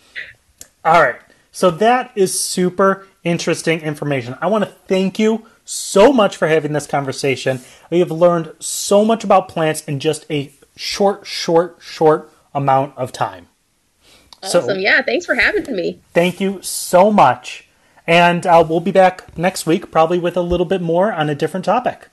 All 0.84 1.02
right. 1.02 1.20
So 1.52 1.70
that 1.72 2.12
is 2.16 2.38
super 2.38 3.08
interesting 3.24 3.82
information. 3.82 4.36
I 4.42 4.48
want 4.48 4.64
to 4.66 4.70
thank 4.70 5.20
you 5.20 5.46
so 5.66 6.12
much 6.12 6.36
for 6.36 6.48
having 6.48 6.74
this 6.74 6.88
conversation. 6.88 7.62
We 7.90 8.00
have 8.00 8.12
learned 8.12 8.54
so 8.60 9.06
much 9.06 9.24
about 9.24 9.48
plants 9.48 9.84
in 9.84 10.00
just 10.00 10.26
a 10.30 10.52
short, 10.76 11.26
short, 11.26 11.78
short 11.80 12.32
amount 12.54 12.98
of 12.98 13.12
time. 13.12 13.48
Awesome. 14.42 14.66
So, 14.66 14.74
yeah. 14.74 15.02
Thanks 15.02 15.26
for 15.26 15.36
having 15.36 15.64
me. 15.74 16.02
Thank 16.14 16.42
you 16.42 16.62
so 16.62 17.12
much. 17.12 17.63
And 18.06 18.46
uh, 18.46 18.66
we'll 18.68 18.80
be 18.80 18.92
back 18.92 19.38
next 19.38 19.66
week, 19.66 19.92
probably 19.92 20.20
with 20.20 20.36
a 20.36 20.42
little 20.42 20.66
bit 20.66 20.82
more 20.82 21.12
on 21.12 21.30
a 21.30 21.36
different 21.36 21.66
topic. 21.66 22.10